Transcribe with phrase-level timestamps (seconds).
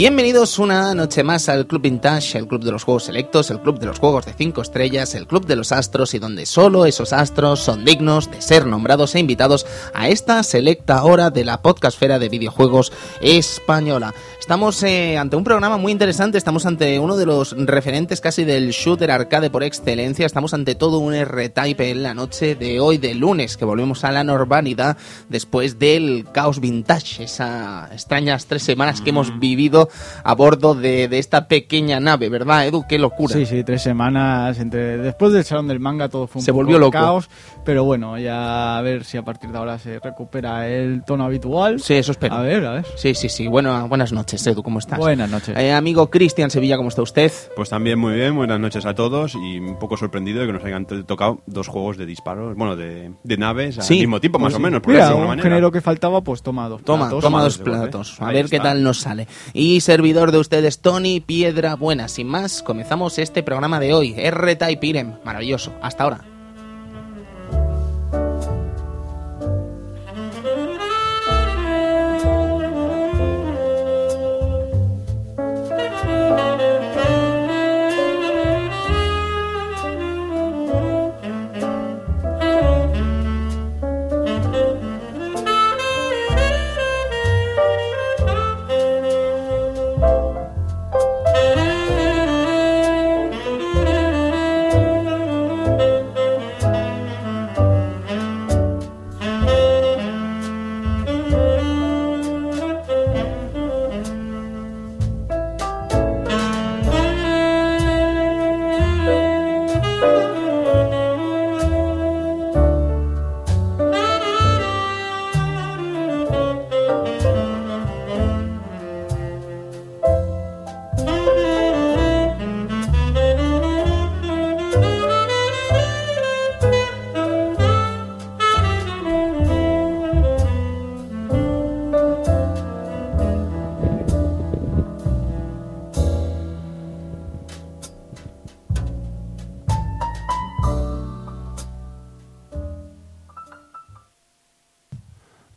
[0.00, 3.78] Bienvenidos una noche más al Club Vintage, el club de los juegos selectos, el club
[3.78, 7.12] de los juegos de 5 estrellas, el club de los astros y donde solo esos
[7.12, 12.18] astros son dignos de ser nombrados e invitados a esta selecta hora de la podcastfera
[12.18, 14.14] de videojuegos española.
[14.40, 18.70] Estamos eh, ante un programa muy interesante, estamos ante uno de los referentes casi del
[18.70, 23.14] shooter arcade por excelencia, estamos ante todo un R-Type en la noche de hoy, de
[23.14, 24.96] lunes, que volvemos a la normalidad
[25.28, 29.89] después del caos vintage, esas extrañas tres semanas que hemos vivido
[30.22, 32.84] a bordo de, de esta pequeña nave, ¿verdad, Edu?
[32.88, 33.34] Qué locura.
[33.34, 34.58] Sí, sí, tres semanas.
[34.58, 36.92] entre Después del Salón del Manga todo fue un Se poco volvió loco.
[36.92, 37.28] caos,
[37.64, 41.80] pero bueno, ya a ver si a partir de ahora se recupera el tono habitual.
[41.80, 42.34] Sí, eso espero.
[42.34, 42.86] A ver, a ver.
[42.96, 43.46] Sí, sí, sí.
[43.46, 44.98] Bueno, buenas noches, Edu, ¿cómo estás?
[44.98, 45.56] Buenas noches.
[45.58, 47.32] Eh, amigo Cristian Sevilla, ¿cómo está usted?
[47.56, 50.64] Pues también muy bien, buenas noches a todos y un poco sorprendido de que nos
[50.64, 54.38] hayan to- tocado dos juegos de disparos, bueno, de, de naves al Sí, mismo tiempo,
[54.38, 55.42] más pues o menos, por Mira, un manera.
[55.42, 56.82] género que faltaba, pues toma dos.
[56.82, 57.24] Toma, platos.
[57.24, 58.20] toma dos platos.
[58.20, 59.26] A ver qué tal nos sale.
[59.52, 62.08] Y servidor de ustedes, Tony Piedra Buena.
[62.08, 64.14] Sin más, comenzamos este programa de hoy.
[64.16, 65.14] R-Type Irem.
[65.24, 65.72] Maravilloso.
[65.82, 66.24] Hasta ahora.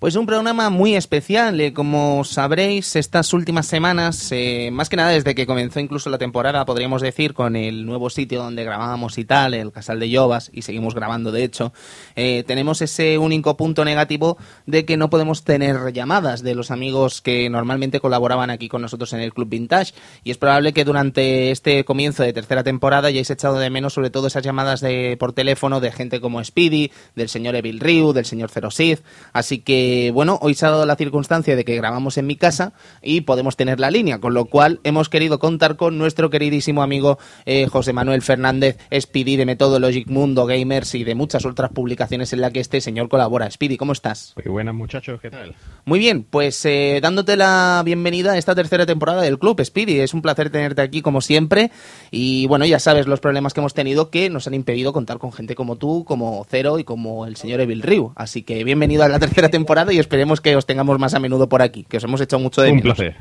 [0.04, 5.12] Pues un programa muy especial, eh, como sabréis, estas últimas semanas, eh, más que nada
[5.12, 9.24] desde que comenzó incluso la temporada, podríamos decir, con el nuevo sitio donde grabábamos y
[9.24, 11.72] tal, el Casal de Llovas, y seguimos grabando de hecho,
[12.18, 17.22] eh, tenemos ese único punto negativo de que no podemos tener llamadas de los amigos
[17.22, 19.94] que normalmente colaboraban aquí con nosotros en el Club Vintage,
[20.26, 24.10] y es probable que durante este comienzo de tercera temporada hayáis echado de menos sobre
[24.10, 28.26] todo esas llamadas de, por teléfono de gente como Speedy, del señor Evil Ryu, del
[28.26, 28.68] señor Zero
[29.32, 32.74] así que bueno, hoy se ha dado la circunstancia de que grabamos en mi casa
[33.02, 37.18] y podemos tener la línea, con lo cual hemos querido contar con nuestro queridísimo amigo
[37.46, 42.42] eh, José Manuel Fernández, Speedy de Methodologic Mundo Gamers y de muchas otras publicaciones en
[42.42, 43.50] la que este señor colabora.
[43.50, 44.34] Speedy, ¿cómo estás?
[44.36, 45.56] Muy buenas muchachos, ¿qué tal?
[45.86, 50.00] Muy bien, pues eh, dándote la bienvenida a esta tercera temporada del club, Speedy.
[50.00, 51.72] Es un placer tenerte aquí como siempre.
[52.12, 55.32] Y bueno, ya sabes los problemas que hemos tenido que nos han impedido contar con
[55.32, 58.14] gente como tú, como Cero y como el señor Evil Ryu.
[58.16, 61.50] Así que bienvenido a la tercera temporada y esperemos que os tengamos más a menudo
[61.50, 62.96] por aquí, que os hemos hecho mucho de Un menos.
[62.96, 63.16] placer.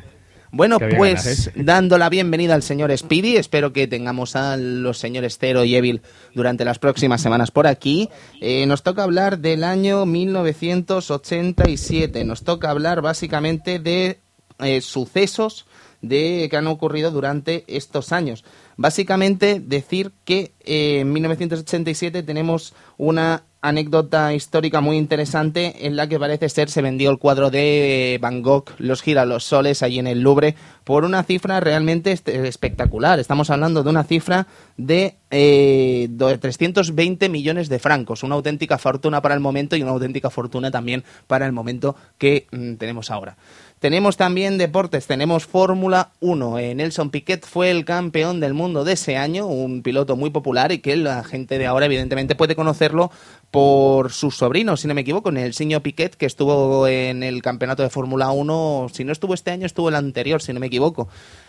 [0.55, 1.53] Bueno, pues ganas, ¿eh?
[1.57, 6.03] dando la bienvenida al señor Speedy, espero que tengamos a los señores Cero y Evil
[6.35, 8.11] durante las próximas semanas por aquí.
[8.43, 14.21] Eh, nos toca hablar del año 1987, nos toca hablar básicamente de
[14.59, 15.65] eh, sucesos
[16.03, 18.45] de que han ocurrido durante estos años.
[18.77, 26.19] Básicamente decir que eh, en 1987 tenemos una anécdota histórica muy interesante en la que
[26.19, 30.09] parece ser se vendió el cuadro de Van Gogh, Los gira los soles, allí en
[30.09, 33.21] el Louvre, por una cifra realmente espectacular.
[33.21, 39.23] Estamos hablando de una cifra de eh, do- 320 millones de francos, una auténtica fortuna
[39.23, 43.37] para el momento y una auténtica fortuna también para el momento que mm, tenemos ahora.
[43.79, 46.59] Tenemos también deportes, tenemos Fórmula 1.
[46.61, 50.71] Eh, Nelson Piquet fue el campeón del mundo de ese año, un piloto muy popular
[50.71, 53.11] y que la gente de ahora evidentemente puede conocerlo
[53.53, 57.43] por su sobrino, si no me equivoco, en el señor Piquet, que estuvo en el
[57.43, 60.69] campeonato de Fórmula 1, si no estuvo este año, estuvo el anterior, si no me
[60.69, 61.09] equivoco.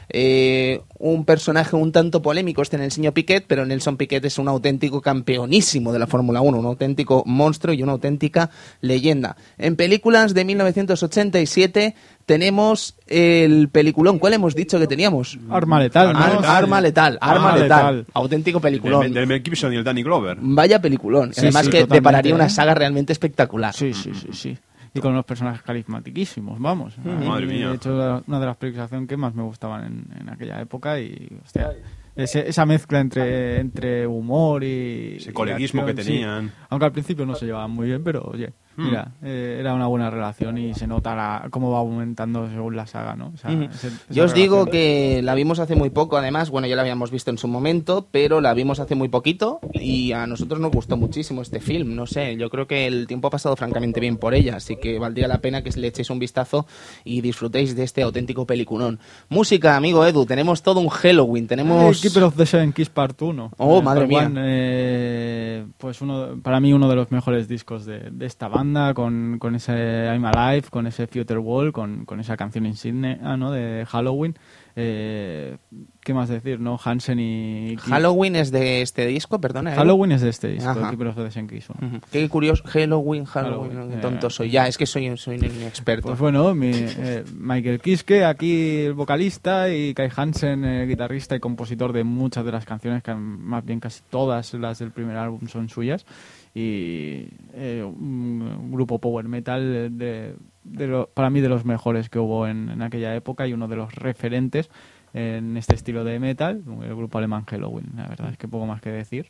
[0.10, 4.38] Eh, un personaje un tanto polémico este en el señor Piquet, pero Nelson Piquet es
[4.38, 8.50] un auténtico campeonísimo de la Fórmula 1, un auténtico monstruo y una auténtica
[8.82, 9.36] leyenda.
[9.58, 11.96] En películas de 1987
[12.26, 14.20] tenemos el peliculón.
[14.20, 15.38] ¿Cuál hemos dicho que teníamos?
[15.50, 16.20] Arma letal, ¿no?
[16.20, 17.98] Ar- arma letal, arma, Arma letal.
[17.98, 18.06] letal.
[18.14, 19.12] Auténtico peliculón.
[19.12, 20.38] del Mel Gibson y el Danny Glover.
[20.40, 21.34] Vaya peliculón.
[21.34, 22.50] Sí, Además sí, que depararía una ¿eh?
[22.50, 23.74] saga realmente espectacular.
[23.74, 24.58] Sí, sí, sí, sí.
[24.94, 26.98] Y con unos personajes carismatiquísimos, vamos.
[27.00, 27.70] Mí, Madre mía.
[27.70, 31.40] De hecho, una de las películas que más me gustaban en, en aquella época y,
[31.44, 31.72] hostia,
[32.16, 35.16] ese- esa mezcla entre, entre humor y...
[35.18, 36.10] Ese y coleguismo acción, que sí.
[36.12, 36.52] tenían.
[36.70, 38.54] Aunque al principio no se llevaban muy bien, pero oye.
[38.78, 42.88] Mira, eh, era una buena relación y se nota la- cómo va aumentando según la
[42.88, 43.32] saga, ¿no?
[43.34, 43.64] O sea, Ujú.
[43.64, 44.72] ese- esa Yo os digo relación.
[44.72, 48.08] que la vimos hace muy poco, además, bueno, ya la habíamos visto en su momento,
[48.12, 52.06] pero la vimos hace muy poquito y a nosotros nos gustó muchísimo este film, no
[52.08, 55.28] sé, yo creo que el tiempo ha pasado francamente bien por ella, así que valdría
[55.28, 56.66] la pena que le echéis un vistazo
[57.04, 59.00] y disfrutéis de este auténtico peliculón.
[59.30, 62.02] Música, amigo Edu, tenemos todo un Halloween, tenemos...
[62.02, 63.52] Keeper of the Seven Keys Part 1.
[63.58, 64.26] Oh, Eh, madre mía.
[64.26, 68.63] One, eh, pues uno, para mí uno de los mejores discos de, de esta banda,
[68.94, 73.52] con, con ese I'm Alive, con ese Future Wall, con, con esa canción insignia ¿no?
[73.52, 74.36] de Halloween.
[74.76, 75.58] Eh,
[76.00, 76.60] ¿Qué más decir?
[76.60, 77.76] no Hansen y...
[77.78, 79.72] Halloween es de este disco, perdona.
[79.72, 79.80] Edu.
[79.80, 80.90] Halloween es de este disco, Ajá.
[80.90, 81.70] Keeper of the Keys.
[81.70, 81.88] uno.
[81.88, 82.00] Ujú.
[82.12, 84.02] Qué curioso, Halloween, Halloween, Halloween, qué eh.
[84.02, 84.50] tonto soy.
[84.50, 86.08] Ya, es que soy, soy un inexperto.
[86.08, 91.40] Pues bueno, mi, eh, Michael Kiske, aquí el vocalista, y Kai Hansen, eh, guitarrista y
[91.40, 95.48] compositor de muchas de las canciones, que más bien casi todas las del primer álbum
[95.48, 96.06] son suyas.
[96.56, 102.20] Y eh, un grupo power metal de, de lo- para mí de los mejores que
[102.20, 104.70] hubo en, en aquella época y uno de los referentes
[105.16, 107.88] en este estilo de metal, el grupo alemán Halloween.
[107.96, 109.28] La verdad es que poco más que decir.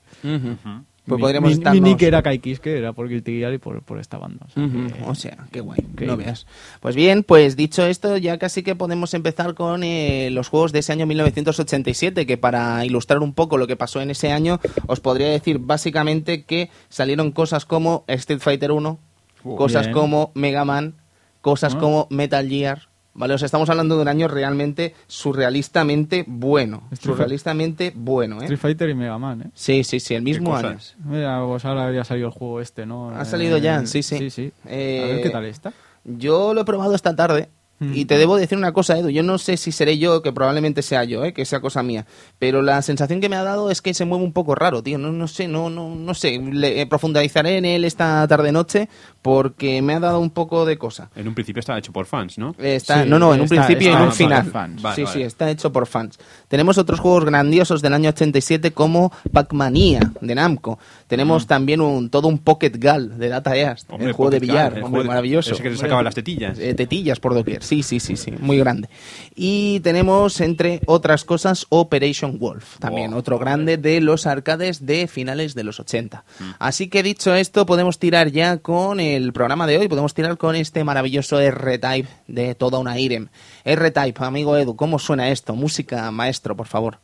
[1.06, 3.82] Pues mi, podríamos mi, estarnos- mi nick era Kiske, era por Guilty Gear y por,
[3.82, 4.46] por esta banda.
[4.46, 6.18] o sea Ujú, que- O sea, qué guay, no bien.
[6.18, 6.48] veas.
[6.80, 10.80] Pues bien, pues dicho esto, ya casi que podemos empezar con eh, los juegos de
[10.80, 15.00] ese año 1987, que para ilustrar un poco lo que pasó en ese año, os
[15.02, 18.98] podría decir básicamente que salieron cosas como Street Fighter 1,
[19.46, 19.94] Uh, cosas bien.
[19.94, 20.96] como Mega Man,
[21.42, 21.80] cosas Ah.
[21.80, 22.88] como Metal Gear.
[23.16, 26.88] Vale, o sea, estamos hablando de un año realmente surrealistamente bueno.
[26.92, 28.46] Street Surrealistamente bueno, ¿eh?
[28.46, 29.52] Street Fighter y Mega Man, ¿eh?
[29.54, 30.78] Sí, sí, sí, el mismo ¿Qué año.
[31.06, 33.12] Mira, pues ahora había salido el juego este, ¿no?
[33.12, 34.18] Ha salido ya, sí, sí.
[34.18, 34.52] Sí, sí.
[34.66, 35.74] Eh, A ver qué tal está.
[36.04, 37.50] Yo lo he probado esta tarde
[37.92, 39.10] y te debo decir una cosa, Edu.
[39.10, 41.34] Yo no sé si seré yo, que probablemente sea yo, ¿eh?
[41.34, 42.06] que sea cosa mía.
[42.40, 44.98] Pero la sensación que me ha dado es que se mueve un poco raro, tío.
[44.98, 46.40] No, no sé, no, no, no sé.
[46.40, 48.88] Le, eh, profundizaré en él esta tarde-noche
[49.24, 51.10] porque me ha dado un poco de cosa.
[51.16, 52.54] En un principio estaba hecho por fans, ¿no?
[52.60, 54.44] Eh, Está, Sí, no, no, en un está- principio y en está un hecho final.
[54.44, 54.82] por fans.
[54.84, 55.14] Vale, sí, vale.
[55.16, 56.20] sí, está hecho por fans.
[56.48, 60.78] Tenemos otros juegos grandiosos del año 87 como Pac-Mania de Namco.
[61.08, 64.48] Tenemos también un todo un Pocket Gal de Data East, Hombre, el juego de Pocket
[64.52, 65.54] billar, Gal, el hombre, juego de- maravilloso.
[65.54, 66.60] ese que se sacaban las tetillas.
[66.60, 68.90] Eh, tetillas por doquier, sí, sí, sí, sí, muy grande.
[69.36, 73.20] Y tenemos, entre otras cosas, Operation Wolf, también Wow.
[73.20, 76.24] otro grande de los arcades de finales de los 80.
[76.40, 76.44] Mm.
[76.60, 80.56] Así que dicho esto, podemos tirar ya con el programa de hoy, podemos tirar con
[80.56, 83.30] este maravilloso R-Type de toda una IREM.
[83.64, 85.56] R-Type, amigo Edu, ¿cómo suena esto?
[85.56, 87.00] Música, maestro, por favor.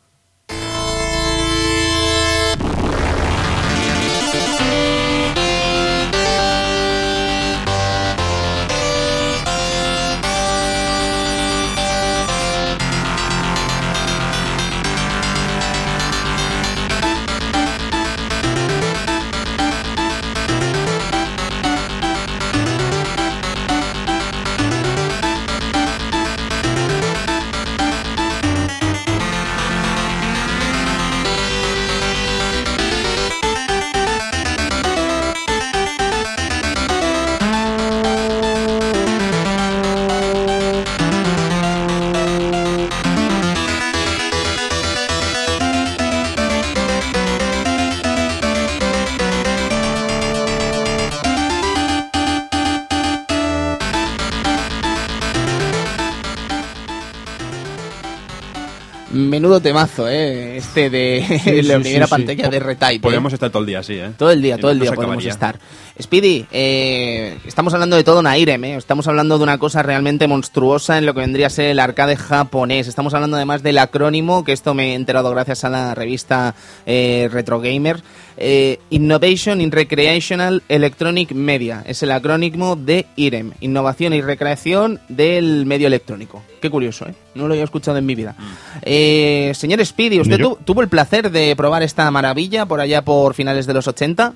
[59.62, 60.58] Temazo, ¿eh?
[60.58, 62.96] Este de Sí, la sí, primera sí, pantalla de R-Type.
[62.96, 63.00] ¿eh?
[63.00, 64.12] Podríamos estar todo el día así, ¿eh?
[64.18, 65.32] Todo el día, todo el día podemos acabaría.
[65.32, 65.60] estar.
[66.02, 68.76] Speedy, eh, estamos hablando de todo una IREM, ¿eh?
[68.78, 72.16] Estamos hablando de una cosa realmente monstruosa en lo que vendría a ser el arcade
[72.16, 72.88] japonés.
[72.88, 77.28] Estamos hablando además del acrónimo, que esto me he enterado gracias a la revista eh,
[77.34, 78.02] Retro Gamer.
[78.38, 81.84] eh, Innovation in Recreational Electronic Media.
[81.86, 83.52] Es el acrónimo de IREM.
[83.60, 86.42] Innovación y recreación del medio electrónico.
[86.62, 87.14] Qué curioso, ¿eh?
[87.36, 88.38] No lo había escuchado en mi vida.
[88.84, 93.34] Eh, señor Speedy, ¿usted tu- tuvo el placer de probar esta maravilla por allá por
[93.34, 94.34] finales de los 80?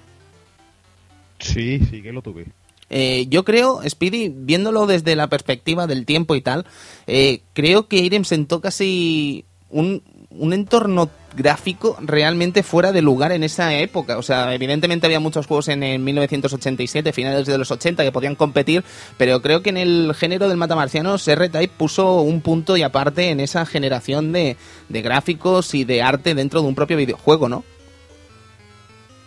[1.43, 2.45] Sí, sí que lo tuve.
[2.89, 6.65] Eh, yo creo, Speedy, viéndolo desde la perspectiva del tiempo y tal,
[7.07, 13.43] eh, creo que Irem sentó casi un, un entorno gráfico realmente fuera de lugar en
[13.43, 14.17] esa época.
[14.17, 18.35] O sea, evidentemente había muchos juegos en, el 1987, finales de los 80, que podían
[18.35, 18.83] competir,
[19.17, 23.39] pero creo que en el género del Matamarcianos R-Type puso un punto y aparte en
[23.39, 24.57] esa generación de,
[24.89, 27.63] de gráficos y de arte dentro de un propio videojuego, ¿no?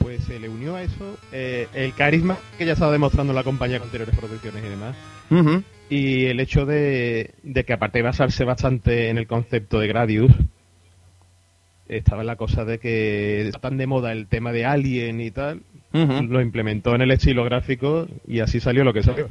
[0.06, 3.80] Pues se le unió a eso eh, el carisma que ya estaba demostrando la compañía
[3.80, 4.94] con anteriores producciones y demás.
[5.90, 10.30] Y el hecho de, de que aparte de basarse bastante en el concepto de Gradius,
[11.88, 15.62] estaba la cosa de que está tan de moda el tema de Alien y tal,
[15.92, 19.28] lo implementó en el estilo gráfico y así salió lo que salió.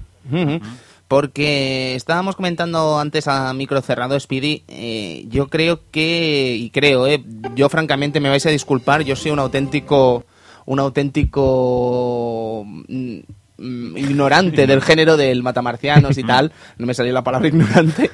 [1.07, 7.23] Porque estábamos comentando antes a micro cerrado, Speedy, eh, yo creo que, y creo, eh,
[7.55, 10.25] yo francamente me vais a disculpar, yo soy un auténtico,
[10.65, 13.17] un auténtico mm,
[13.57, 18.09] mm, ignorante del género del matamarcianos y tal, no me salió la palabra ignorante,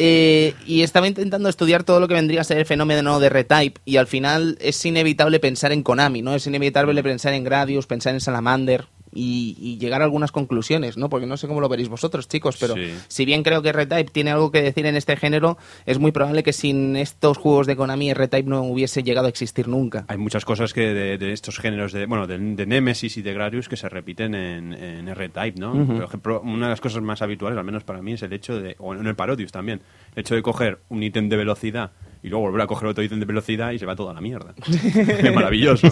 [0.00, 3.80] Eh, y estaba intentando estudiar todo lo que vendría a ser el fenómeno de retype
[3.84, 6.36] y al final es inevitable pensar en Konami, ¿no?
[6.36, 8.86] Es inevitable pensar en Gradius, pensar en Salamander
[9.18, 11.08] y, y llegar a algunas conclusiones, ¿no?
[11.08, 12.92] Porque no sé cómo lo veréis vosotros, chicos, pero Sí.
[13.08, 16.42] si bien creo que Retype tiene algo que decir en este género, es muy probable
[16.42, 20.04] que sin estos juegos de Konami Retype no hubiese llegado a existir nunca.
[20.08, 23.34] Hay muchas cosas que de, de estos géneros de bueno de, de Nemesis y de
[23.34, 25.72] Gradius que se repiten en, en R-Type, ¿no?
[25.86, 28.60] Por ejemplo, una de las cosas más habituales, al menos para mí, es el hecho
[28.60, 29.80] de, o en el Parodius también,
[30.14, 31.90] el hecho de coger un ítem de velocidad
[32.28, 34.54] y luego volver a coger otro ítem de velocidad y se va toda la mierda.
[34.68, 35.88] es maravilloso.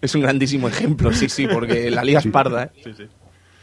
[0.00, 2.70] Es un grandísimo ejemplo, sí, sí, porque la liga es parda, ¿eh?
[2.84, 3.04] Sí, sí.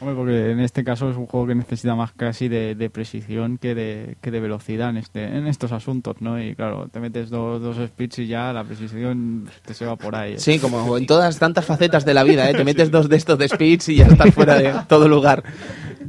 [0.01, 3.57] Hombre, porque en este caso es un juego que necesita más casi de, de precisión
[3.57, 6.41] que de, que de velocidad en, este, en estos asuntos, ¿no?
[6.41, 10.17] Y claro, te metes dos, dos speeds y ya la precisión te se va por
[10.17, 10.33] ahí.
[10.33, 10.39] ¿eh?
[10.39, 12.53] Sí, como en todas tantas facetas de la vida, ¿eh?
[12.53, 15.45] Te metes dos de estos de speeds y ya estás fuera de todo lugar.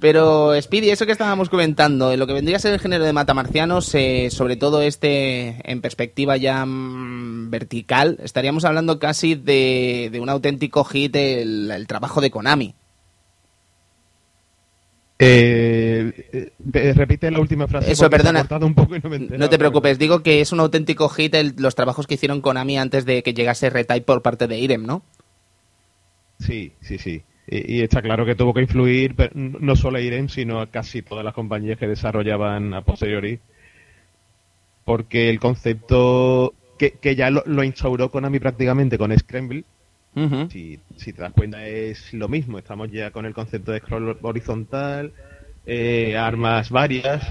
[0.00, 3.12] Pero, Speedy, eso que estábamos comentando, en lo que vendría a ser el género de
[3.12, 10.20] matamarcianos, eh, sobre todo este en perspectiva ya mm, vertical, estaríamos hablando casi de, de
[10.20, 12.74] un auténtico hit el, el trabajo de Konami.
[15.18, 17.90] Eh, eh, repite la última frase.
[17.90, 18.40] Eso, perdona.
[18.40, 19.38] cortado un poco y no, me enterado.
[19.44, 22.76] No te preocupes, digo que es un auténtico hit el- los trabajos que hicieron Konami
[22.76, 25.02] antes de que llegase Retype por parte de Irem, ¿no?
[26.38, 27.22] Sí, sí, sí.
[27.48, 30.66] Y, y está claro que tuvo que influir pero no solo a Irem, sino a
[30.66, 33.38] casi todas las compañías que desarrollaban a posteriori.
[34.84, 39.64] Porque el concepto que, que ya lo, lo instauró Konami prácticamente con Scramble,
[40.50, 42.58] si, si te das cuenta es lo mismo.
[42.58, 45.12] Estamos ya con el concepto de scroll horizontal,
[45.66, 47.22] eh, armas varias,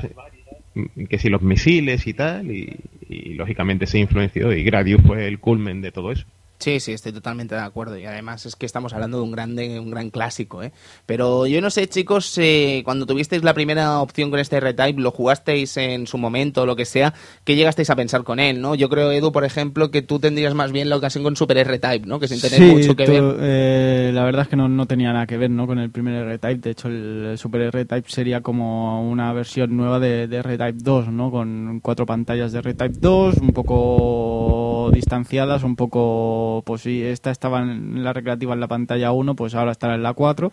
[0.76, 2.76] mm, que si los misiles y tal, y,
[3.10, 6.28] y lógicamente se influenció y Gradius fue el culmen de todo eso.
[6.58, 7.98] Sí, sí, estoy totalmente de acuerdo.
[7.98, 10.72] Y además es que estamos hablando de un grande, un gran clásico, ¿eh?
[11.06, 15.12] Pero yo no sé, chicos, eh, cuando tuvisteis la primera opción con este retype, lo
[15.12, 18.74] jugasteis en su momento o lo que sea, ¿qué llegasteis a pensar con él, no?
[18.74, 22.08] Yo creo, Edu, por ejemplo, que tú tendrías más bien la ocasión con Super R-Type,
[22.08, 22.20] ¿no?
[22.20, 23.36] Que sin tener Sí, mucho que ver.
[23.42, 25.68] eh, la verdad es que no, no tenía nada que ver ¿no?
[25.68, 26.56] con el primer R-Type.
[26.62, 31.10] De hecho, el, el Super R-Type sería como una versión nueva de, de R-Type 2,
[31.10, 31.30] ¿no?
[31.32, 37.62] con cuatro pantallas de R-Type 2, un poco distanciadas, un poco, pues sí, esta estaba
[37.62, 40.52] en la recreativa en la pantalla 1, pues ahora estará en la 4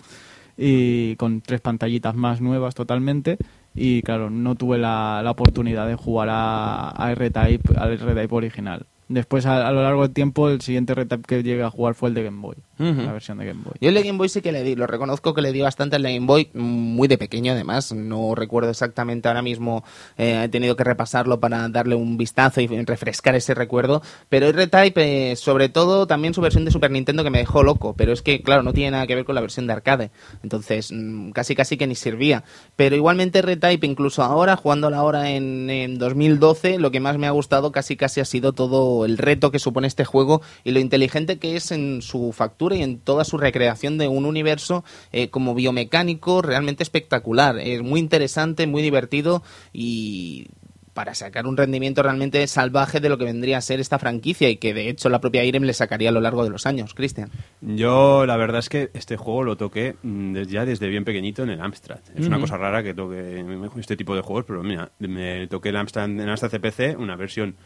[0.56, 3.38] y con tres pantallitas más nuevas totalmente
[3.74, 8.86] y claro, no tuve la, oportunidad de jugar a, a R-Type, al R-Type original.
[9.08, 12.10] Después, a, a lo largo del tiempo, el siguiente R-Type que llegué a jugar fue
[12.10, 13.02] el de Game Boy, Ujú.
[13.02, 13.74] la versión de Game Boy.
[13.80, 15.96] Yo el de Game Boy sí que le di, lo reconozco que le di bastante
[15.96, 19.84] al de Game Boy, muy de pequeño además, no recuerdo exactamente ahora mismo,
[20.16, 25.32] eh, he tenido que repasarlo para darle un vistazo y refrescar ese recuerdo, pero R-Type,
[25.32, 28.22] eh, sobre todo también su versión de Super Nintendo que me dejó loco, pero es
[28.22, 30.10] que claro, no tiene nada que ver con la versión de arcade,
[30.42, 32.44] entonces mm, casi casi que ni servía,
[32.76, 37.30] pero igualmente R-Type incluso ahora, jugándola ahora en, en 2012, lo que más me ha
[37.30, 41.38] gustado casi casi ha sido todo el reto que supone este juego y lo inteligente
[41.38, 45.54] que es en su factura y en toda su recreación de un universo eh, como
[45.54, 47.58] biomecánico realmente espectacular.
[47.58, 50.46] Es muy interesante, muy divertido y
[50.94, 54.56] para sacar un rendimiento realmente salvaje de lo que vendría a ser esta franquicia y
[54.56, 57.30] que de hecho la propia Irem le sacaría a lo largo de los años, Cristian.
[57.60, 61.50] Yo la verdad es que este juego lo toqué mm, ya desde bien pequeñito en
[61.50, 62.00] el Amstrad.
[62.14, 63.44] Es una cosa rara que toque
[63.78, 67.56] este tipo de juegos, pero mira, me toqué el Amstrad en Amstrad CPC, una versión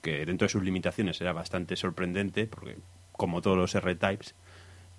[0.00, 2.76] que dentro de sus limitaciones era bastante sorprendente, porque
[3.12, 4.34] como todos los R-Types,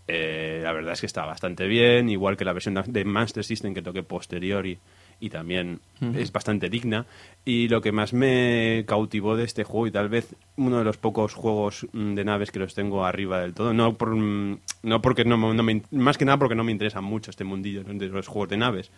[0.08, 3.74] eh, la verdad es que está bastante bien, igual que la versión de- Master System
[3.74, 4.78] que toqué posteriori
[5.20, 5.80] y también
[6.16, 7.06] es bastante digna.
[7.46, 10.98] Y lo que más me cautivó de este juego, y tal vez uno de los
[10.98, 15.02] pocos juegos mm, de naves que los tengo arriba del todo, no, por, mm, no
[15.02, 18.08] porque no, no me más que nada porque no me interesa mucho este mundillo de
[18.08, 18.90] los juegos de naves,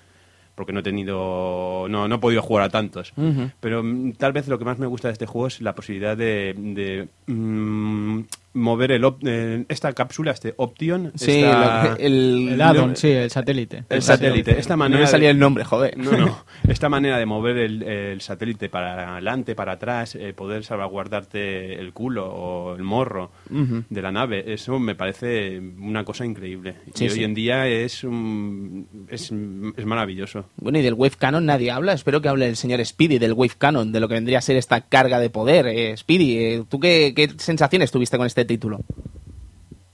[0.56, 3.12] porque no he tenido, no, no he podido jugar a tantos.
[3.60, 6.16] Pero mm, tal vez lo que más me gusta de este juego es la posibilidad
[6.16, 8.22] de, de, mm,
[8.54, 12.96] mover el, op- eh, esta cápsula, este Option, Sí, esta- lo que- el, El addon,
[12.96, 13.84] sí, el satélite.
[13.90, 14.60] el satélite.
[14.60, 15.98] Esta No manera de- salía el nombre, joder.
[15.98, 16.44] No, no.
[16.68, 21.94] Esta manera de mover el, el satélite para adelante, para atrás, eh, poder salvaguardarte el
[21.94, 26.76] culo o el morro de la nave, eso me parece una cosa increíble.
[26.94, 27.20] Sí, y sí.
[27.20, 29.32] hoy en día es, un- es,
[29.78, 30.46] es maravilloso.
[30.58, 31.94] Bueno, y del Wave Cannon nadie habla.
[31.94, 34.58] Espero que hable el señor Speedy del Wave Cannon, de lo que vendría a ser
[34.58, 35.68] esta carga de poder.
[35.68, 38.82] Eh, Speedy, eh, ¿tú qué, qué sensaciones tuviste con este título?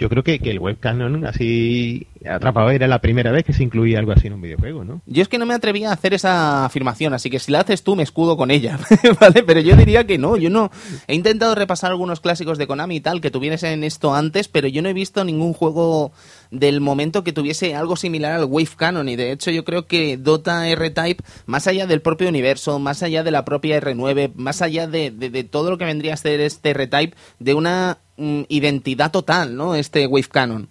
[0.01, 3.99] Yo creo que, que el webcanon así atrapado era la primera vez que se incluía
[3.99, 5.01] algo así en un videojuego, ¿no?
[5.05, 7.83] Yo es que no me atrevía a hacer esa afirmación, así que si la haces
[7.83, 8.79] tú me escudo con ella,
[9.19, 9.43] ¿vale?
[9.43, 10.71] Pero yo diría que no, yo no.
[11.07, 14.81] He intentado repasar algunos clásicos de Konami y tal que tuviesen esto antes, pero yo
[14.81, 16.13] no he visto ningún juego
[16.49, 20.15] del momento que tuviese algo similar al Wave Cannon y de hecho yo creo que
[20.15, 24.87] Dota R-Type, más allá del propio universo, más allá de la propia R9, más allá
[24.87, 29.11] de, de- de todo lo que vendría a ser este R-Type, de una mm, identidad
[29.11, 29.75] total, ¿no?
[29.75, 30.69] Este Wave Cannon.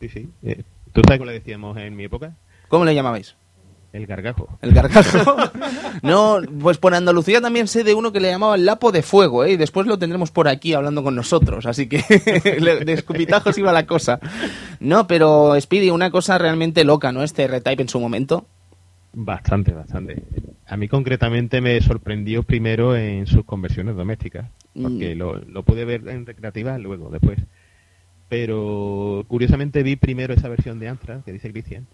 [0.00, 0.28] Sí, sí.
[0.42, 2.36] Eh, ¿Tú sabes cómo le decíamos en mi época?
[2.68, 3.36] ¿Cómo le llamabais?
[3.94, 4.58] El gargajo.
[4.60, 5.36] El gargajo.
[6.02, 9.52] No, pues por Andalucía también sé de uno que le llamaban Lapo de Fuego, ¿eh?
[9.52, 11.98] Y después lo tendremos por aquí hablando con nosotros, así que
[12.84, 14.18] de escupitajos iba la cosa.
[14.80, 17.22] No, pero Speedy, una cosa realmente loca, ¿no?
[17.22, 18.46] Este retype en su momento.
[19.16, 20.16] Bastante, bastante.
[20.66, 25.18] A mí concretamente me sorprendió primero en sus conversiones domésticas, porque Mm.
[25.18, 27.38] lo, lo pude ver en recreativa luego, después.
[28.28, 31.86] Pero curiosamente vi primero esa versión de Amstrad, que dice Cristian,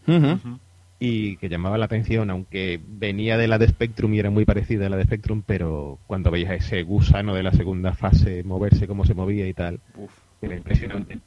[0.99, 4.87] y que llamaba la atención, aunque venía de la de Spectrum y era muy parecida
[4.87, 9.05] a la de Spectrum, pero cuando veías ese gusano de la segunda fase moverse, cómo
[9.05, 9.81] se movía y tal,
[10.41, 11.19] era impresionante.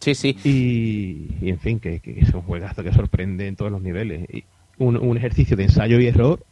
[0.00, 0.36] Sí, sí.
[0.44, 4.28] Y, y, en fin, que, que es un juegazo que sorprende en todos los niveles.
[4.32, 4.44] Y
[4.78, 6.44] un, un ejercicio de ensayo y error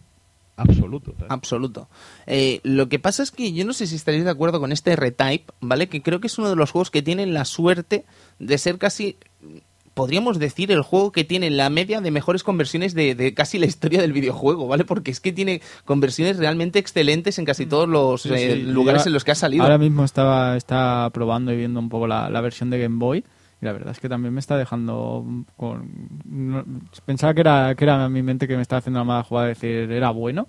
[0.56, 1.12] absoluto.
[1.16, 1.30] ¿sabes?
[1.30, 1.88] Absoluto.
[2.26, 4.97] Eh, lo que pasa es que yo no sé si estaréis de acuerdo con este
[4.97, 5.89] retype, ¿vale?
[5.89, 8.04] Que creo que es uno de los juegos que tienen la suerte
[8.39, 9.17] de ser casi,
[9.93, 13.67] podríamos decir, el juego que tiene la media de mejores conversiones de, de casi la
[13.67, 14.84] historia del videojuego, ¿vale?
[14.84, 19.12] Porque es que tiene conversiones realmente excelentes en casi todos los Sí, eh, lugares en
[19.12, 19.62] los que ha salido.
[19.62, 23.25] Ahora mismo estaba, está probando y viendo un poco la, la versión de Game Boy.
[23.60, 25.25] Y la verdad es que también me está dejando
[25.56, 25.88] con...
[26.26, 26.64] no-
[27.06, 29.54] pensaba que era, que era mi mente que me estaba haciendo la mala jugada de
[29.54, 30.49] decir era bueno.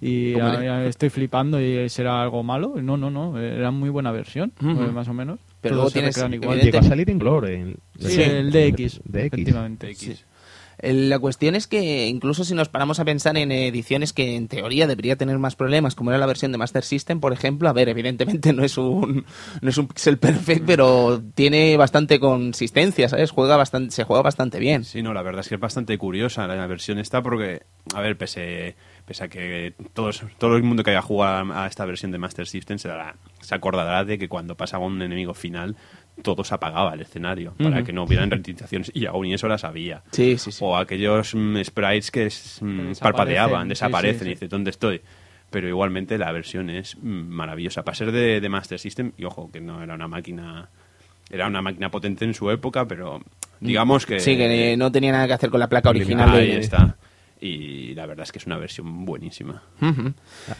[0.00, 2.74] Y ya estoy flipando y será algo malo.
[2.80, 3.38] No, no, no.
[3.40, 5.40] Era muy buena versión, eh, más o menos.
[5.60, 6.60] Pero Todos luego se tienes- igual.
[6.60, 7.54] Llegó a salir en Glore.
[7.54, 9.14] En, Sí, el DX, DX.
[9.26, 9.90] efectivamente.
[9.90, 10.08] X.
[10.08, 10.33] El-
[10.80, 14.86] La cuestión es que incluso si nos paramos a pensar en ediciones que en teoría
[14.86, 17.88] debería tener más problemas, como era la versión de Master System, por ejemplo, a ver,
[17.88, 19.24] evidentemente no es un
[19.60, 23.30] no es un pixel perfect, pero tiene bastante consistencia, ¿sabes?
[23.30, 24.84] Juega bastante, se juega bastante bien.
[24.84, 27.62] Sí, no, la verdad es que es bastante curiosa la versión esta porque,
[27.94, 28.74] a ver, pese,
[29.06, 32.46] pese a que todos, todo el mundo que haya jugado a esta versión de Master
[32.46, 35.76] System se, dará- se acordará de que cuando pasaba un enemigo final
[36.22, 39.58] todo se apagaba el escenario para que no hubieran ralentizaciones y aún y eso la
[39.58, 40.02] sabía.
[40.12, 40.58] Sí, sí, sí.
[40.62, 45.00] O aquellos mm, sprites que mm, desaparecen, parpadeaban, desaparecen y dices, ¿dónde estoy?
[45.50, 47.84] Pero igualmente la versión es mm, maravillosa.
[47.84, 50.68] Para ser de, de Master System, y ojo, que no era una máquina...
[51.30, 53.20] Era una máquina potente en su época, pero
[53.58, 54.20] digamos que...
[54.20, 56.28] Sí, que no tenía nada que hacer con la placa original.
[56.30, 56.96] Ahí de- está.
[57.40, 59.62] Y la verdad es que es una versión buenísima.
[59.82, 60.12] Ujú.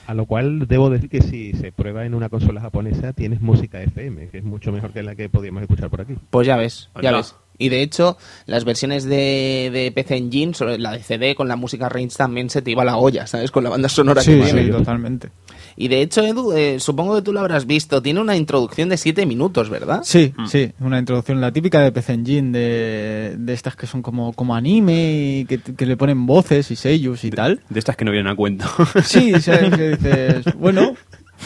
[0.06, 3.40] A, a lo cual debo decir que si se prueba en una consola japonesa tienes
[3.40, 6.14] música FM, que es mucho mejor que la que podíamos escuchar por aquí.
[6.30, 7.18] Pues ya ves, ya Anda.
[7.18, 7.34] ves.
[7.56, 11.54] Y de hecho, las versiones de, de PC Engine, sobre la de CD con la
[11.54, 13.52] música Range también se te iba la olla, ¿sabes?
[13.52, 14.70] Con la banda sonora Sí, que sí, tiene.
[14.70, 15.28] totalmente.
[15.76, 18.96] Y de hecho, Edu, eh, supongo que tú lo habrás visto, tiene una introducción de
[18.96, 20.00] 7 minutos, ¿verdad?
[20.04, 24.32] Sí, sí, una introducción, la típica de PC Engine, de, de estas que son como,
[24.34, 27.60] como anime y que, que le ponen voces y sellos y tal.
[27.68, 28.66] De estas que no vienen a cuento.
[29.04, 29.70] Sí, ¿sabes?
[29.76, 30.94] Que dices, bueno,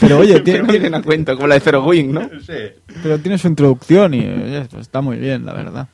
[0.00, 2.28] pero oye, Que tiene, no vienen a cuento, como la de Zero Wing, ¿no?
[3.02, 5.88] pero tiene su introducción y oye, pues está muy bien, la verdad.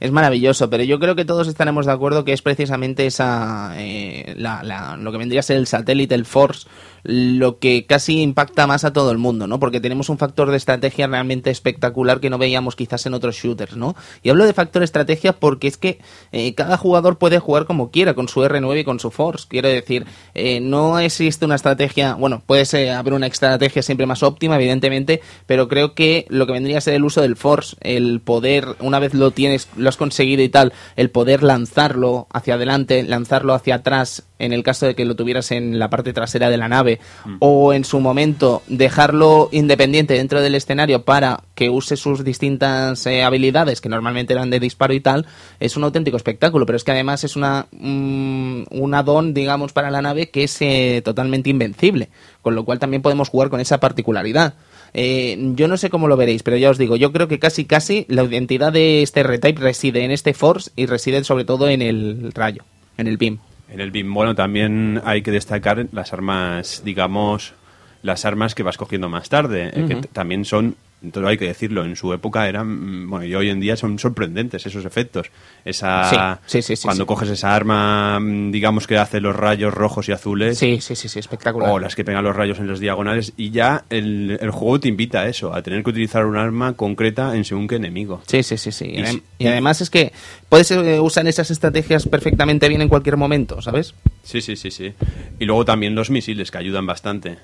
[0.00, 4.34] Es maravilloso, pero yo creo que todos estaremos de acuerdo que es precisamente esa eh,
[4.38, 6.66] la- la- lo que vendría a ser el satélite, el Force,
[7.04, 9.60] lo que casi impacta más a todo el mundo, ¿no?
[9.60, 13.76] Porque tenemos un factor de estrategia realmente espectacular que no veíamos quizás en otros shooters,
[13.76, 13.94] ¿no?
[14.22, 15.98] Y hablo de factor estrategia porque es que
[16.32, 19.46] eh, cada jugador puede jugar como quiera con su R9 y con su Force.
[19.48, 24.22] Quiero decir, eh, no existe una estrategia, bueno, puede ser- haber una estrategia siempre más
[24.22, 28.20] óptima, evidentemente, pero creo que lo que vendría a ser el uso del Force, el
[28.20, 33.02] poder, una vez lo tienes, lo has conseguido y tal, el poder lanzarlo hacia adelante,
[33.02, 36.56] lanzarlo hacia atrás, en el caso de que lo tuvieras en la parte trasera de
[36.56, 36.98] la nave,
[37.38, 43.22] o en su momento dejarlo independiente dentro del escenario para que use sus distintas eh,
[43.22, 45.26] habilidades, que normalmente eran de disparo y tal,
[45.60, 49.90] es un auténtico espectáculo, pero es que además es una mm, un add-on, digamos, para
[49.90, 52.08] la nave que es eh, totalmente invencible,
[52.42, 54.54] con lo cual también podemos jugar con esa particularidad.
[54.94, 57.64] Eh, yo no sé cómo lo veréis, pero ya os digo, yo creo que casi
[57.64, 61.82] casi la identidad de este R-Type reside en este Force y reside sobre todo en
[61.82, 62.62] el rayo,
[62.96, 63.38] en el beam.
[63.74, 67.54] En el BIM, bueno, también hay que destacar las armas, digamos,
[68.02, 70.76] las armas que vas cogiendo más tarde, eh, que también son,
[71.12, 73.98] todo hay que decirlo, en su época eran, mm, bueno, y hoy en día son
[73.98, 75.30] sorprendentes esos efectos.
[75.64, 80.08] Esa, Sí, sí, sí, cuando coges esa arma, mm, digamos que hace los rayos rojos
[80.08, 81.70] y azules, Sí, sí, sí, sí, espectacular.
[81.70, 84.88] o las que pegan los rayos en las diagonales, y ya el, el juego te
[84.88, 88.22] invita a eso, a tener que utilizar un arma concreta en según qué enemigo.
[88.26, 88.94] Sí, sí, sí, sí.
[89.38, 90.12] Y, además es que
[90.48, 93.94] puedes eh, usar esas estrategias perfectamente bien en cualquier momento, ¿sabes?
[94.22, 94.94] Sí, sí, sí, sí.
[95.38, 97.38] Y luego también los misiles, que ayudan bastante.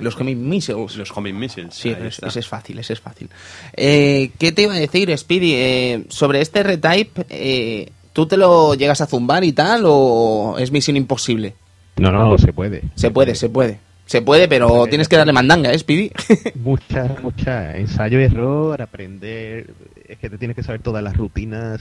[0.00, 0.96] Los homing missiles.
[0.96, 1.74] Los homing missiles.
[1.74, 3.28] Sí, ese es fácil, ese es fácil.
[3.74, 5.52] Eh, ¿Qué te iba a decir, Speedy?
[5.54, 10.72] Eh, sobre este retype, eh, ¿tú te lo llegas a zumbar y tal o es
[10.72, 11.54] misión imposible?
[11.96, 12.82] No, no, se puede.
[12.94, 13.78] Se puede, se puede.
[14.06, 16.10] Se puede, pero tienes que darle mandanga, ¿eh, Speedy?
[16.56, 19.72] Mucha, mucha ensayo y error, aprender.
[20.06, 21.80] Es que te tienes que saber todas las rutinas.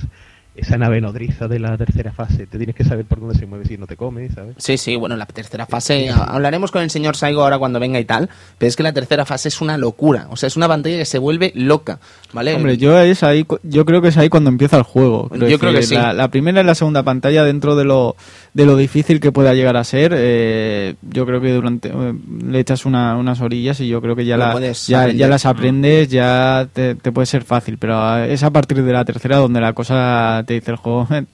[0.55, 3.65] Esa nave nodriza de la tercera fase, te tienes que saber por dónde se mueve
[3.65, 4.53] si no te come, ¿sabes?
[4.57, 7.99] Sí, sí, bueno, la tercera fase, ha- hablaremos con el señor Saigo ahora cuando venga
[7.99, 10.67] y tal, pero es que la tercera fase es una locura, o sea, es una
[10.67, 11.99] pantalla que se vuelve loca,
[12.33, 12.53] ¿vale?
[12.53, 15.27] Hombre, yo es ahí, cu- yo creo que es ahí cuando empieza el juego.
[15.49, 15.95] Yo creo que sí.
[15.95, 18.15] La, la primera y la segunda pantalla, dentro de lo,
[18.53, 22.13] de lo difícil que pueda llegar a ser, eh, yo creo que durante eh,
[22.45, 24.53] le echas una- unas orillas y yo creo que ya, la-
[24.87, 27.79] ya, ya las aprendes, ya te, te puede ser fácil.
[27.79, 31.07] Pero eh, es a partir de la tercera donde la cosa te dice el juego,
[31.11, 31.25] "Eh,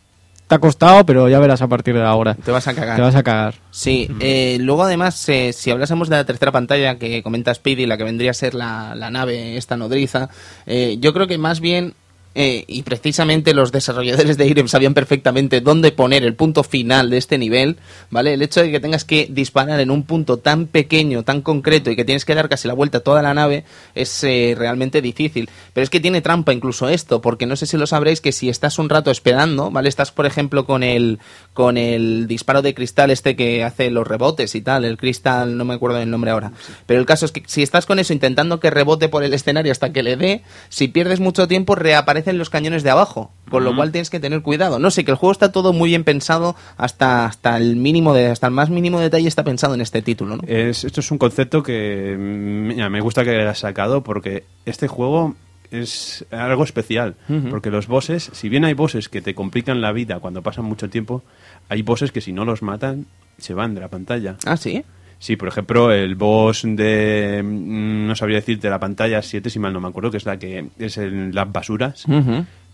[0.47, 2.33] te ha costado, pero ya verás a partir de ahora.
[2.33, 2.95] Te vas a cagar.
[2.95, 3.53] Te vas a cagar.
[3.69, 7.97] Sí, eh, luego además, eh, si hablásemos de la tercera pantalla que comenta Speedy, la
[7.97, 10.29] que vendría a ser la, la nave, esta nodriza,
[10.65, 11.93] eh, yo creo que más bien,
[12.35, 17.17] eh, y precisamente los desarrolladores de IREM sabían perfectamente dónde poner el punto final de
[17.17, 17.77] este nivel,
[18.11, 18.33] ¿vale?
[18.33, 21.95] El hecho de que tengas que disparar en un punto tan pequeño, tan concreto, y
[21.95, 23.65] que tienes que dar casi la vuelta a toda la nave,
[23.95, 25.49] es eh, realmente difícil.
[25.73, 28.47] Pero es que tiene trampa incluso esto, porque no sé si lo sabréis que si
[28.47, 29.89] estás un rato esperando, ¿vale?
[29.89, 31.19] Estás, por ejemplo, con el,
[31.53, 35.65] con el disparo de cristal este que hace los rebotes y tal, el cristal, no
[35.65, 36.51] me acuerdo del nombre ahora.
[36.85, 39.71] Pero el caso es que si estás con eso intentando que rebote por el escenario
[39.71, 41.75] hasta que le dé, si pierdes mucho tiempo
[42.19, 44.79] reaparecen los cañones de abajo, con lo cual tienes que tener cuidado.
[44.79, 48.27] No sé, que el juego está todo muy bien pensado hasta, hasta el mínimo de,
[48.27, 50.43] hasta el más mínimo detalle está pensado en este título, ¿no?
[50.47, 55.35] Es, esto es un concepto que mira, me gusta que hayas sacado porque este juego
[55.71, 57.15] es algo especial.
[57.49, 60.89] Porque los bosses, si bien hay bosses que te complican la vida cuando pasan mucho
[60.89, 61.23] tiempo,
[61.69, 63.05] hay bosses que si no los matan,
[63.37, 64.37] se van de la pantalla.
[64.45, 64.83] Ah, sí.
[65.19, 67.41] Sí, por ejemplo, el boss de.
[67.43, 70.37] mm, No sabría decirte la pantalla 7, si mal no me acuerdo, que es la
[70.39, 72.05] que es en las basuras.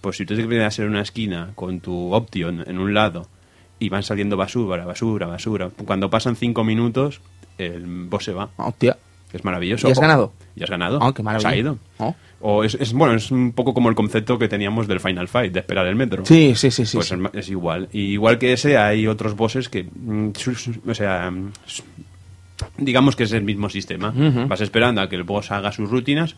[0.01, 3.27] Pues si tú te quedas en una esquina con tu Option en un lado
[3.79, 7.19] y van saliendo basura, basura, basura, cuando pasan 5 minutos,
[7.58, 8.49] el boss se va.
[8.58, 8.95] Hostia.
[9.34, 9.88] Es maravilloso.
[9.89, 10.31] ¿Y has ganado?
[10.55, 10.99] Y has ganado.
[11.01, 11.49] Ah, qué maravilla.
[11.49, 11.77] Se ha ido.
[11.97, 12.15] Oh.
[12.41, 15.51] O es, es- bueno, es un poco como el concepto que teníamos del Final Fight,
[15.51, 16.23] de esperar el metro.
[16.25, 16.95] Sí, sí, sí, sí.
[16.97, 17.15] Pues sí.
[17.34, 17.89] Es, es igual.
[17.91, 19.84] Y igual que ese, hay otros bosses que.
[19.84, 20.29] mm,
[20.88, 21.34] o sea.
[22.77, 24.13] Digamos que es el mismo sistema.
[24.47, 26.35] Vas esperando a que el boss haga sus rutinas,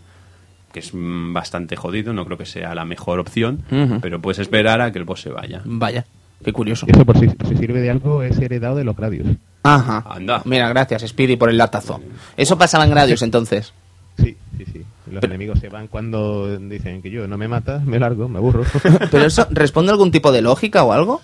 [0.71, 3.63] que es mm, bastante jodido, no creo que sea la mejor opción,
[4.02, 5.62] pero puedes esperar a que el boss se vaya.
[5.65, 6.06] Vaya,
[6.43, 6.86] qué curioso.
[6.88, 9.28] Y eso, por si, si sirve de algo, es heredado de los Gradius.
[9.63, 10.04] Ajá.
[10.10, 10.41] Anda.
[10.45, 12.00] Mira, gracias, Speedy, por el latazo.
[12.38, 13.73] Eso pasaba en Gradius entonces.
[14.17, 14.84] Sí, sí, sí.
[15.12, 18.63] Los enemigos se van cuando dicen que yo no me matas, me largo, me aburro.
[19.12, 21.21] ¿Pero eso responde a algún tipo de lógica o algo?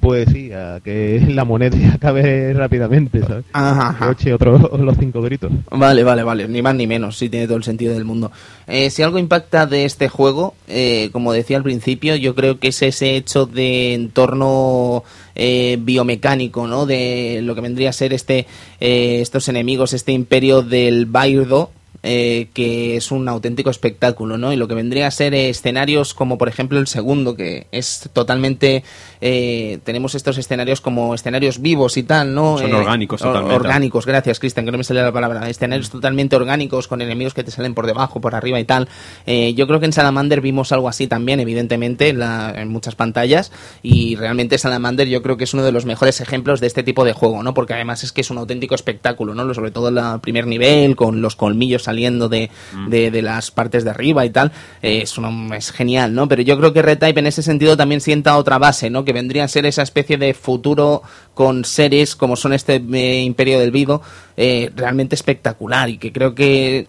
[0.00, 3.44] Pues sí, a que la moneda acabe rápidamente, ¿sabes?
[3.52, 4.10] Ajá, ajá.
[4.10, 5.52] Oche otro, los cinco gritos.
[5.70, 8.32] Vale, vale, vale, ni más ni menos, sí tiene todo el sentido del mundo.
[8.66, 12.68] Eh, si algo impacta de este juego, eh, como decía al principio, yo creo que
[12.68, 16.86] es ese hecho de entorno eh, biomecánico, ¿no?
[16.86, 18.46] De lo que vendría a ser este,
[18.80, 21.70] eh, estos enemigos, este imperio del Bairdo,
[22.02, 24.54] eh, que es un auténtico espectáculo, ¿no?
[24.54, 28.08] Y lo que vendría a ser eh, escenarios como por ejemplo el segundo, que es
[28.12, 28.84] totalmente...
[29.20, 32.58] eh, tenemos estos escenarios como escenarios vivos y tal, ¿no?
[32.58, 33.54] Son Eh, orgánicos or- totalmente.
[33.56, 35.48] Orgánicos, gracias Cristian, que no me salía la palabra.
[35.48, 38.88] Escenarios totalmente orgánicos con enemigos que te salen por debajo, por arriba y tal.
[39.26, 42.94] Eh, yo creo que en Salamander vimos algo así también, evidentemente, en, la- en muchas
[42.94, 43.52] pantallas.
[43.82, 47.04] Y realmente Salamander yo creo que es uno de los mejores ejemplos de este tipo
[47.04, 47.54] de juego, ¿no?
[47.54, 49.52] Porque además es que es un auténtico espectáculo, ¿no?
[49.54, 52.50] Sobre todo en el primer nivel, con los colmillos saliendo de,
[52.88, 54.52] de, de las partes de arriba y tal.
[54.82, 56.28] Es, una- es genial, ¿no?
[56.28, 59.04] Pero yo creo que Retype en ese sentido también sienta otra base, ¿no?
[59.04, 61.02] Que vendría a ser esa especie de futuro
[61.34, 64.02] con seres como son este eh, Imperio del Vido,
[64.36, 66.86] eh, realmente espectacular y que creo que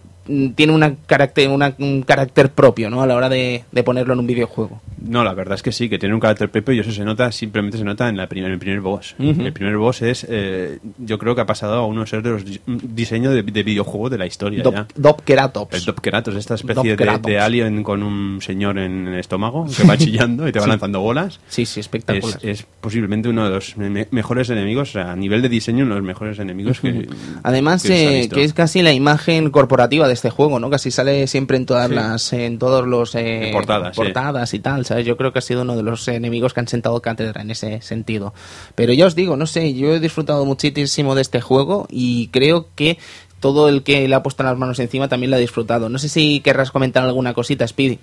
[0.54, 3.02] tiene una carácter, una- un carácter propio, ¿no?
[3.02, 4.80] A la hora de, de ponerlo en un videojuego.
[5.04, 7.32] No, la verdad es que sí, que tiene un carácter Pepe y eso se nota,
[7.32, 9.16] simplemente se nota en, la prim- en el primer boss.
[9.18, 9.40] Ujú.
[9.42, 12.30] El primer boss es, eh, yo creo que ha pasado a uno de ser de
[12.30, 14.86] los di- diseños de, de videojuegos de la historia Dop, ya.
[14.94, 15.74] Dopkeratops.
[15.76, 17.26] El Dopkeratos, esta especie de, Dopkeratops.
[17.26, 20.70] de alien con un señor en el estómago que va chillando y te va Sí.
[20.70, 21.40] lanzando bolas.
[21.48, 22.38] Sí, sí, espectacular.
[22.42, 25.84] Es, es posiblemente uno de los me- mejores enemigos, o sea, a nivel de diseño,
[25.84, 27.08] uno de los mejores enemigos que.
[27.42, 30.70] Además, que se ha eh, que es casi la imagen corporativa de este juego, ¿no?
[30.70, 31.94] Casi sale siempre en todas Sí.
[31.94, 34.02] las, en todos los eh, En portadas, sí.
[34.02, 35.06] portadas y tal, ¿sabes?
[35.06, 37.80] Yo creo que ha sido uno de los enemigos que han sentado cátedra en ese
[37.82, 38.34] sentido.
[38.74, 42.68] Pero ya os digo, no sé, yo he disfrutado muchísimo de este juego y creo
[42.74, 42.98] que
[43.40, 45.88] todo el que le ha puesto las manos encima también lo ha disfrutado.
[45.88, 47.98] No sé si querrás comentar alguna cosita, Speedy.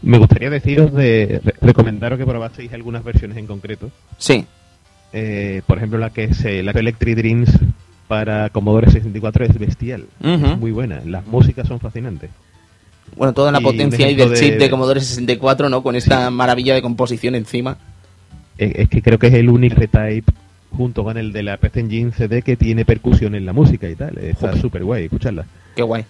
[0.00, 3.90] Me gustaría deciros de re- recomendaros que probaseis algunas versiones en concreto.
[4.16, 4.46] Sí.
[5.12, 7.50] Eh, por ejemplo, la que es eh, la Electric Dreams
[8.08, 10.06] para Commodore 64 es bestial.
[10.22, 11.00] Es muy buena.
[11.04, 12.30] Las músicas son fascinantes.
[13.16, 15.82] Bueno, toda la Y potencia ahí ejemplo del chip de- Commodore 64, ¿no?
[15.82, 17.76] Con esta maravilla de composición encima.
[18.56, 20.32] Es que creo que es el único retype
[20.72, 23.94] junto con el de la PC Engine CD que tiene percusión en la música y
[23.94, 24.18] tal.
[24.18, 25.46] Está súper guay, escucharla.
[25.76, 26.04] Qué guay.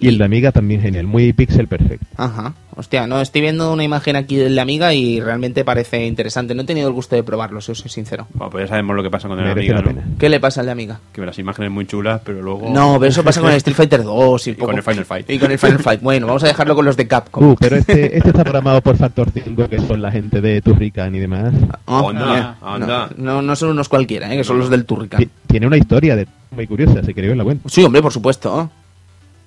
[0.00, 2.06] Y el de Amiga también genial, muy pixel perfecto.
[2.16, 2.54] Ajá.
[2.76, 6.54] Hostia, no, estoy viendo una imagen aquí de la amiga y realmente parece interesante.
[6.54, 8.28] No he tenido el gusto de probarlo, si os soy sincero.
[8.34, 10.16] Bueno, pues ya sabemos lo que pasa con el Merece amiga, la ¿no?
[10.16, 11.00] ¿Qué le pasa al de amiga?
[11.12, 12.70] Que las imágenes muy chulas, pero luego.
[12.70, 15.28] No, pero eso pasa con el Street Fighter 2 y, Y con el Final Fight.
[15.28, 16.00] Y con el Final Fight.
[16.00, 17.42] Bueno, vamos a dejarlo con los de Capcom.
[17.50, 21.12] Uh, pero este, este está programado por Factor 5, que son la gente de Turrican
[21.16, 21.52] y demás.
[21.88, 22.56] Ah, Anda, mira.
[22.62, 23.10] anda.
[23.16, 24.36] No, no, no son unos cualquiera, ¿eh?
[24.36, 25.18] que son los del Turrican.
[25.18, 27.68] Ti- Tiene una historia de muy curiosa, si queréis la cuento.
[27.68, 28.70] Sí, hombre, por supuesto.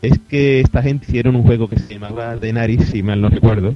[0.01, 3.75] Es que esta gente hicieron un juego que se llamaba Denaris, si mal no recuerdo,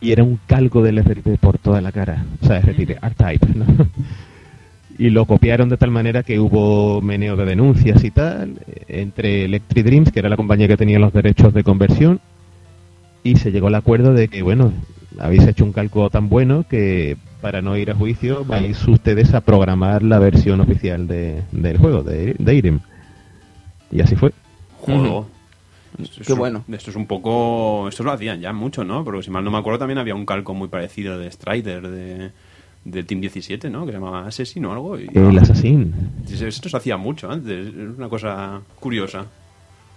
[0.00, 2.24] y era un calco del RTP por toda la cara.
[2.42, 3.66] O sea, RTP, R-Type, ¿no?
[4.98, 9.44] Y lo copiaron de tal manera que hubo meneo de denuncias y tal, eh, entre
[9.44, 12.18] Electric Dreams, que era la compañía que tenía los derechos de conversión,
[13.22, 14.72] y se llegó al acuerdo de que, bueno,
[15.18, 19.42] habéis hecho un calco tan bueno que para no ir a juicio vais ustedes a
[19.42, 22.80] programar la versión oficial de- del juego, de, de Irem.
[23.92, 24.32] Y así fue.
[25.96, 26.64] Qué es- bueno.
[26.70, 27.88] Esto es un poco.
[27.88, 29.02] Esto lo hacían ya mucho, ¿no?
[29.04, 32.30] Porque si mal no me acuerdo, también había un calco muy parecido de Strider de,
[32.84, 33.86] del Team 17, ¿no?
[33.86, 34.98] Que se llamaba Assassin o algo.
[34.98, 35.94] Y, El Assassin.
[36.30, 37.68] Esto se hacía mucho antes.
[37.68, 39.24] Es una cosa curiosa.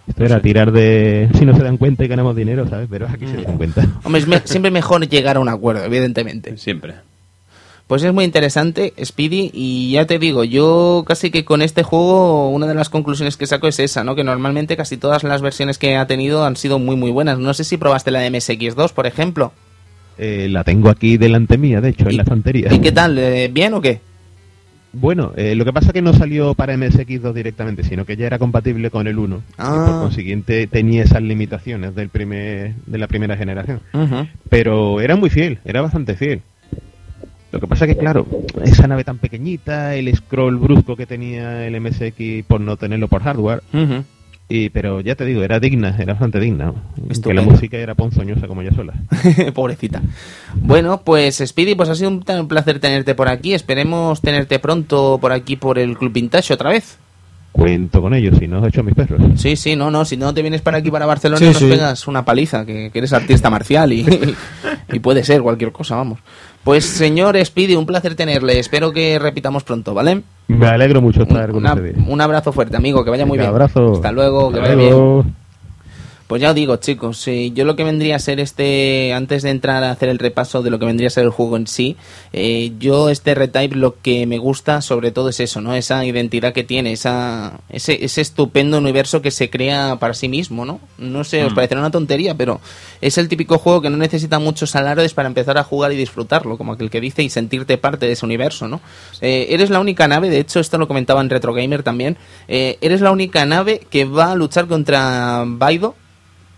[0.08, 1.28] Esto era tirar de...
[1.34, 2.88] Si no se dan cuenta y ganamos dinero, ¿sabes?
[2.90, 3.86] Pero aquí se dan cuenta.
[4.02, 6.56] Hombre, es me- siempre mejor llegar a un acuerdo, evidentemente.
[6.56, 6.94] Siempre.
[7.90, 12.48] Pues es muy interesante, Speedy, y ya te digo, yo casi que con este juego
[12.50, 14.14] una de las conclusiones que saco es esa, ¿no?
[14.14, 17.40] Que normalmente casi todas las versiones que ha tenido han sido muy muy buenas.
[17.40, 19.52] No sé si probaste la de MSX2, por ejemplo.
[20.18, 22.72] Eh, la tengo aquí delante mía, de hecho, en ¿Y- la estantería.
[22.72, 23.18] ¿Y qué tal?
[23.18, 24.00] Eh, ¿Bien o qué?
[24.92, 28.28] Bueno, eh, lo que pasa es que no salió para MSX2 directamente, sino que ya
[28.28, 29.42] era compatible con el 1.
[29.58, 29.74] Ah.
[29.74, 33.80] Y por consiguiente tenía esas limitaciones del primer, de la primera generación.
[34.48, 36.42] Pero era muy fiel, era bastante fiel.
[37.52, 38.26] Lo que pasa que, claro,
[38.64, 43.22] esa nave tan pequeñita, el scroll brusco que tenía el MSX por no tenerlo por
[43.22, 43.62] hardware,
[44.52, 46.74] y pero ya te digo, era digna, era bastante digna.
[47.22, 48.94] Que la música era ponzoñosa como ella sola.
[49.54, 50.02] Pobrecita.
[50.56, 53.54] Bueno, pues Speedy, pues ha sido un, placer tenerte por aquí.
[53.54, 56.98] Esperemos tenerte pronto por aquí por el Club Vintage otra vez.
[57.52, 59.20] Cuento con ellos, si no os echo a mis perros.
[59.36, 61.66] Sí, sí, no, no, si no te vienes para aquí, para Barcelona, Sí, nos sí.
[61.68, 64.04] pegas una paliza, que, que eres artista marcial y,
[64.92, 66.18] y puede ser cualquier cosa, vamos.
[66.64, 70.22] Pues señor Speedy, un placer tenerle, espero que repitamos pronto, ¿vale?
[70.48, 71.96] Me alegro mucho estar con Una- ustedes.
[72.06, 73.48] un abrazo fuerte, amigo, que vaya muy bien.
[73.50, 73.92] abrazo.
[73.94, 75.34] Hasta luego, que vaya bien.
[76.30, 79.50] Pues ya os digo, chicos, eh, yo lo que vendría a ser este, antes de
[79.50, 81.96] entrar a hacer el repaso de lo que vendría a ser el juego en sí,
[82.32, 85.74] eh, yo este retype lo que me gusta sobre todo es eso, ¿no?
[85.74, 90.64] Esa identidad que tiene, esa, ese, ese estupendo universo que se crea para sí mismo,
[90.64, 90.78] ¿no?
[90.98, 92.60] No sé, os parecerá una tontería, pero
[93.00, 96.56] es el típico juego que no necesita muchos alardes para empezar a jugar y disfrutarlo,
[96.56, 98.80] como aquel que dice, y sentirte parte de ese universo, ¿no?
[99.20, 102.16] Eh, eres la única nave, de hecho, esto lo comentaba en Retro Gamer también,
[102.46, 105.96] eh, eres la única nave que va a luchar contra Baido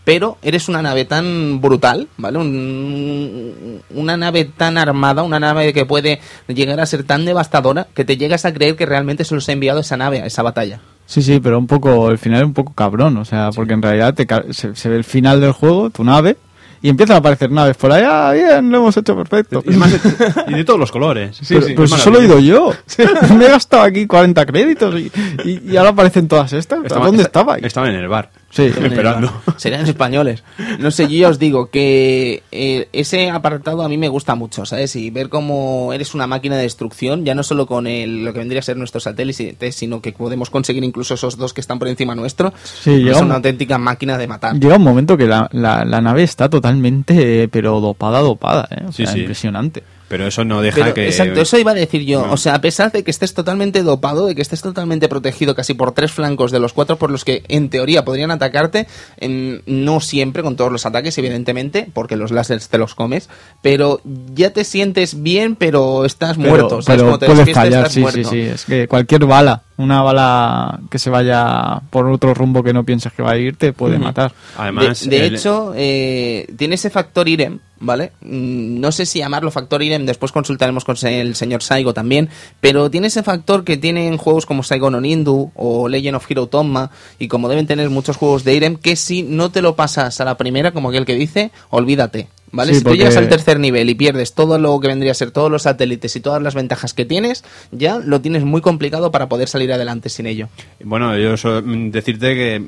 [0.05, 2.39] pero eres una nave tan brutal, ¿vale?
[2.39, 8.05] Un- una nave tan armada, una nave que puede llegar a ser tan devastadora que
[8.05, 10.81] te llegas a creer que realmente se los ha enviado esa nave a esa batalla.
[11.07, 13.83] Sí, sí, pero un poco, el final es un poco cabrón, o sea, porque en
[13.83, 16.37] realidad te se, se ve el final del juego, tu nave,
[16.81, 19.63] y empiezan a aparecer naves por allá, "Ah, bien, lo hemos hecho perfecto.
[19.65, 19.99] Y, además de-
[20.49, 21.37] y de todos los colores.
[21.37, 22.73] Sí, pero sí, pero es si solo he ido yo.
[23.37, 25.13] Me he gastado aquí 40 créditos y,
[25.45, 26.83] y- y ahora aparecen todas estas.
[26.85, 27.59] Estaba- ¿Dónde esta- estaba?
[27.59, 28.31] Estaba en el bar.
[28.55, 29.33] Sí, esperando.
[29.57, 30.45] Serían españoles.
[30.79, 34.67] No sé, yo ya os digo que eh, ese apartado a mí me gusta mucho,
[34.67, 34.95] ¿sabes?
[34.95, 38.41] Y ver cómo eres una máquina de destrucción, ya no solo con el, lo que
[38.41, 41.89] vendría a ser nuestros satélites, sino que podemos conseguir incluso esos dos que están por
[41.89, 42.53] encima nuestro.
[42.63, 44.55] Sí, llega es un- una auténtica máquina de matar.
[44.61, 48.85] Llega un momento que la, la, la nave está totalmente, eh, pero dopada, dopada, ¿eh?
[48.87, 49.21] O Sí, sea, sí.
[49.21, 49.83] impresionante.
[50.13, 51.07] Pero eso no deja Pero, que...
[51.07, 52.27] Exacto, eso iba a decir yo.
[52.27, 52.35] No.
[52.35, 55.73] O sea, a pesar de que estés totalmente dopado, de que estés totalmente protegido casi
[55.73, 60.01] por tres flancos de los cuatro por los que en teoría podrían atacarte, en- no
[60.01, 63.31] siempre con todos los ataques, evidentemente, porque los láseres te los comes,
[63.63, 64.03] pero
[64.35, 66.83] ya te sientes bien, pero estás Pero, muerto.
[66.83, 67.01] ¿sabes?
[67.03, 68.19] pero te puede despiertas, fallar, estás sí, muerto.
[68.29, 68.41] sí, sí.
[68.43, 73.13] Es que cualquier bala, una bala que se vaya por otro rumbo que no piensas
[73.13, 74.33] que va a ir, te puede matar.
[74.57, 78.13] Además, de, de el- hecho, eh, tiene ese factor IREM, ¿vale?
[78.23, 82.29] Mm, No sé si llamarlo factor IREM, después consultaremos con el señor Saigo también,
[82.61, 86.91] pero tiene ese factor que tienen juegos como Saigon Onindu o Legend of Hero Tomma,
[87.19, 90.25] y como deben tener muchos juegos de IREM, que si no te lo pasas a
[90.25, 92.29] la primera, como aquel que dice, olvídate.
[92.53, 92.73] ¿Vale?
[92.73, 95.15] Sí, si tú porque- llegas al tercer nivel y pierdes todo lo que vendría a
[95.15, 99.11] ser todos los satélites y todas las ventajas que tienes, ya lo tienes muy complicado
[99.11, 100.49] para poder salir adelante sin ello.
[100.85, 102.63] Bueno, yo so- mm, decirte que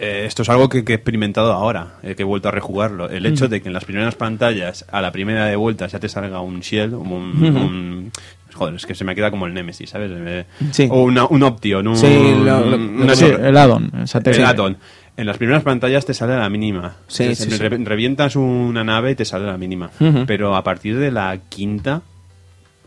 [0.00, 3.08] eh, esto es algo que, que he experimentado ahora, eh, que he vuelto a rejugarlo.
[3.10, 6.08] El hecho de que en las primeras pantallas, a la primera de vuelta, ya te
[6.08, 8.12] salga un Shell, un, un-
[8.54, 10.10] Joder, es que se me queda como el Nemesis, ¿sabes?
[10.14, 10.88] Eh, Sí.
[10.90, 12.06] O una- un Option, un, Sí,
[12.44, 14.40] lo- lo- una Sí, torre- el addon, el satélite.
[14.42, 14.76] el addon.
[15.18, 16.94] En las primeras pantallas te sale a la mínima.
[17.08, 17.84] Sí, Te- sí, re- sí.
[17.84, 19.90] Revientas una nave y te sale a la mínima.
[20.26, 22.02] Pero a partir de la quinta,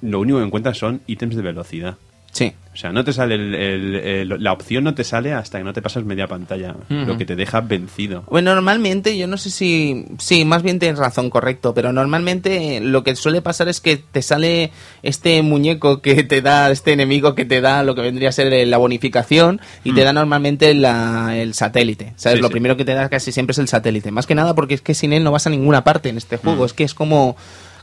[0.02, 1.98] lo único que encuentras son ítems de velocidad.
[2.32, 2.54] Sí.
[2.74, 5.66] O sea, no te sale el- el- el- la opción no te sale hasta que
[5.66, 8.24] no te pasas media pantalla, lo que te deja vencido.
[8.30, 10.06] Bueno, normalmente, yo no sé si.
[10.20, 11.74] Sí, más bien tienes razón, correcto.
[11.74, 14.72] Pero normalmente lo que suele pasar es que te sale
[15.04, 18.66] este muñeco que te da, este enemigo que te da lo que vendría a ser
[18.66, 22.14] la bonificación y te da normalmente la- el satélite.
[22.16, 22.38] ¿Sabes?
[22.38, 22.52] Sí, lo sí.
[22.54, 24.12] primero que te da casi siempre es el satélite.
[24.12, 26.38] Más que nada porque es que sin él no vas a ninguna parte en este
[26.38, 26.64] juego.
[26.64, 27.36] Es que es como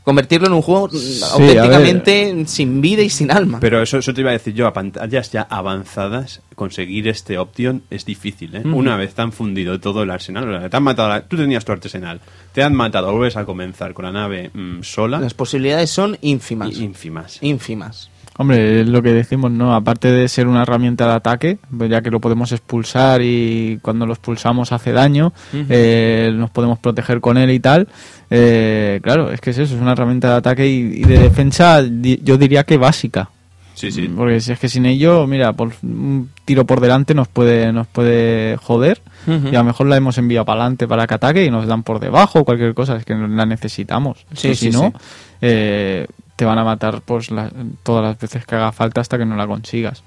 [0.09, 0.89] convertirlo en un juego
[1.33, 3.59] auténticamente sin vida y sin alma.
[3.59, 7.83] Pero eso, eso te iba a decir yo, a pantallas ya avanzadas, conseguir este option
[7.89, 8.63] es difícil, ¿eh?
[8.65, 11.71] Una vez te han fundido todo el arsenal, te han matado, la- tú tenías tu
[11.71, 12.19] arsenal,
[12.53, 16.77] te han matado, vuelves a comenzar con la nave mm, sola, Las posibilidades son ínfimas.
[16.77, 17.37] ínfimas.
[17.41, 18.09] ínfimas.
[18.41, 19.75] Hombre, es lo que decimos, ¿no?
[19.75, 24.05] Aparte de ser una herramienta de ataque, pues ya que lo podemos expulsar y cuando
[24.05, 27.89] lo expulsamos hace daño, eh, nos podemos proteger con él y tal.
[28.29, 31.81] eh, claro, es que es eso, es una herramienta de ataque y, y de defensa,
[31.81, 33.29] di- yo diría que básica.
[33.73, 34.07] Sí, sí.
[34.13, 37.87] Porque si es que sin ello, mira, por un tiro por delante nos puede, nos
[37.87, 39.01] puede joder.
[39.27, 41.83] Y a lo mejor la hemos enviado para adelante para que ataque y nos dan
[41.83, 44.25] por debajo o cualquier cosa, es que la necesitamos.
[44.33, 44.93] Sí, si no,
[45.41, 46.07] eh,
[46.39, 47.51] te van a matar pues la-
[47.83, 50.03] todas las veces que haga falta hasta que no la consigas.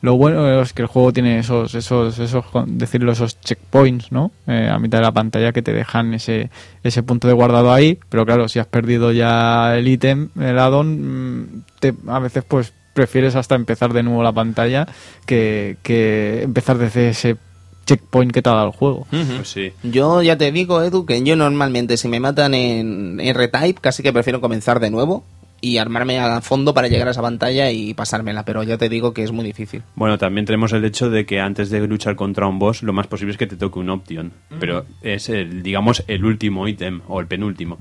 [0.00, 4.30] Lo bueno es que el juego tiene esos, esos, esos, decirlo, esos checkpoints, ¿no?
[4.46, 6.48] Eh, a mitad de la pantalla que te dejan ese,
[6.82, 11.42] ese punto de guardado ahí, pero claro, si has perdido ya el ítem, el addon,
[11.42, 14.88] mm, te- a veces pues prefieres hasta empezar de nuevo la pantalla
[15.26, 17.36] que, que empezar desde ese
[17.84, 19.06] checkpoint que te ha dado el juego.
[19.10, 19.72] Pues sí.
[19.82, 24.14] Yo ya te digo, Edu, que yo normalmente si me matan en R-Type casi que
[24.14, 25.24] prefiero comenzar de nuevo
[25.64, 29.14] y armarme a fondo para llegar a esa pantalla y pasármela, pero ya te digo
[29.14, 29.82] que es muy difícil.
[29.94, 33.06] Bueno, también tenemos el hecho de que antes de luchar contra un boss, lo más
[33.06, 34.32] posible es que te toque un option.
[34.60, 37.78] Pero es, el, digamos, el último ítem o el penúltimo.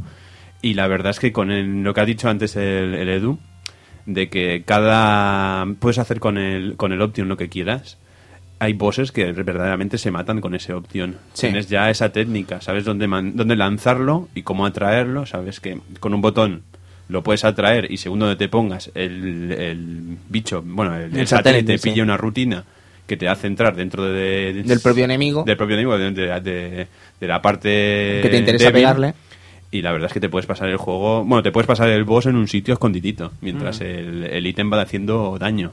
[0.62, 3.38] Y la verdad es que con el- lo que ha dicho antes el, el Edu,
[4.06, 5.66] de que cada.
[5.80, 7.98] puedes hacer con el, con el option lo que quieras.
[8.60, 11.18] Hay bosses que verdaderamente se matan con ese option.
[11.34, 11.48] Sí.
[11.48, 15.26] Tienes ya esa técnica, sabes dónde, man- dónde lanzarlo y cómo atraerlo.
[15.26, 16.64] Sabes que con un botón
[17.14, 21.28] lo puedes atraer y según donde te pongas el, el bicho, bueno, el, El el
[21.28, 21.90] satélite, satélite sí.
[21.90, 22.66] pilla una rutina
[23.08, 25.44] que te hace entrar dentro de, de- Del propio enemigo.
[25.46, 26.88] del propio enemigo de, de- de-
[27.20, 28.82] de la parte Que te interesa débil.
[28.82, 29.14] pegarle.
[29.72, 32.04] y la verdad es que te puedes pasar el juego bueno te puedes pasar el
[32.04, 35.72] boss en un sitio escondidito mientras el, el ítem va haciendo daño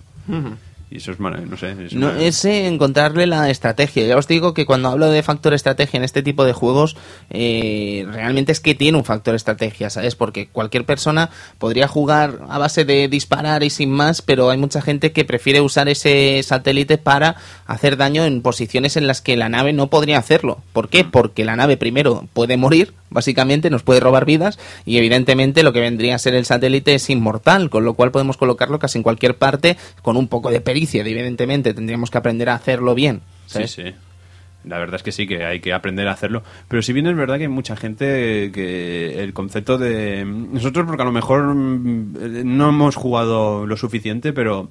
[0.90, 4.07] y eso es no sé es No, es encontrarle la estrategia.
[4.07, 6.96] Ya os digo que cuando hablo de factor estrategia en este tipo de juegos,
[7.31, 10.16] eh, realmente es que tiene un factor estrategia, ¿sabes?
[10.16, 14.83] Porque cualquier persona podría jugar a base de disparar y sin más, pero hay mucha
[14.83, 19.48] gente que prefiere usar ese satélite para hacer daño en posiciones en las que la
[19.48, 20.61] nave no podría hacerlo.
[20.72, 21.05] ¿Por qué?
[21.05, 25.80] Porque la nave primero puede morir, básicamente nos puede robar vidas y evidentemente lo que
[25.80, 29.36] vendría a ser el satélite es inmortal, con lo cual podemos colocarlo casi en cualquier
[29.36, 30.61] parte con un poco de
[30.93, 33.20] evidentemente tendríamos que aprender a hacerlo bien.
[33.47, 33.70] sí ¿sabes?
[33.72, 33.95] sí
[34.64, 37.16] la verdad es que sí que hay que aprender a hacerlo pero si bien es
[37.16, 42.57] verdad que hay mucha gente que el concepto de nosotros porque a lo mejor mm,
[42.57, 44.70] no hemos jugado lo suficiente pero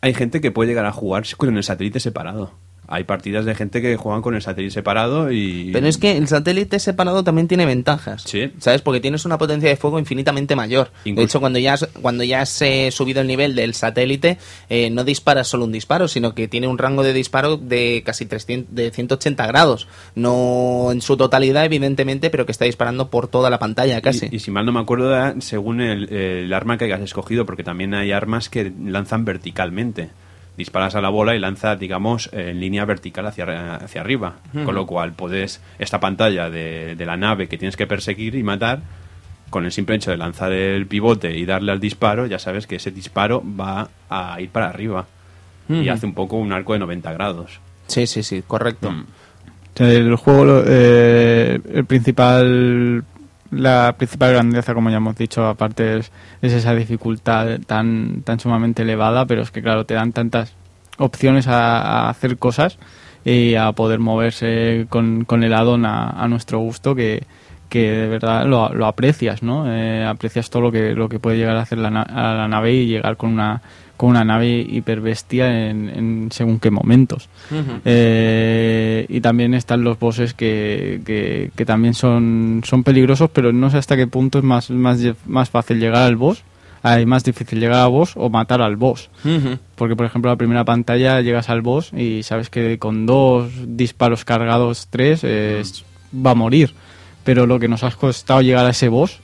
[0.00, 2.52] hay gente que puede llegar a jugar con el satélite separado
[2.86, 5.70] hay partidas de gente que juegan con el satélite separado y...
[5.72, 8.22] Pero es que el satélite separado también tiene ventajas.
[8.22, 8.52] Sí.
[8.58, 8.82] ¿Sabes?
[8.82, 10.90] Porque tienes una potencia de fuego infinitamente mayor.
[11.04, 14.90] De hecho, cuando ya has, cuando ya has eh, subido el nivel del satélite, eh,
[14.90, 18.74] no disparas solo un disparo, sino que tiene un rango de disparo de casi 300,
[18.74, 19.88] de 180 grados.
[20.14, 24.28] No en su totalidad, evidentemente, pero que está disparando por toda la pantalla casi.
[24.30, 27.64] Y, y si mal no me acuerdo, según el, el arma que hayas escogido, porque
[27.64, 30.10] también hay armas que lanzan verticalmente.
[30.56, 34.36] Disparas a la bola y lanza, digamos, en línea vertical hacia, hacia arriba.
[34.52, 38.42] Con lo cual, puedes, esta pantalla de, de la nave que tienes que perseguir y
[38.42, 38.80] matar,
[39.50, 42.76] con el simple hecho de lanzar el pivote y darle al disparo, ya sabes que
[42.76, 45.06] ese disparo va a ir para arriba.
[45.68, 47.60] Y hace un poco un arco de 90 grados.
[47.86, 48.90] Sí, sí, sí, correcto.
[48.90, 49.00] Mm.
[49.02, 53.04] O sea, el juego, eh, el principal,
[53.54, 58.82] la principal grandeza, como ya hemos dicho, aparte es, es esa dificultad tan, tan sumamente
[58.82, 60.54] elevada, pero es que claro, te dan tantas
[60.98, 62.78] opciones a, a hacer cosas
[63.24, 67.24] y a poder moverse con, con el addon a, a nuestro gusto que,
[67.68, 69.72] que de verdad lo, aprecias, ¿no?
[69.72, 71.90] Eh, aprecias todo lo que, lo que puede llegar a hacer la
[72.48, 73.62] nave y llegar con una,
[73.96, 77.28] con una nave hiperbestia en, en según qué momentos.
[77.84, 83.70] Eh, y también están los bosses que, que, que también son, son peligrosos, pero no
[83.70, 86.42] sé hasta qué punto es más, más, más fácil llegar al boss,
[86.82, 89.10] hay más difícil llegar al boss o matar al boss.
[89.76, 94.24] Porque, por ejemplo, la primera pantalla llegas al boss y sabes que con dos disparos
[94.24, 95.84] cargados, tres, es-
[96.14, 96.74] va a morir.
[97.24, 99.20] Pero lo que nos ha costado llegar a ese boss,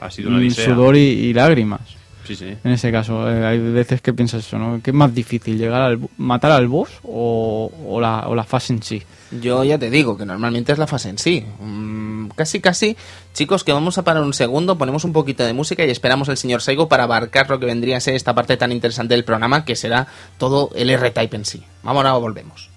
[0.00, 1.80] Ha sido una mm, sudor y, y lágrimas.
[2.28, 2.54] Sí, sí.
[2.62, 4.82] En ese caso, eh, hay veces que piensas eso, ¿no?
[4.82, 8.74] ¿Qué es más difícil, llegar al matar al boss o, o la, o la fase
[8.74, 9.02] en sí?
[9.40, 11.46] Yo ya te digo que normalmente es la fase en sí.
[11.58, 12.98] Mm, casi, casi.
[13.32, 16.36] Chicos, que vamos a parar un segundo, ponemos un poquito de música y esperamos al
[16.36, 19.64] señor Saigo para abarcar lo que vendría a ser esta parte tan interesante del programa,
[19.64, 21.62] que será todo el R-Type en sí.
[21.82, 22.68] Vamos, ahora volvemos.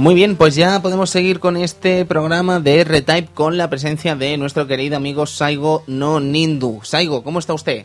[0.00, 4.38] Muy bien, pues ya podemos seguir con este programa de R-Type con la presencia de
[4.38, 6.80] nuestro querido amigo Saigo no Nindu.
[6.82, 7.84] Saigo, ¿cómo está usted?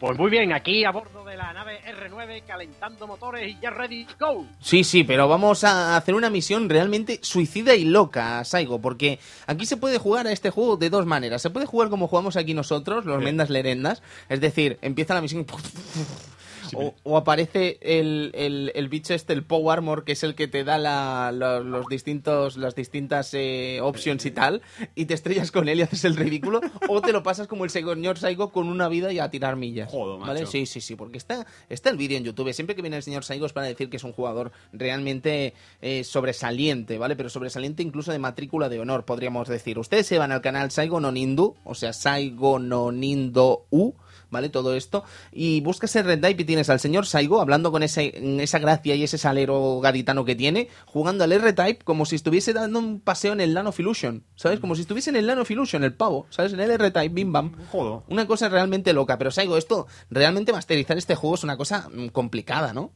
[0.00, 4.08] Pues muy bien, aquí a bordo de la nave R9 calentando motores y ya ready
[4.18, 4.44] go.
[4.60, 9.66] Sí, sí, pero vamos a hacer una misión realmente suicida y loca, Saigo, porque aquí
[9.66, 11.42] se puede jugar a este juego de dos maneras.
[11.42, 15.46] Se puede jugar como jugamos aquí nosotros, los mendas lerendas, es decir, empieza la misión
[16.74, 20.48] o, o aparece el, el, el bicho este, el Power Armor, que es el que
[20.48, 24.62] te da la- la- los distintos, las distintas eh, options y tal,
[24.94, 27.70] y te estrellas con él y haces el ridículo, o te lo pasas como el
[27.70, 29.90] señor Saigo con una vida y a tirar millas.
[29.90, 30.32] Joder, macho.
[30.32, 30.46] ¿Vale?
[30.46, 32.52] Sí, sí, sí, porque está, está el vídeo en YouTube.
[32.52, 36.04] Siempre que viene el señor Saigo es para decir que es un jugador realmente eh,
[36.04, 37.16] sobresaliente, ¿vale?
[37.16, 39.78] Pero sobresaliente incluso de matrícula de honor, podríamos decir.
[39.78, 43.92] Ustedes se van al canal Saigo no Nindu, o sea, Saigo no Nindo U,
[44.30, 44.48] ¿vale?
[44.48, 45.04] Todo esto.
[45.32, 48.12] Y buscas el Red Type y tienes al señor Saigo hablando con ese,
[48.42, 52.78] esa gracia y ese salero gaditano que tiene, jugando al R-Type como si estuviese dando
[52.78, 54.60] un paseo en el Nano Illusion, ¿sabes?
[54.60, 56.52] Como si estuviese en el Nano Illusion, el pavo, ¿sabes?
[56.52, 57.52] En el R-Type, bim bam.
[57.70, 58.04] Jodo.
[58.08, 59.18] Una cosa realmente loca.
[59.18, 62.92] Pero Saigo, esto, realmente masterizar este juego es una cosa mm, complicada, ¿no?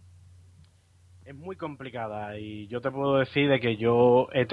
[1.24, 4.46] Es muy complicada y yo te puedo decir de que yo he,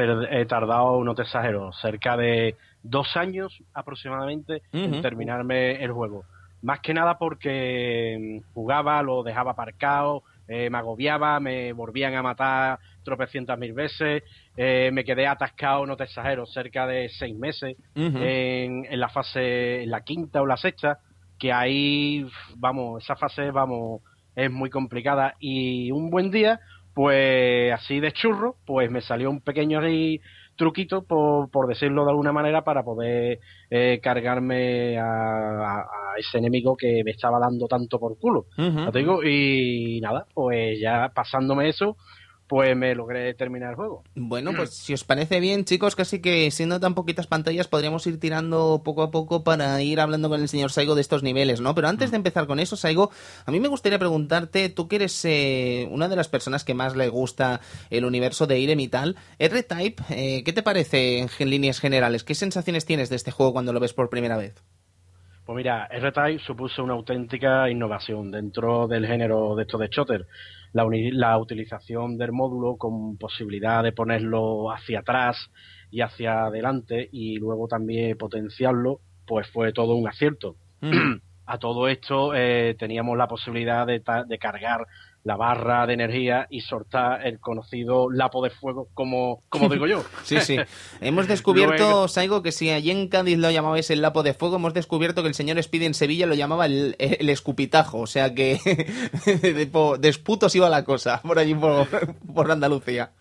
[0.45, 6.23] tardado, no te exagero, cerca de dos años aproximadamente en terminarme el juego.
[6.62, 12.24] Más que nada porque mm, jugaba, lo dejaba aparcado, eh, me agobiaba, me volvían a
[12.24, 14.24] matar tropecientas mil veces,
[14.55, 19.84] eh, me quedé atascado, no te exagero, cerca de seis meses en, en la fase,
[19.84, 20.99] en la quinta o la sexta,
[21.38, 24.01] que ahí, vamos, esa fase, vamos,
[24.36, 25.36] es muy complicada.
[25.39, 26.60] Y un buen día,
[26.93, 30.20] pues así de churro, pues me salió un pequeño ahí
[30.58, 33.39] truquito, por, por decirlo de alguna manera, para poder
[33.70, 38.47] eh, cargarme a, a- a ese enemigo que me estaba dando tanto por culo.
[38.91, 41.95] Digo, y nada, pues ya pasándome eso,
[42.48, 44.04] pues me logré terminar el juego.
[44.16, 48.20] Bueno, pues si os parece bien, chicos, casi que siendo tan poquitas pantallas podríamos ir
[48.20, 51.76] tirando poco a poco para ir hablando con el señor Saigo de estos niveles, ¿no?
[51.76, 53.12] Pero antes de empezar con eso, Saigo,
[53.45, 56.95] a mí me gustaría preguntarte, tú que eres eh, una de las personas que más
[56.95, 61.80] le gusta el universo de Irem y tal, R-Type, eh, ¿qué te parece en líneas
[61.80, 62.24] generales?
[62.24, 64.56] ¿Qué sensaciones tienes de este juego cuando lo ves por primera vez?
[65.48, 70.28] Pues mira, R-Type supuso una auténtica innovación dentro del género de estos de shooter.
[70.74, 75.38] La, la utilización del módulo con posibilidad de ponerlo hacia atrás
[75.89, 80.58] y hacia adelante y luego también potenciarlo, pues fue todo un acierto.
[81.45, 84.86] A todo esto eh, teníamos la posibilidad de cargar
[85.28, 90.03] la barra de energía y soltar el conocido lapo de fuego, como, como digo yo.
[90.23, 90.57] Sí, sí.
[91.01, 94.55] Hemos descubierto, Luego- Saigo, que si allí en Cádiz lo llamabais el lapo de fuego,
[94.55, 97.99] hemos descubierto que el señor Speedy en Sevilla lo llamaba el, el escupitajo.
[97.99, 98.57] O sea que
[99.41, 101.88] de, po- de esputos iba la cosa por allí por,
[102.34, 103.11] por Andalucía.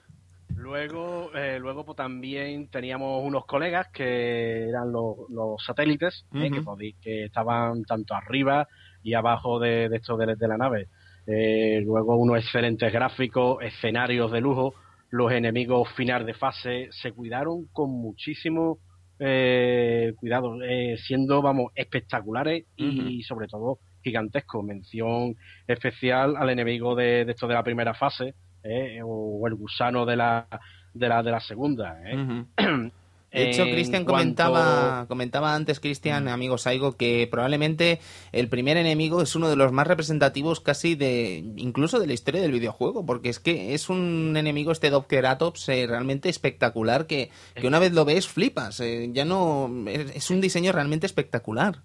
[0.55, 6.51] Luego, eh, luego pues, también teníamos unos colegas que eran los, los satélites, eh,
[7.03, 8.69] que, estaban tanto arriba
[9.03, 10.89] y abajo de, de esto de, de la nave.
[11.27, 14.75] Eh, luego unos excelentes gráficos, escenarios de lujo,
[15.11, 18.79] los enemigos final de fase se cuidaron con muchísimo
[19.19, 24.65] eh, cuidado, eh, siendo, vamos, espectaculares y sobre todo gigantescos.
[24.65, 25.35] Mención
[25.67, 30.17] especial al enemigo de, de esto de la primera fase, eh, o el gusano de
[30.17, 30.47] la,
[30.93, 31.99] de la, de la segunda.
[32.05, 32.45] eh.
[33.37, 38.01] De hecho, Cristian cuanto- comentaba, comentaba antes, Cristian, amigo Saigo, que probablemente
[38.33, 42.41] el primer enemigo es uno de los más representativos casi de, incluso de la historia
[42.41, 47.67] del videojuego, porque es que es un enemigo este Dockeratops eh, realmente espectacular que, que
[47.67, 51.83] una vez lo ves flipas, eh, ya no, es, es un diseño realmente espectacular.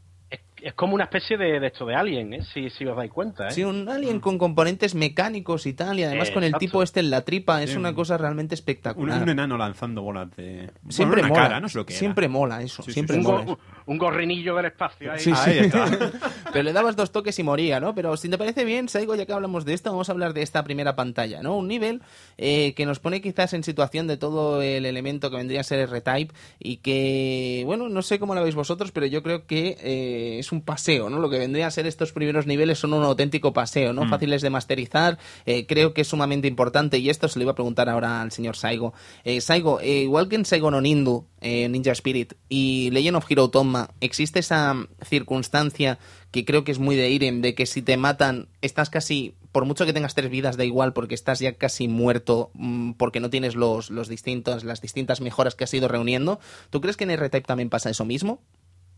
[0.61, 2.41] Es, como una especie de, de esto de Alien, ¿eh?
[2.53, 3.47] si, si os dais cuenta.
[3.47, 3.51] ¿eh?
[3.51, 6.59] Sí, un alien con componentes mecánicos y tal, y además con el Exacto.
[6.59, 7.77] tipo este en la tripa, es Sí.
[7.77, 9.21] una cosa realmente espectacular.
[9.23, 10.69] un enano lanzando bolas de.
[10.89, 11.99] Siempre bueno, una mola, cara, no sé lo que era.
[11.99, 13.31] siempre mola eso, Sí, siempre sí, un, sí.
[13.31, 13.57] mola.
[13.85, 15.19] Un gorrinillo del espacio ahí.
[15.19, 15.85] Sí, Ahí está.
[16.51, 17.95] Pero le dabas dos toques y moría, ¿no?
[17.95, 20.41] Pero si te parece bien, Saigo, ya que hablamos de esto, vamos a hablar de
[20.41, 21.57] esta primera pantalla, ¿no?
[21.57, 22.01] Un nivel
[22.37, 25.79] eh, que nos pone quizás en situación de todo el elemento que vendría a ser
[25.79, 30.39] R-Type y que, bueno, no sé cómo lo veis vosotros, pero yo creo que eh,
[30.39, 31.19] es un paseo, ¿no?
[31.19, 34.07] Lo que vendría a ser estos primeros niveles son un auténtico paseo, ¿no?
[34.07, 37.55] Fáciles de masterizar, eh, creo que es sumamente importante y esto se lo iba a
[37.55, 38.93] preguntar ahora al señor Saigo.
[39.23, 43.25] Eh, Saigo, eh, igual que en Saigo no Nindu, eh, Ninja Spirit y Legend of
[43.29, 43.49] Hero
[43.99, 45.97] Existe esa circunstancia
[46.31, 49.65] que creo que es muy de Irem, de que si te matan, estás casi, por
[49.65, 53.29] mucho que tengas tres vidas, da igual, porque estás ya casi muerto, mm, porque no
[53.29, 56.39] tienes los, los distintos, las distintas mejoras que has ido reuniendo.
[56.69, 58.41] ¿Tú crees que en R-Type también pasa eso mismo?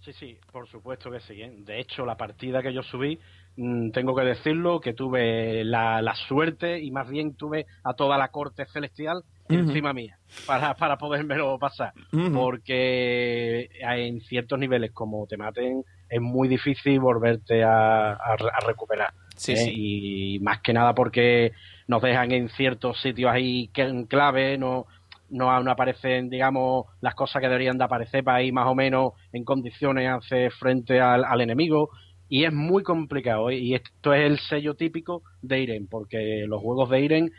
[0.01, 1.41] Sí, sí, por supuesto que sí.
[1.41, 1.53] ¿eh?
[1.59, 3.19] De hecho, la partida que yo subí,
[3.55, 8.17] mm, tengo que decirlo, que tuve la, la suerte y más bien tuve a toda
[8.17, 10.17] la corte celestial Encima mía
[10.47, 11.93] para, para podérmelo pasar.
[12.33, 18.59] Porque en ciertos niveles, como te maten, es muy difícil volverte a, a re- a
[18.65, 19.11] recuperar.
[19.35, 19.57] Sí, ¿eh?
[19.57, 19.73] sí.
[20.35, 21.51] Y más que nada porque
[21.87, 24.85] nos dejan en ciertos sitios ahí que en clave, no,
[25.29, 29.13] no, no aparecen, digamos, las cosas que deberían de aparecer para ir más o menos
[29.33, 31.89] en condiciones hacer frente al, al enemigo.
[32.29, 33.49] Y es muy complicado.
[33.49, 33.57] ¿eh?
[33.57, 37.31] Y esto es el sello típico de Iren, porque los juegos de Iren,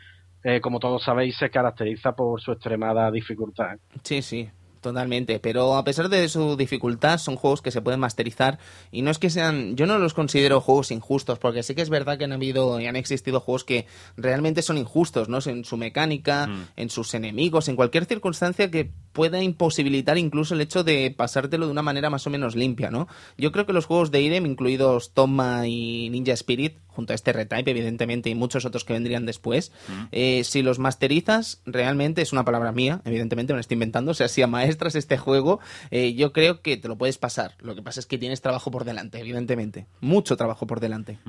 [0.47, 3.77] eh, como todos sabéis, se caracteriza por su extremada dificultad.
[4.03, 4.47] Sí, sí,
[4.79, 5.39] totalmente.
[5.39, 8.59] Pero a pesar de su dificultad, son juegos que se pueden masterizar.
[8.91, 9.75] Y no es que sean.
[9.75, 12.85] Yo no los considero juegos injustos, porque sí que es verdad que han habido y
[12.85, 13.87] han existido juegos que
[14.17, 15.39] realmente son injustos, ¿no?
[15.47, 16.67] En su mecánica, Mm.
[16.75, 21.71] en sus enemigos, en cualquier circunstancia que pueda imposibilitar incluso el hecho de pasártelo de
[21.71, 23.07] una manera más o menos limpia, ¿no?
[23.37, 27.31] Yo creo que los juegos de Irem, incluidos Toma y Ninja Spirit, junto a este
[27.31, 29.71] retype, evidentemente, y muchos otros que vendrían después,
[30.11, 34.13] eh, si los masterizas, realmente es una palabra mía, evidentemente me lo estoy inventando, o
[34.13, 35.61] sea, si amaestras este juego,
[35.91, 37.55] eh, yo creo que te lo puedes pasar.
[37.59, 39.87] Lo que pasa es que tienes trabajo por delante, evidentemente.
[40.01, 41.19] Mucho trabajo por delante.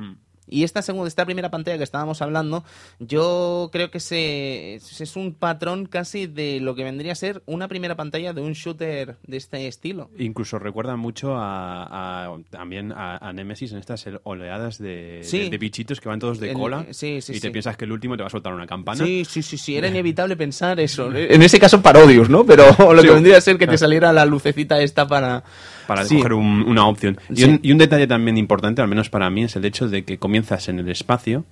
[0.48, 2.64] Y esta segunda, esta primera pantalla que estábamos hablando,
[3.00, 7.68] yo creo que se, es un patrón casi de lo que vendría a ser una
[7.68, 10.10] primera pantalla de un shooter de este estilo.
[10.18, 15.38] Incluso recuerda mucho a, a- también a, a Nemesis en estas oleadas de, Sí.
[15.40, 17.84] de- de bichitos que van todos de El- cola sí, sí, y te piensas que
[17.84, 19.04] el último te va a soltar una campana.
[19.04, 21.10] Sí, sí, sí, sí, era inevitable pensar eso.
[21.16, 22.44] En ese caso Parodius, ¿no?
[22.46, 25.42] Pero lo que vendría a ser que te saliera la lucecita esta para...
[25.86, 26.16] para Sí.
[26.16, 27.18] coger un- una opción.
[27.30, 27.44] Y, Sí.
[27.44, 30.18] un, y un detalle también importante, al menos para mí, es el hecho de que
[30.18, 31.44] comienzas en el espacio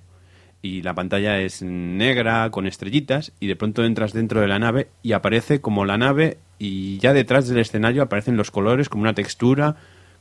[0.61, 4.87] y la pantalla es negra con estrellitas y de pronto entras dentro de la nave
[5.03, 9.13] y aparece como la nave y ya detrás del escenario aparecen los colores como una
[9.13, 9.75] textura,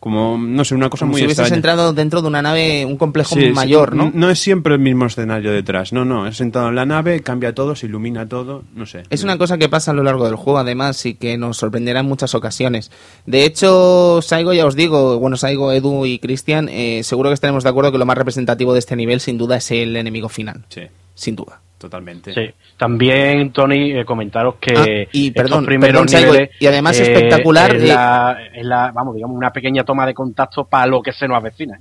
[0.05, 1.57] como no sé, una cosa Como muy si hubieses extraña.
[1.57, 4.11] entrado dentro de una nave, un complejo Sí, mayor, ¿no?
[4.13, 7.55] No es siempre el mismo escenario detrás, no, no, es sentado en la nave, cambia
[7.55, 9.05] todo, se ilumina todo, no sé.
[9.09, 12.01] Es una cosa que pasa a lo largo del juego, además, y que nos sorprenderá
[12.01, 12.91] en muchas ocasiones.
[13.25, 17.65] De hecho, Saigo, ya os digo, bueno, Saigo, Edu y Cristian, eh, seguro que estaremos
[17.65, 20.67] de acuerdo que lo más representativo de este nivel, sin duda, es el enemigo final.
[20.69, 20.83] Sí,
[21.15, 21.63] Sin duda.
[21.85, 22.33] Totalmente.
[22.33, 22.51] Sí.
[22.77, 27.03] También, Tony, eh, comentaros que Ah, y estos perdón, primeros perdón, niveles, y además eh,
[27.13, 31.13] espectacular, Es la, es la- vamos, digamos, una pequeña toma de contacto para lo que
[31.13, 31.79] se nos avecina.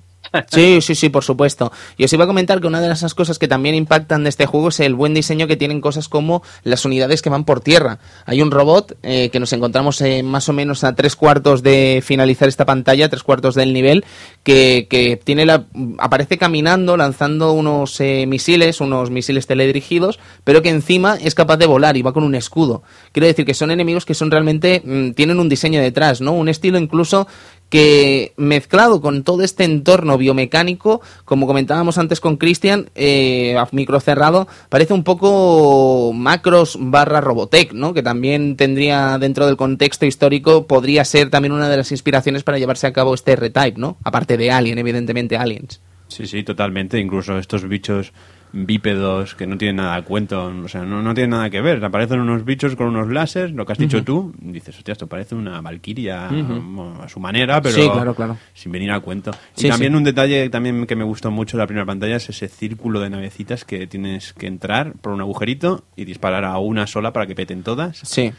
[0.49, 1.71] Sí, sí, sí, por supuesto.
[1.97, 4.45] Y os iba a comentar que una de esas cosas que también impactan de este
[4.45, 7.99] juego es el buen diseño que tienen cosas como las unidades que van por tierra.
[8.26, 12.01] Hay un robot eh, que nos encontramos eh, más o menos a tres cuartos de
[12.03, 14.05] finalizar esta pantalla, tres cuartos del nivel,
[14.43, 15.65] que, que tiene la,
[15.99, 21.67] aparece caminando, lanzando unos eh, misiles, unos misiles teledirigidos, pero que encima es capaz de
[21.67, 22.82] volar y va con un escudo.
[23.11, 26.32] Quiero decir que son enemigos que son realmente, mm, tienen un diseño detrás, ¿no?
[26.34, 27.28] Un estilo incluso
[27.74, 33.99] que mezclado con todo este entorno biomecánico, como comentábamos antes con Cristian, eh, a micro
[33.99, 37.95] cerrado, parece un poco Macros barra Robotech, ¿no?
[37.95, 42.59] Que también tendría dentro del contexto histórico, podría ser también una de las inspiraciones para
[42.59, 43.97] llevarse a cabo este retype, ¿no?
[44.03, 45.82] Aparte de Alien, evidentemente Aliens.
[46.09, 46.99] Sí, sí, totalmente.
[46.99, 48.13] Incluso estos bichos
[48.55, 51.83] bípedos que no tienen nada a cuento, o sea, no, no tienen nada que ver.
[51.83, 55.33] Aparecen unos bichos con unos láseres, lo que has dicho tú, dices, hostia, esto parece
[55.35, 58.37] una valquiria a su manera, pero Sí, claro, claro.
[58.53, 59.31] sin venir a cuento.
[59.55, 59.97] Sí, y también sí.
[59.97, 63.09] un detalle también que me gustó mucho de la primera pantalla es ese círculo de
[63.09, 67.33] navecitas que tienes que entrar por un agujerito y disparar a una sola para que
[67.35, 67.97] peten todas.
[68.03, 68.31] Sí.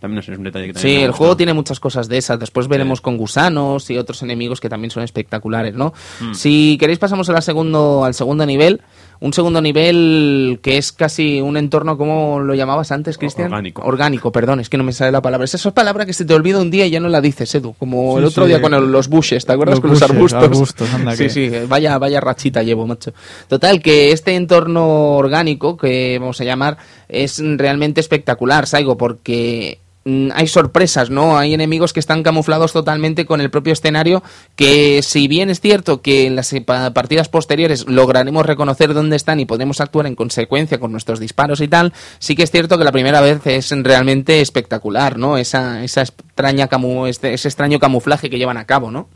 [0.00, 2.36] También es un detalle que también Sí, el juego tiene muchas cosas de esas.
[2.40, 3.02] Después veremos Sí.
[3.04, 5.94] con gusanos y otros enemigos que también son espectaculares, ¿no?
[6.32, 8.80] Si queréis pasamos al segundo, al segundo nivel.
[9.24, 13.46] Un segundo nivel que es casi un entorno, ¿cómo lo llamabas antes, Cristian?
[13.52, 13.82] Orgánico.
[13.84, 15.44] Orgánico, perdón, es que no me sale la palabra.
[15.44, 17.72] Es esa palabra que se te olvida un día y ya no la dices, Edu.
[17.78, 18.48] Como el otro sí.
[18.48, 19.74] día con el- los bushes, ¿te acuerdas?
[19.76, 20.42] Los con los arbustos.
[20.42, 23.12] arbustos, anda sí, que- sí, vaya, vaya rachita llevo, macho.
[23.46, 30.46] Total, que este entorno orgánico, que vamos a llamar, es realmente espectacular, Saigo, porque hay
[30.48, 31.38] sorpresas, ¿no?
[31.38, 34.22] Hay enemigos que están camuflados totalmente con el propio escenario,
[34.56, 39.16] que si bien es cierto que en las eh, pa- partidas posteriores lograremos reconocer dónde
[39.16, 42.78] están y podremos actuar en consecuencia con nuestros disparos y tal, sí que es cierto
[42.78, 45.38] que la primera vez es realmente espectacular, ¿no?
[45.38, 49.08] Esa, esa extraña camu este- ese extraño camuflaje que llevan a cabo, ¿no?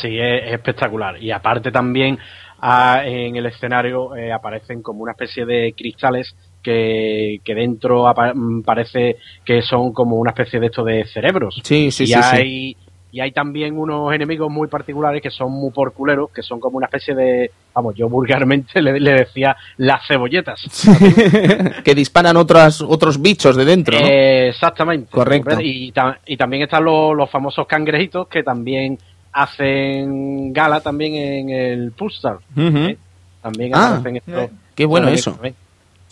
[0.00, 1.22] Sí, es, es espectacular.
[1.22, 2.18] Y aparte también
[2.60, 6.34] ah, en el escenario eh, aparecen como una especie de cristales
[6.64, 11.60] que, que dentro mm, parece que son como una especie de esto de cerebros.
[11.62, 12.20] Sí, sí, y sí, sí.
[12.22, 12.76] hay
[13.12, 16.86] y hay también unos enemigos muy particulares que son muy porculeros, que son como una
[16.86, 20.60] especie de, vamos, yo vulgarmente le, le decía las cebolletas.
[21.84, 24.04] que disparan otras, otros bichos de dentro, ¿no?
[24.04, 25.12] Eh, exactamente.
[25.12, 25.58] Correcto.
[25.60, 28.98] Y, ta- y también están los, los famosos cangrejitos que también
[29.32, 32.38] hacen gala también en el Pulsar.
[32.56, 32.78] Ujú.
[32.78, 32.98] ¿eh?
[33.42, 35.32] También Ah, aparecen estos- qué bueno eso.
[35.34, 35.54] también.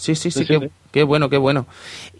[0.02, 0.58] Sí, sí, sí, Sí,
[0.92, 1.66] qué, bueno, qué bueno.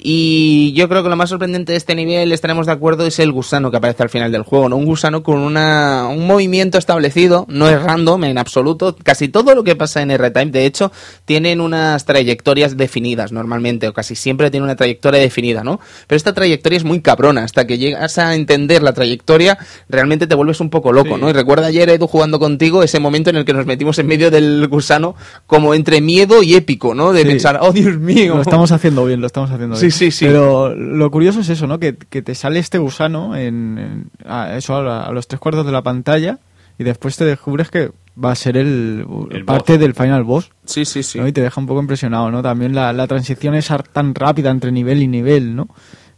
[0.04, 3.30] Y yo creo que lo más sorprendente de este nivel, estaremos de acuerdo, es el
[3.30, 4.76] gusano que aparece al final del juego, ¿no?
[4.76, 8.96] Un gusano con una, un movimiento establecido, no es random en absoluto.
[9.02, 10.90] Casi todo lo que pasa en R-Type, de hecho,
[11.24, 15.78] tienen unas trayectorias definidas normalmente, o casi siempre tiene una trayectoria definida, ¿no?
[16.06, 19.58] Pero esta trayectoria es muy cabrona, hasta que llegas a entender la trayectoria,
[19.88, 21.20] realmente te vuelves un poco loco, Sí.
[21.20, 21.28] ¿no?
[21.30, 24.30] Y recuerda ayer, Edu, jugando contigo, ese momento en el que nos metimos en medio
[24.30, 25.14] del gusano,
[25.46, 27.12] como entre miedo y épico, ¿no?
[27.12, 27.28] De Sí.
[27.28, 28.40] pensar, oh Dios mío.
[28.64, 29.92] Estamos haciendo bien, lo estamos haciendo Sí, bien.
[29.92, 30.24] sí, sí.
[30.26, 31.78] Pero lo curioso es eso, ¿no?
[31.78, 35.64] Que, que te sale este gusano en, en- a, eso a, a los tres cuartos
[35.66, 36.38] de la pantalla
[36.78, 37.90] y después te descubres que
[38.22, 39.80] va a ser el, El parte boss.
[39.80, 40.50] del final boss.
[40.66, 41.18] Sí, sí, sí.
[41.18, 41.26] ¿no?
[41.26, 42.42] Y te deja un poco impresionado, ¿no?
[42.42, 45.68] También la, la transición es tan rápida entre nivel y nivel, ¿no?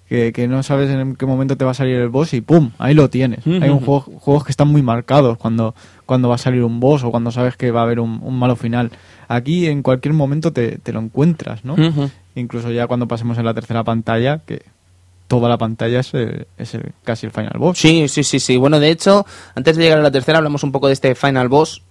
[0.06, 2.70] que, que no sabes en qué momento te va a salir el boss y ¡pum!
[2.78, 3.44] Ahí lo tienes.
[3.46, 5.74] Hay un juego, juegos que están muy marcados cuando,
[6.04, 8.38] cuando va a salir un boss o cuando sabes que va a haber un, un
[8.38, 8.90] malo final.
[9.28, 11.72] Aquí en cualquier momento te, te lo encuentras, ¿no?
[11.74, 12.10] Ujú.
[12.34, 14.62] Incluso ya cuando pasemos en la tercera pantalla, que
[15.28, 17.78] toda la pantalla es, eh, es el- casi el final boss.
[17.78, 18.56] Sí, sí, sí, sí.
[18.56, 19.24] Bueno, de hecho,
[19.54, 21.82] antes de llegar a la tercera, hablamos un poco de este Final Boss.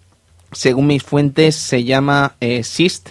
[0.51, 3.09] Según mis fuentes, se llama eh, Sist.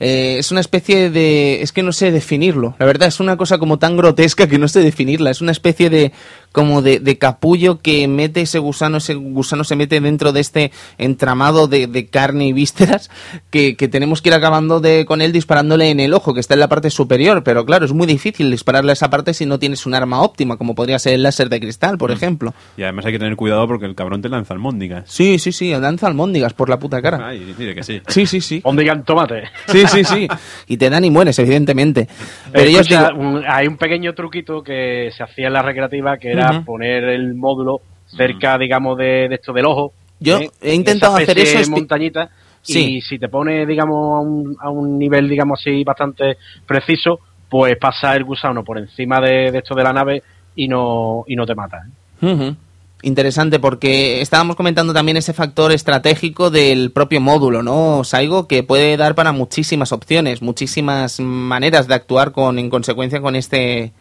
[0.00, 1.62] Eh, es una especie de...
[1.62, 2.74] Es que no sé definirlo.
[2.78, 5.30] La verdad, es una cosa como tan grotesca que no sé definirla.
[5.30, 6.12] Es una especie de...
[6.52, 10.72] como de, de capullo que mete ese gusano, ese gusano se mete dentro de este
[10.98, 13.10] entramado de, de carne y vísceras
[13.50, 16.54] que, que tenemos que ir acabando de, con él disparándole en el ojo, que está
[16.54, 17.44] en la parte superior.
[17.44, 20.56] Pero claro, es muy difícil dispararle a esa parte si no tienes un arma óptima,
[20.56, 22.54] como podría ser el láser de cristal, por ejemplo.
[22.76, 25.04] Y además hay que tener cuidado porque el cabrón te lanza almóndigas.
[25.08, 27.28] Sí, sí, sí, lanza almóndigas por la puta cara.
[27.28, 28.00] Ay, dile que sí.
[28.08, 28.60] Sí, sí, sí.
[28.64, 29.44] Ondigan tomate.
[29.68, 30.28] Sí, sí, sí.
[30.66, 32.08] Y te dan y mueres, evidentemente.
[32.52, 32.80] Pero digo...
[33.16, 37.34] un- hay un pequeño truquito que se hacía en la recreativa que era poner el
[37.34, 39.92] módulo cerca, digamos, de, de esto del ojo.
[40.18, 40.50] Yo ¿eh?
[40.60, 42.30] he intentado hacer eso montañita.
[42.62, 42.96] Sí.
[42.96, 46.36] Y si te pone, digamos, a un, a un nivel, digamos así, bastante
[46.66, 50.22] preciso, pues pasa el gusano por encima de, de esto de la nave
[50.54, 51.82] y no, y no te mata.
[52.20, 52.54] ¿eh?
[53.02, 58.46] Interesante porque estábamos comentando también ese factor estratégico del propio módulo, ¿no, Saigo?
[58.46, 63.92] Que puede dar para muchísimas opciones, muchísimas maneras de actuar con en consecuencia con este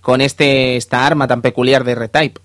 [0.00, 2.40] con este esta arma tan peculiar de R-Type.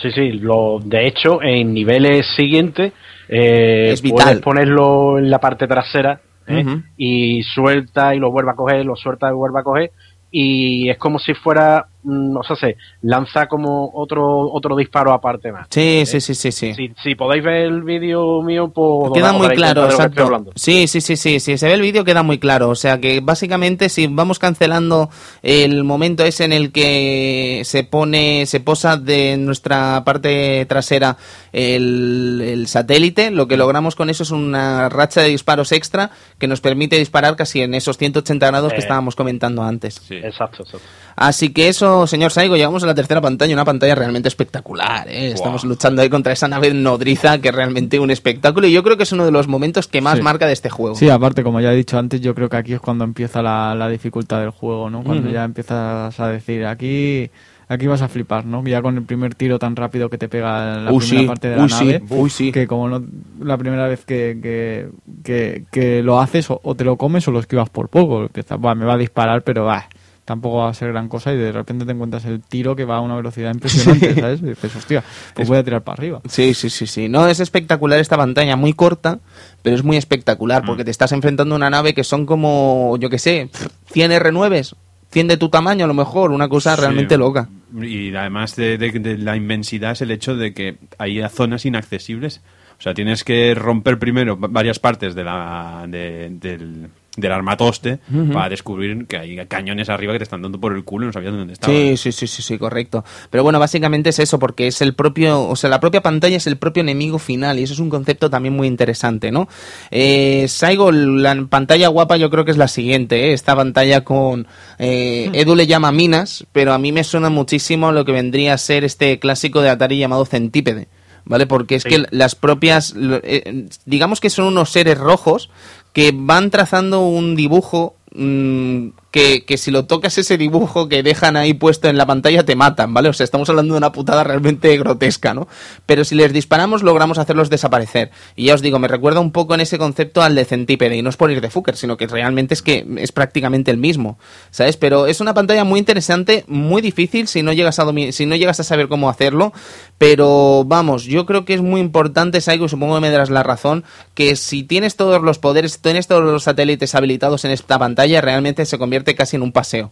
[0.00, 2.92] Sí, sí, lo, de hecho, en niveles siguientes
[3.28, 4.24] eh, Es vital.
[4.24, 6.64] puedes ponerlo en la parte trasera ¿eh?
[6.96, 9.90] Y suelta y lo vuelve a coger, lo suelta y vuelve a coger
[10.30, 15.66] y es como si fuera, o sea, se lanza como otro otro disparo aparte más.
[15.70, 16.74] Sí, sí, sí, sí, sí.
[16.74, 20.44] Si, si podéis ver el vídeo mío, pues Queda muy claro, exacto.
[20.54, 22.68] Sí, sí, sí, sí, sí, se ve el vídeo queda muy claro.
[22.70, 25.10] O sea que básicamente si vamos cancelando
[25.42, 31.16] el momento ese en el que se pone, se posa de nuestra parte trasera
[31.52, 36.46] el, el satélite, lo que logramos con eso es una racha de disparos extra que
[36.46, 38.82] nos permite disparar casi en esos 180 grados que Eh.
[38.82, 40.00] estábamos comentando antes.
[40.06, 40.14] Sí.
[40.16, 40.86] Exacto, exacto.
[41.16, 45.08] Así que eso, señor Saigo, llegamos a la tercera pantalla, una pantalla realmente espectacular.
[45.08, 45.32] ¿eh?
[45.32, 48.96] Estamos luchando ahí contra esa nave nodriza que es realmente un espectáculo y yo creo
[48.96, 50.22] que es uno de los momentos que más Sí.
[50.22, 50.94] marca de este juego.
[50.96, 53.74] Sí, aparte, como ya he dicho antes, yo creo que aquí es cuando empieza la,
[53.74, 55.02] la dificultad del juego, ¿no?
[55.02, 57.30] Cuando ya empiezas a decir, aquí
[57.68, 58.64] aquí vas a flipar, ¿no?
[58.64, 61.56] Ya con el primer tiro tan rápido que te pega la primera sí, parte de
[61.56, 62.50] la nave, sí.
[62.50, 63.04] que como no
[63.40, 64.88] la primera vez que, que,
[65.22, 68.28] que, que lo haces o, o te lo comes o lo esquivas por poco,
[68.58, 69.88] "Buah, me va a disparar, pero va
[70.30, 72.98] tampoco va a ser gran cosa y de repente te encuentras el tiro que va
[72.98, 74.40] a una velocidad impresionante, ¿sabes?
[74.42, 75.02] Y dices, hostia,
[75.34, 76.20] pues voy a tirar para arriba.
[76.28, 77.08] Sí, sí, sí, sí.
[77.08, 79.18] No, es espectacular esta pantalla, muy corta,
[79.62, 83.10] pero es muy espectacular porque te estás enfrentando a una nave que son como, yo
[83.10, 83.50] qué sé,
[83.92, 84.74] 100 R9s,
[85.10, 86.80] 100 de tu tamaño a lo mejor, una cosa Sí.
[86.82, 87.48] realmente loca.
[87.82, 92.40] Y además de, de- de la inmensidad es el hecho de que hay zonas inaccesibles.
[92.78, 96.88] O sea, tienes que romper primero va- varias partes de la, de- del,
[97.20, 97.98] del armatoste
[98.32, 101.12] para descubrir que hay cañones arriba que te están dando por el culo y no
[101.12, 101.76] sabías dónde estaban.
[101.76, 103.04] Sí, sí, sí, sí, sí, correcto.
[103.30, 106.46] Pero bueno, básicamente es eso, porque es el propio, o sea, la propia pantalla es
[106.46, 109.48] el propio enemigo final y eso es un concepto también muy interesante, ¿no?
[109.90, 113.32] Eh, Saigo, la pantalla guapa yo creo que es la siguiente, ¿eh?
[113.32, 114.46] esta pantalla con,
[114.78, 118.58] eh, Edu le llama minas, pero a mí me suena muchísimo lo que vendría a
[118.58, 120.88] ser este clásico de Atari llamado Centípede.
[121.26, 121.46] ¿Vale?
[121.46, 121.90] Porque es Sí.
[121.90, 125.50] que las propias, eh, digamos que son unos seres rojos
[125.92, 131.36] que van trazando un dibujo mm, que, que si lo tocas ese dibujo que dejan
[131.36, 133.08] ahí puesto en la pantalla te matan, ¿vale?
[133.08, 135.48] O sea, estamos hablando de una putada realmente grotesca, ¿no?
[135.86, 138.10] Pero si les disparamos logramos hacerlos desaparecer.
[138.36, 141.02] Y ya os digo, me recuerda un poco en ese concepto al de centípede, y
[141.02, 144.18] no es por ir de Fucker, sino que realmente es que es prácticamente el mismo,
[144.50, 144.76] ¿sabes?
[144.76, 148.60] Pero es una pantalla muy interesante, muy difícil si no llegas a si no llegas
[148.60, 149.52] a saber cómo hacerlo,
[149.98, 153.84] pero vamos, yo creo que es muy importante, Saigo, supongo que me darás la razón,
[154.14, 158.64] que si tienes todos los poderes, tienes todos los satélites habilitados en esta pantalla, realmente
[158.66, 159.90] se convierte casi en un paseo.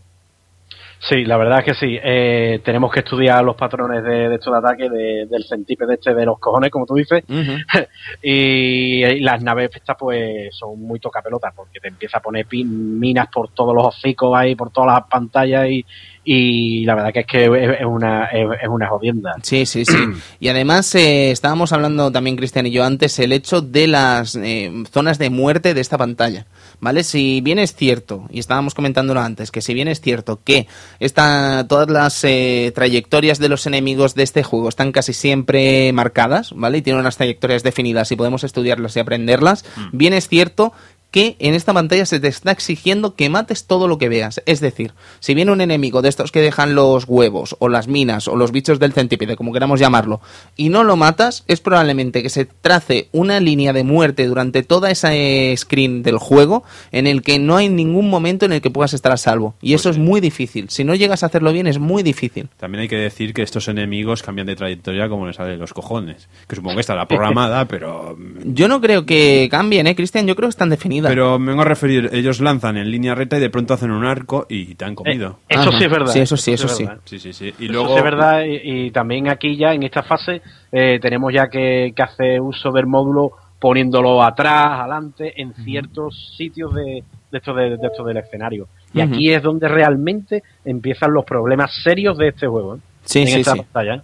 [1.01, 1.97] Sí, la verdad es que sí.
[2.03, 6.27] Eh, tenemos que estudiar los patrones de, de estos ataques de, del centípede este de
[6.27, 7.23] los cojones, como tú dices.
[8.23, 12.67] y, y las naves estas pues son muy tocapelotas porque te empieza a poner pin-
[12.99, 15.87] minas por todos los hocicos ahí, por todas las pantallas y,
[16.31, 19.37] y la verdad que es que es, una, es, una jodienda.
[19.43, 19.97] Sí, sí, sí.
[20.41, 24.71] Y además eh, estábamos hablando también, Cristian y yo, antes el hecho de las eh,
[24.91, 26.45] zonas de muerte de esta pantalla.
[26.81, 27.03] ¿Vale?
[27.03, 30.69] Si bien es cierto, y estábamos comentándolo antes, que si bien es cierto que
[31.01, 36.53] esta, todas las eh, trayectorias de los enemigos de este juego están casi siempre marcadas,
[36.55, 36.79] ¿vale?
[36.79, 40.73] Y tienen unas trayectorias definidas y podemos estudiarlas y aprenderlas, bien es cierto
[41.11, 44.43] que en esta pantalla se te está exigiendo que mates todo lo que veas.
[44.47, 48.29] Es decir, si viene un enemigo de estos que dejan los huevos, o las minas,
[48.29, 50.21] o los bichos del centípede, como queramos llamarlo,
[50.57, 54.91] y no lo matas, es probablemente que se trace una línea de muerte durante toda
[54.91, 58.71] esa eh, screen del juego en el que no hay ningún momento en el que
[58.71, 59.55] puedas estar a salvo.
[59.63, 60.69] Y eso es muy difícil.
[60.71, 62.49] Si no llegas a hacerlo bien, es muy difícil.
[62.57, 65.73] También hay que decir que estos enemigos cambian de trayectoria como les sale de los
[65.73, 66.29] cojones.
[66.47, 68.17] Que supongo que estará programada, pero.
[68.45, 70.27] Yo no creo que cambien, ¿eh, Cristian?
[70.27, 70.69] Yo creo que están
[71.07, 74.05] Pero me vengo a referir, ellos lanzan en línea recta y de pronto hacen un
[74.05, 75.39] arco y te han comido.
[75.49, 75.79] Eh, eso Ajá.
[75.79, 76.13] sí es verdad.
[76.13, 76.85] Sí, eso sí, eso es sí.
[76.85, 77.01] verdad.
[77.05, 77.55] Sí, sí, sí.
[77.59, 77.89] Y Eso luego.
[77.91, 80.43] sí es verdad y, y también aquí ya en esta fase
[80.73, 86.73] eh, tenemos ya que, que hacer uso del módulo poniéndolo atrás, adelante, en ciertos sitios
[86.75, 88.69] de, de esto de, de esto del escenario.
[88.95, 92.77] Y aquí es donde realmente empiezan los problemas serios de este juego.
[92.77, 92.81] ¿eh?
[93.05, 93.59] Sí, en sí, esta sí.
[93.59, 94.03] pantalla.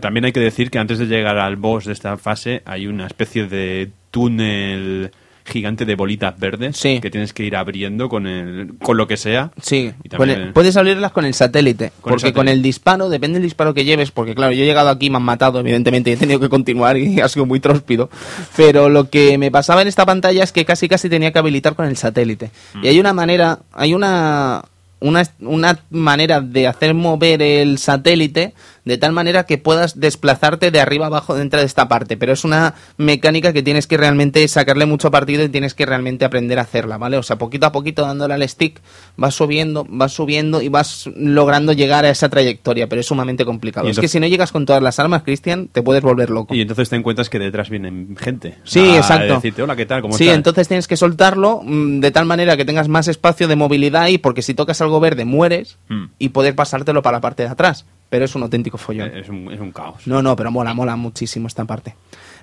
[0.00, 3.06] También hay que decir que antes de llegar al boss de esta fase hay una
[3.06, 5.10] especie de túnel
[5.46, 7.00] gigante de bolitas verdes Sí.
[7.00, 9.50] que tienes que ir abriendo con el con lo que sea.
[9.60, 13.08] Sí, Y también- puede- puedes abrirlas con el satélite, Con el porque con el disparo,
[13.10, 16.10] depende del disparo que lleves, porque claro, yo he llegado aquí, me han matado, evidentemente,
[16.10, 18.08] y he tenido que continuar y ha sido muy tróspido,
[18.56, 21.74] pero lo que me pasaba en esta pantalla es que casi casi tenía que habilitar
[21.74, 22.50] con el satélite.
[22.74, 22.84] Mm.
[22.84, 24.62] Y hay una manera, hay una,
[25.00, 28.54] una, una manera de hacer mover el satélite
[28.84, 32.44] de tal manera que puedas desplazarte de arriba abajo dentro de esta parte, pero es
[32.44, 36.62] una mecánica que tienes que realmente sacarle mucho partido y tienes que realmente aprender a
[36.62, 37.16] hacerla, ¿vale?
[37.16, 38.80] O sea, poquito a poquito dándole al stick,
[39.16, 43.86] vas subiendo, vas subiendo y vas logrando llegar a esa trayectoria, pero es sumamente complicado.
[43.88, 46.54] Y es que si no llegas con todas las armas, Cristian, te puedes volver loco.
[46.54, 48.58] Y entonces te encuentras que detrás vienen gente.
[48.64, 49.34] Sí, a exacto.
[49.34, 50.02] decirte, hola, ¿qué tal?
[50.02, 50.36] ¿Cómo sí, estás?
[50.36, 54.18] entonces tienes que soltarlo mm, de tal manera que tengas más espacio de movilidad ahí,
[54.18, 56.04] porque si tocas algo verde mueres Mm.
[56.18, 57.84] y poder pasártelo para la parte de atrás.
[58.10, 59.10] Pero es un auténtico follón.
[59.16, 60.06] Es un, es un caos.
[60.06, 61.94] No, no, pero mola, mola muchísimo esta parte.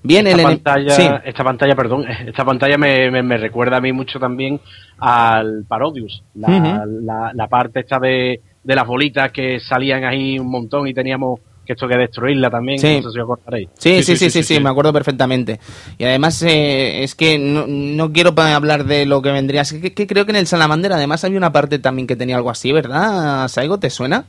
[0.03, 1.07] Bien, esta el pantalla, sí.
[1.26, 4.59] esta pantalla, perdón, esta pantalla me, me- me recuerda a mí mucho también
[4.99, 6.91] al Parodius, la, Ujú.
[7.03, 11.39] la, la parte esta de, de las bolitas que salían ahí un montón y teníamos
[11.66, 12.95] que esto que destruirla también, Sí.
[12.97, 13.70] no sé si os acordaréis.
[13.78, 15.59] Sí sí sí, sí, sí, me acuerdo perfectamente.
[15.99, 19.62] Y además eh, es que no, no quiero hablar de lo que vendría.
[19.62, 22.36] Es que, que creo que en el Salamander además había una parte también que tenía
[22.36, 23.47] algo así, ¿verdad?
[23.47, 24.26] Saigo, ¿te suena?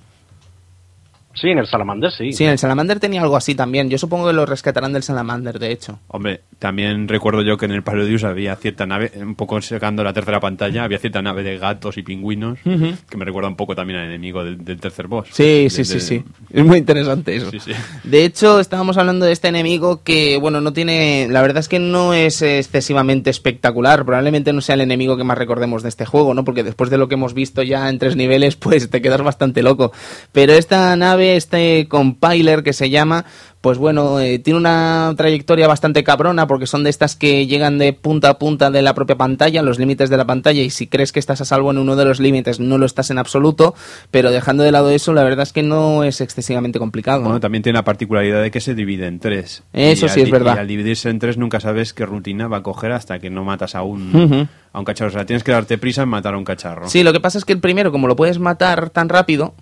[1.35, 2.33] Sí, en el Salamander sí.
[2.33, 3.89] Sí, en el Salamander tenía algo así también.
[3.89, 5.99] Yo supongo que lo rescatarán del Salamander, de hecho.
[6.09, 10.13] Hombre, también recuerdo yo que en el Parodius había cierta nave, un poco sacando la
[10.13, 13.99] tercera pantalla, había cierta nave de gatos y pingüinos, que me recuerda un poco también
[13.99, 15.27] al enemigo del, del tercer boss.
[15.33, 16.23] Sí, De- sí, sí, sí.
[16.53, 17.51] Es muy interesante eso.
[17.51, 17.73] Sí, sí.
[18.05, 21.27] De hecho, estábamos hablando de este enemigo que, bueno, no tiene.
[21.29, 24.05] La verdad es que no es excesivamente espectacular.
[24.05, 26.45] Probablemente no sea el enemigo que más recordemos de este juego, ¿no?
[26.45, 29.63] Porque después de lo que hemos visto ya en tres niveles, pues te quedas bastante
[29.65, 29.91] loco.
[30.31, 33.25] Pero esta nave, este compiler que se llama,
[33.63, 37.93] pues bueno, eh, tiene una trayectoria bastante cabrona porque son de estas que llegan de
[37.93, 41.13] punta a punta de la propia pantalla, los límites de la pantalla, y si crees
[41.13, 43.77] que estás a salvo en uno de los límites, no lo estás en absoluto,
[44.11, 47.21] pero dejando de lado eso, la verdad es que no es excesivamente complicado.
[47.21, 47.27] ¿no?
[47.27, 49.63] Bueno, también tiene la particularidad de que se divide en tres.
[49.73, 50.57] Eso sí es verdad.
[50.57, 53.45] Y al dividirse en tres nunca sabes qué rutina va a coger hasta que no
[53.45, 55.11] matas a un, a un cacharro.
[55.11, 56.89] O sea, tienes que darte prisa en matar a un cacharro.
[56.89, 59.55] Sí, lo que pasa es que el primero, como lo puedes matar tan rápido.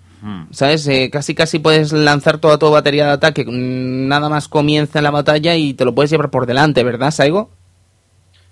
[0.51, 0.87] ¿Sabes?
[0.87, 5.11] Eh, casi casi puedes lanzar toda tu batería de ataque, mm, nada más comienza la
[5.11, 7.49] batalla y te lo puedes llevar por delante, ¿verdad, Saigo?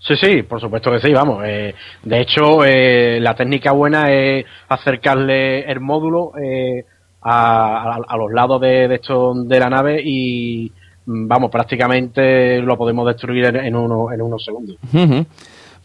[0.01, 1.43] Sí, sí, por supuesto que sí, vamos.
[1.45, 6.85] eh, de hecho, eh, la técnica buena es acercarle el módulo eh,
[7.21, 10.71] a, a- a los lados de, de, esto, de la nave y,
[11.05, 14.77] mm, vamos, prácticamente lo podemos destruir en, en uno, en unos segundos.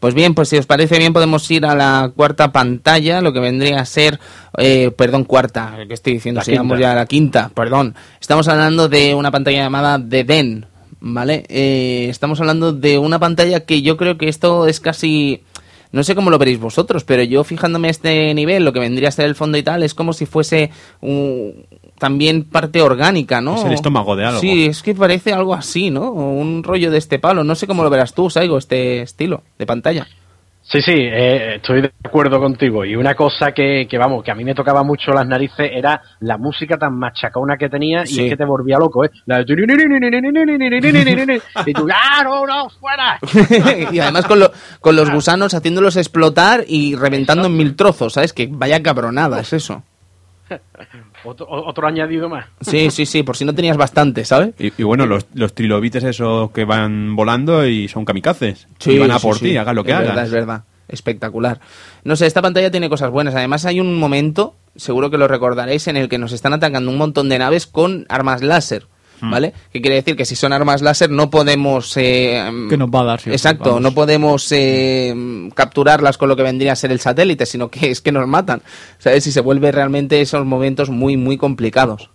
[0.01, 3.41] Pues bien, pues si os parece bien podemos ir a la cuarta pantalla, lo que
[3.41, 4.21] vendría a ser,
[4.59, 6.41] eh, perdón, cuarta, ¿qué estoy diciendo?
[6.41, 6.81] La Si vamos quinta.
[6.89, 7.95] ya a la quinta, perdón.
[8.21, 10.67] Estamos hablando de una pantalla llamada The Den,
[11.01, 11.45] ¿vale?
[11.49, 15.43] Eh, estamos hablando de una pantalla que yo creo que esto es casi...
[15.91, 19.09] No sé cómo lo veréis vosotros, pero yo fijándome a este nivel, lo que vendría
[19.11, 20.71] a ser el fondo y tal, es como si fuese
[21.01, 21.67] un-
[21.99, 23.57] también parte orgánica, ¿no?
[23.57, 24.41] Es el estómago de algo.
[24.41, 26.11] Sí, es que parece algo así, ¿no?
[26.11, 27.45] Un rollo de este palo.
[27.45, 30.07] No sé cómo lo verás tú, Saigo, este estilo de pantalla.
[30.67, 32.87] Sí, sí, eh, estoy de acuerdo contigo.
[32.87, 36.01] Y una cosa que, que, vamos, que a mí me tocaba mucho las narices era
[36.21, 38.23] la música tan machacona que tenía Sí.
[38.23, 39.11] y es que te volvía loco, ¿eh?
[39.27, 39.45] La de...
[41.67, 43.19] Y tú, ¡ah, no, no, fuera!
[43.93, 48.33] y además con, lo- con los gusanos haciéndolos explotar y reventando en mil trozos, ¿sabes?
[48.33, 49.83] Que vaya cabronada es eso.
[51.25, 52.47] Otro, otro añadido más.
[52.61, 54.55] Sí, sí, sí, por si no tenías bastante, ¿sabes?
[54.59, 58.67] Y, y bueno, los, los trilobites esos que van volando y son kamikazes.
[58.79, 59.45] Sí, y van a sí, por sí.
[59.47, 60.09] ti, hagas lo que es hagas.
[60.09, 60.65] verdad, es verdad.
[60.87, 61.61] Espectacular.
[62.05, 63.35] No sé, esta pantalla tiene cosas buenas.
[63.35, 66.99] Además hay un momento, seguro que lo recordaréis, en el que nos están atacando un
[66.99, 68.87] montón de naves con armas láser.
[69.31, 69.53] ¿Vale?
[69.73, 70.17] ¿Qué quiere decir?
[70.17, 71.97] Que si son armas láser no podemos...
[71.97, 73.83] eh, Que nos va a dar, sí, Exacto, vamos.
[73.83, 75.15] no podemos eh,
[75.55, 78.63] capturarlas con lo que vendría a ser el satélite, sino que es que nos matan,
[78.99, 79.27] ¿sabes?
[79.27, 82.11] Y se vuelve realmente esos momentos muy, muy complicados.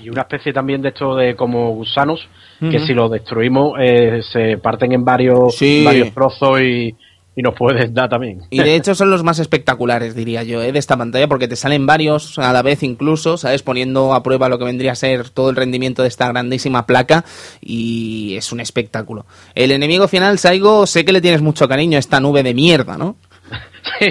[0.00, 2.26] Y una especie también de esto de como gusanos,
[2.60, 5.82] que si los destruimos eh, se parten en varios, Sí.
[5.84, 6.94] varios trozos y,
[7.38, 8.40] y nos pueden dar también.
[8.50, 10.72] Y de hecho son los más espectaculares, diría yo, ¿eh?
[10.72, 13.62] de esta pantalla, porque te salen varios a la vez incluso, ¿sabes?
[13.62, 17.24] Poniendo a prueba lo que vendría a ser todo el rendimiento de esta grandísima placa
[17.60, 19.24] y es un espectáculo.
[19.54, 22.96] El enemigo final, Saigo, sé que le tienes mucho cariño a esta nube de mierda,
[22.98, 23.16] ¿no?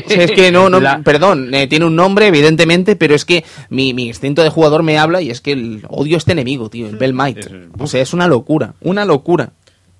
[0.05, 3.25] O sea, es que no, no, La- perdón, eh, tiene un nombre, evidentemente, pero es
[3.25, 6.31] que mi, mi instinto de jugador me habla y es que el, odio a este
[6.31, 7.41] enemigo, tío, el Bellmite.
[7.41, 9.51] Es- O sea, es una locura, una locura.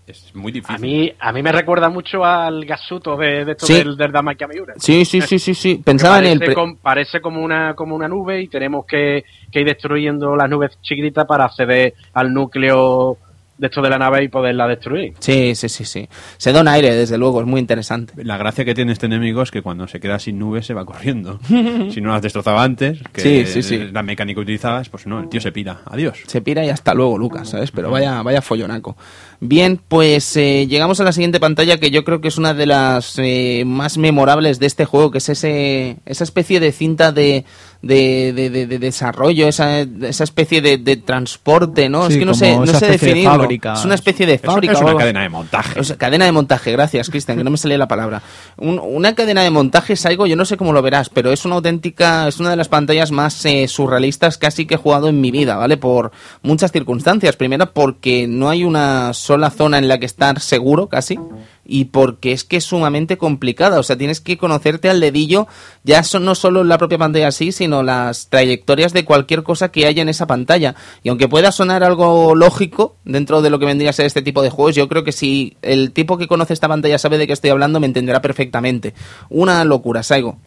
[0.08, 0.76] Es muy difícil.
[0.76, 3.74] A mí, a mí me recuerda mucho al gasuto de, de esto Sí.
[3.74, 4.74] del, del Dama Miura.
[4.78, 5.82] Sí, sí, sí, sí, sí.
[5.84, 10.34] Pensaba en com- parece como una como una nube y tenemos que, que ir destruyendo
[10.38, 13.18] las nubes chiquititas para acceder al núcleo
[13.58, 15.14] de esto de la nave y poderla destruir.
[15.20, 16.08] Sí, sí, sí, sí.
[16.38, 18.14] Se da un aire, desde luego, es muy interesante.
[18.24, 20.86] La gracia que tiene este enemigo es que cuando se queda sin nubes se va
[20.86, 21.40] corriendo.
[21.48, 23.90] si no lo has destrozado antes, que Sí, sí, sí.
[23.92, 25.80] la mecánica que utilizabas, pues no, el tío se pira.
[25.86, 26.20] Adiós.
[26.28, 27.72] Se pira y hasta luego, Lucas, ¿sabes?
[27.72, 28.96] Pero vaya, vaya follonaco.
[29.40, 32.66] Bien, pues eh, llegamos a la siguiente pantalla que yo creo que es una de
[32.66, 37.46] las eh, más memorables de este juego, que es ese, esa especie de cinta de,
[37.82, 42.08] de, de- de- de desarrollo, esa, esa especie de, de transporte, ¿no?
[42.08, 43.32] Sí, es que no sé, no sé especie de definirlo.
[43.40, 43.74] fábrica.
[43.74, 44.74] Es una especie de Es, fábrica.
[44.74, 45.00] es o una algo.
[45.00, 45.80] cadena de montaje.
[45.80, 48.22] O sea, cadena de montaje, gracias, Cristian, que no me salía la palabra.
[48.58, 51.56] Un- una cadena de montaje, Saigo, yo no sé cómo lo verás, pero es una
[51.56, 55.32] auténtica, es una de las pantallas más eh, surrealistas casi que he jugado en mi
[55.32, 55.78] vida, ¿vale?
[55.78, 56.12] Por
[56.42, 57.36] muchas circunstancias.
[57.36, 61.20] Primero, porque no hay una sola zona en la que estar seguro, casi.
[61.68, 63.80] Y porque es que es sumamente complicada.
[63.80, 65.48] O sea, tienes que conocerte al dedillo,
[65.84, 69.86] ya son no solo la propia pantalla así, sino las trayectorias de cualquier cosa que
[69.86, 70.76] haya en esa pantalla.
[71.04, 74.42] Y aunque pueda sonar algo lógico dentro de lo que vendría a ser este tipo
[74.42, 77.34] de juegos, yo creo que si el tipo que conoce esta pantalla sabe de qué
[77.34, 78.94] estoy hablando, me entenderá perfectamente.
[79.30, 80.38] Una locura, Saigo.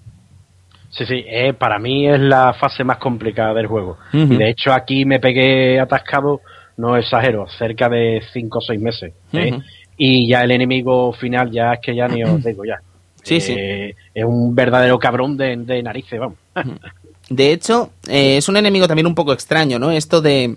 [0.90, 3.96] Sí, sí, eh, para mí es la fase más complicada del juego.
[4.12, 6.40] Y de hecho aquí me pegué atascado,
[6.76, 9.12] no exagero, cerca de 5 o 6 meses.
[9.32, 9.60] ¿eh?
[10.02, 12.80] Y ya el enemigo final ya es que ya ni os digo ya.
[13.22, 13.52] Sí, sí.
[13.54, 16.38] Eh, Es un verdadero cabrón de, de narices, vamos.
[17.28, 19.90] De hecho, eh, es un enemigo también un poco extraño, ¿no?
[19.90, 20.56] Esto de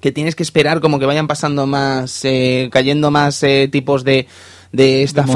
[0.00, 4.26] que tienes que esperar como que vayan pasando más, eh, cayendo más eh, tipos de,
[4.72, 5.32] de esta De sí.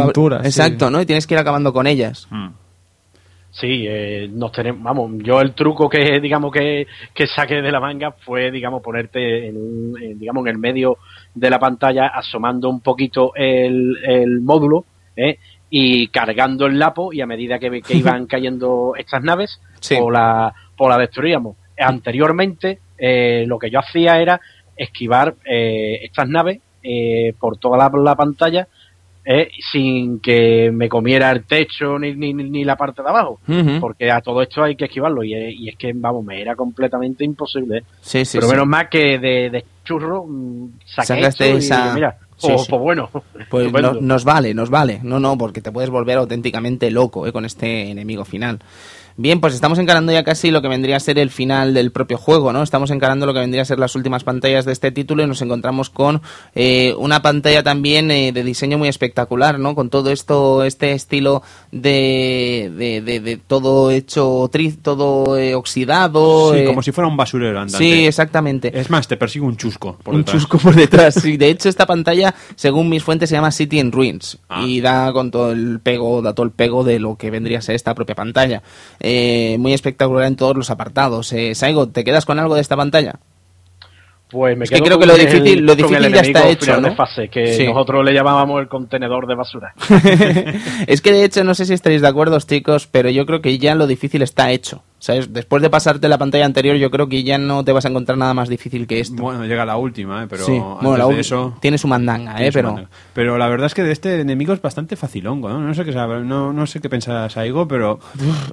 [0.46, 1.02] Exacto, ¿no?
[1.02, 2.28] Y tienes que ir acabando con ellas.
[2.30, 2.48] Mm.
[3.50, 7.78] Sí, eh, nos tenemos, vamos, yo el truco que digamos que, que saqué de la
[7.80, 10.98] manga fue, digamos, ponerte en, un- en, digamos, en el medio
[11.34, 14.84] de la pantalla, asomando un poquito el, el módulo,
[15.16, 15.38] ¿eh?
[15.70, 19.96] y cargando el lapo, y a medida que, que iban cayendo estas naves, Sí.
[20.00, 21.56] o la, o la destruíamos.
[21.78, 24.40] Anteriormente, eh, lo que yo hacía era
[24.76, 28.66] esquivar eh, estas naves eh, por toda la, la pantalla,
[29.24, 33.40] eh, sin que me comiera el techo ni, ni, ni la parte de abajo
[33.80, 36.54] porque a todo esto hay que esquivarlo y, es- y es que vamos me era
[36.54, 37.84] completamente imposible.
[38.02, 38.52] Sí, sí, pero sí.
[38.52, 42.66] menos más que de, de churro mm, Sacaste y esa- mira Sí, pues, sí.
[42.68, 43.10] pues bueno
[43.48, 44.98] Pues no- nos vale, nos vale.
[45.04, 48.58] No, no, porque te puedes volver auténticamente loco eh, con este enemigo final.
[49.16, 52.18] Bien, pues estamos encarando ya casi lo que vendría a ser el final del propio
[52.18, 52.64] juego, ¿no?
[52.64, 55.40] Estamos encarando lo que vendría a ser las últimas pantallas de este título y nos
[55.40, 56.20] encontramos con
[56.56, 59.76] eh, una pantalla también eh, de diseño muy espectacular, ¿no?
[59.76, 66.52] Con todo esto, este estilo de, de, de- de todo hecho, tri- todo eh, oxidado.
[66.52, 67.78] Sí, eh, como si fuera un basurero andante.
[67.78, 68.72] Sí, exactamente.
[68.78, 69.96] Es más, te persigue un chusco.
[70.02, 70.42] Por un detrás.
[70.42, 71.14] chusco por detrás.
[71.14, 74.38] Sí, de hecho, esta pantalla, según mis fuentes, se llama City in Ruins.
[74.48, 74.62] Ah.
[74.66, 77.62] Y da con todo el pego, da todo el pego de lo que vendría a
[77.62, 78.62] ser esta propia pantalla.
[79.06, 81.30] Eh, muy espectacular en todos los apartados.
[81.34, 83.16] Eh, Saigo, ¿te quedas con algo de esta pantalla?
[84.30, 86.48] pues me es que quedo creo con que lo el- difícil- lo difícil ya está
[86.48, 86.88] hecho, ¿no?
[86.88, 87.66] de fase que Sí.
[87.66, 89.74] nosotros le llamábamos el contenedor de basura
[90.88, 93.58] es que de hecho, no sé si estaréis de acuerdo, chicos, pero yo creo que
[93.58, 94.82] ya lo difícil está hecho.
[95.04, 95.30] ¿Sabes?
[95.34, 98.16] Después de pasarte la pantalla anterior, yo creo que ya no te vas a encontrar
[98.16, 99.20] nada más difícil que esto.
[99.22, 100.26] Bueno, llega la última, ¿eh?
[100.30, 101.54] pero sí, antes bueno, la de eso...
[101.60, 102.36] tiene su mandanga, ¿eh?
[102.36, 102.72] tiene su Pero...
[102.72, 102.88] mando.
[103.12, 105.60] Pero la verdad es que de este enemigo es bastante facilongo, ¿no?
[105.60, 108.00] No sé qué no, no sé qué pensará Saigo, pero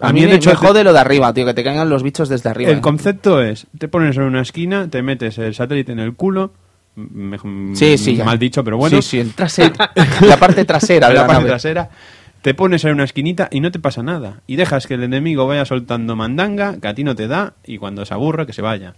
[0.02, 1.90] A mí el me, hecho me de- jode lo de arriba, tío, que te caigan
[1.90, 2.70] los bichos desde arriba.
[2.70, 6.52] El concepto es, te pones en una esquina, te metes el satélite en el culo,
[6.98, 7.38] me-
[7.78, 8.26] Sí, sí, ya.
[8.26, 9.74] mal dicho, pero bueno, Sí, sí, el trasero-
[10.28, 11.50] la parte trasera de la la, parte nave.
[11.52, 11.90] trasera,
[12.42, 14.42] te pones en una esquinita y no te pasa nada.
[14.48, 17.78] Y dejas que el enemigo vaya soltando mandanga, que a ti no te da, y
[17.78, 18.96] cuando se aburra, que se vaya.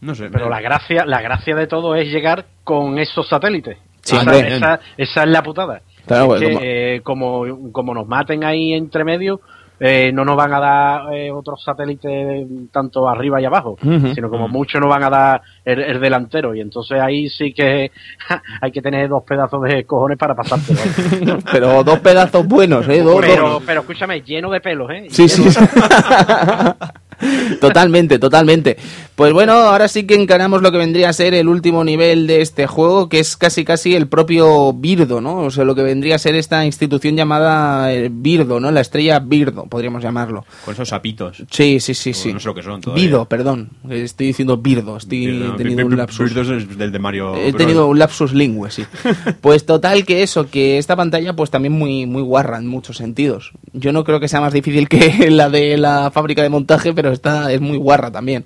[0.00, 0.30] No sé.
[0.30, 4.80] pero la gracia la gracia de todo es llegar con esos satélites Sí, esa, esa,
[4.96, 8.72] esa es la putada Claro, Es porque que, como- eh, como, como nos maten ahí
[8.72, 9.42] entre medio
[9.82, 13.78] eh, no nos van a dar eh, otros satélites tanto arriba y abajo,
[14.14, 16.54] sino como mucho nos van a dar el, el delantero.
[16.54, 17.90] Y entonces ahí sí que
[18.60, 20.74] hay que tener dos pedazos de cojones para pasarte.
[21.52, 23.02] Pero dos pedazos buenos, ¿eh?
[23.02, 23.62] Dos, pero, dos.
[23.64, 25.06] pero escúchame, lleno de pelos, ¿eh?
[25.08, 25.60] Sí, Lleno sí.
[27.60, 28.76] totalmente, totalmente.
[29.14, 32.40] Pues bueno, ahora sí que encaramos lo que vendría a ser el último nivel de
[32.40, 35.38] este juego, que es casi casi el propio Birdo, ¿no?
[35.38, 38.70] O sea, lo que vendría a ser esta institución llamada eh, Birdo, ¿no?
[38.70, 40.46] La estrella Birdo, podríamos llamarlo.
[40.64, 41.42] Con esos sapitos.
[41.50, 42.32] Sí, sí, sí, O sí.
[42.32, 43.04] no sé lo que son todavía.
[43.04, 43.70] Bido, perdón.
[43.90, 46.32] Estoy diciendo Birdo, estoy Birdo, teniendo un lapsus.
[46.32, 48.84] Birdo es del de Mario He tenido un lapsus lingüe, sí.
[49.40, 53.52] Pues total que eso, que esta pantalla pues también muy, muy guarra en muchos sentidos.
[53.72, 57.09] Yo no creo que sea más difícil que la de la fábrica de montaje, pero
[57.12, 58.44] esta es muy guarra también.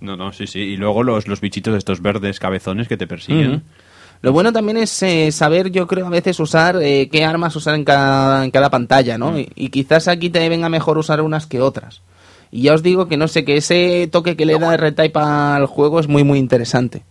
[0.00, 0.60] No, no, sí, sí.
[0.60, 3.62] Y luego los, los bichitos de estos verdes cabezones que te persiguen.
[4.22, 7.74] Lo bueno también es eh, saber, yo creo, a veces usar eh, qué armas usar
[7.74, 9.38] en cada, en cada pantalla, ¿no?
[9.38, 12.02] Y, y quizás aquí te venga mejor usar unas que otras.
[12.50, 15.66] Y ya os digo que no sé, que ese toque que le da R-Type al
[15.66, 17.02] juego es muy, muy interesante.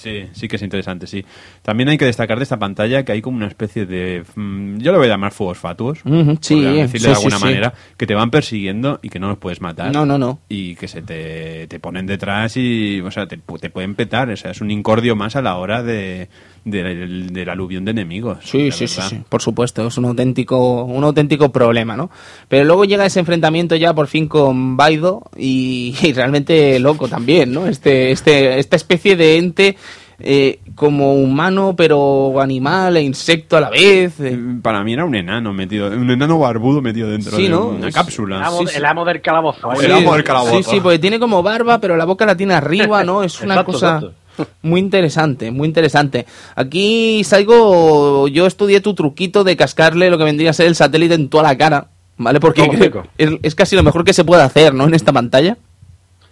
[0.00, 1.24] Sí, sí que es interesante, sí.
[1.62, 4.24] También hay que destacar de esta pantalla que hay como una especie de...
[4.34, 6.00] mm, yo lo voy a llamar fuegos fatuos.
[6.04, 7.74] Ujú, sí, por sí, de alguna sí, manera.
[7.96, 9.92] Que te van persiguiendo y que no los puedes matar.
[9.92, 10.40] No, no, no.
[10.48, 13.00] Y que se te, te ponen detrás y...
[13.00, 14.30] O sea, te, te pueden petar.
[14.30, 16.28] O sea, es un incordio más a la hora de,
[16.64, 16.82] de,
[17.30, 18.38] de la aluvión de enemigos.
[18.42, 22.10] Sí, sí, sí, sí, por supuesto, es un auténtico, un auténtico problema, ¿no?
[22.48, 27.52] Pero luego llega ese enfrentamiento ya por fin con Baido y, y realmente loco también,
[27.52, 27.66] ¿no?
[27.66, 29.76] Este, este, esta especie de ente
[30.22, 34.20] eh, como humano pero animal e insecto a la vez.
[34.20, 34.34] eh.
[34.34, 37.68] Eh, Para mí era un enano metido, un enano barbudo metido dentro Sí, de ¿no?
[37.68, 38.46] una Es- El cápsula.
[38.46, 38.76] amo, Sí, sí.
[38.76, 39.72] el amo del calabozo.
[39.72, 39.76] ¿eh?
[39.86, 40.62] El amo del calabozo.
[40.62, 43.22] Sí, sí, porque tiene como barba, pero la boca la tiene arriba, ¿no?
[43.22, 44.14] Es una Exacto, cosa exacto.
[44.62, 46.26] Muy interesante, muy interesante.
[46.54, 51.14] Aquí, Saigo, yo estudié tu truquito de cascarle lo que vendría a ser el satélite
[51.14, 52.40] en toda la cara, ¿vale?
[52.40, 52.62] Porque
[53.18, 54.84] es, es casi lo mejor que se puede hacer, ¿no?
[54.86, 55.56] En esta pantalla.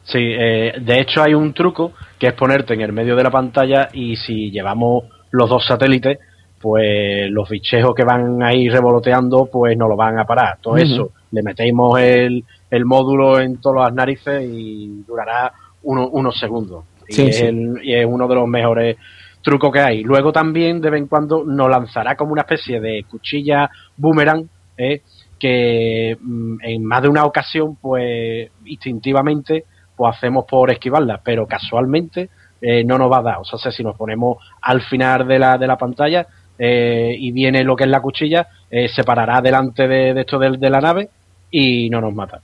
[0.04, 3.30] Sí, eh, de hecho hay un truco que es ponerte en el medio de la
[3.30, 6.18] pantalla y si llevamos los dos satélites,
[6.60, 10.58] pues los bichejos que van ahí revoloteando, pues no lo van a parar.
[10.62, 16.38] Todo eso, le metemos el, el módulo en todas las narices y durará uno- unos
[16.38, 16.84] segundos.
[17.08, 17.44] Y, es sí.
[17.44, 18.96] el- y es uno de los mejores
[19.42, 20.02] trucos que hay.
[20.02, 25.02] Luego también, de vez en cuando, nos lanzará como una especie de cuchilla boomerang, ¿eh?
[25.38, 29.64] que mm, en más de una ocasión, pues instintivamente,
[29.96, 32.28] pues hacemos por esquivarla, pero casualmente
[32.60, 33.36] eh, no nos va a dar.
[33.38, 36.26] O sea, si nos ponemos al final de la, de la pantalla
[36.58, 40.38] eh, y viene lo que es la cuchilla, eh, se parará delante de, de esto
[40.40, 41.08] de, de la nave
[41.50, 42.40] y no nos mata.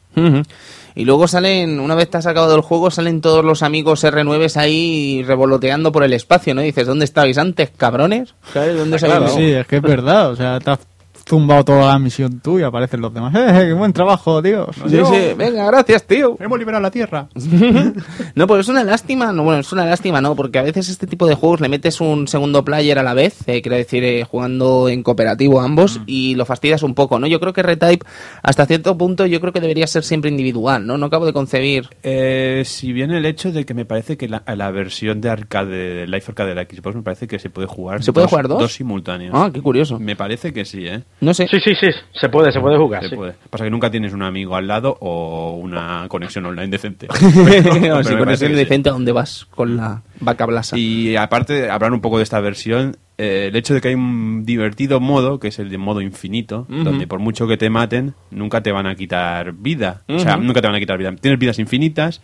[0.97, 4.57] Y luego salen, una vez te has sacado del juego, salen todos los amigos R9
[4.57, 6.62] ahí revoloteando por el espacio, ¿no?
[6.62, 8.34] Y dices, ¿dónde estabais antes, cabrones?
[8.53, 8.76] ¿Sabes?
[8.76, 10.30] ¿Dónde se habéis Sí, es que es verdad.
[10.30, 10.78] O sea, te has
[11.25, 13.35] zumbado toda la misión tú y aparecen los demás.
[13.35, 14.68] ¡Eh, qué buen trabajo, tío!
[14.87, 16.37] Sí, sí, venga, gracias, tío.
[16.41, 17.29] Hemos liberado la Tierra.
[18.35, 21.07] no, pues es una lástima, no, bueno, es una lástima, no, porque a veces este
[21.07, 24.25] tipo de juegos le metes un segundo player a la vez, eh, quiero decir, eh,
[24.25, 27.27] jugando en cooperativo ambos, y lo fastidias un poco, ¿no?
[27.27, 28.05] Yo creo que Retype,
[28.43, 30.99] hasta cierto punto, yo creo que debería ser siempre individual, ¿no?
[30.99, 31.89] No acabo de concebir.
[32.03, 35.95] Eh, si bien el hecho de que me parece que la, la versión de arcade,
[35.95, 38.03] de Life Arcade de la Xbox, me parece que se puede jugar.
[38.03, 38.61] ¿Se puede jugar dos?
[38.61, 39.35] Dos simultáneos.
[39.35, 39.99] Ah, qué curioso.
[39.99, 41.03] Me parece que sí, ¿eh?
[41.25, 41.49] No sé.
[41.49, 43.03] Sí, sí, sí, se puede, se puede jugar.
[43.03, 43.16] Se sí.
[43.16, 43.35] puede.
[43.51, 47.09] Pasa que nunca tienes un amigo al lado o una conexión online decente.
[47.35, 48.64] No, Pero si me con parece ese que sí.
[48.64, 50.77] decente a dónde vas con la vaca blasa.
[50.79, 54.45] Y aparte hablar un poco de esta versión, eh, el hecho de que hay un
[54.45, 58.62] divertido modo, que es el de modo infinito, donde por mucho que te maten, nunca
[58.62, 60.03] te van a quitar vida.
[60.09, 61.14] O sea, nunca te van a quitar vida.
[61.16, 62.20] Tienes vidas infinitas,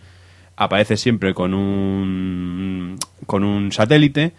[0.57, 4.33] apareces siempre con un, con un satélite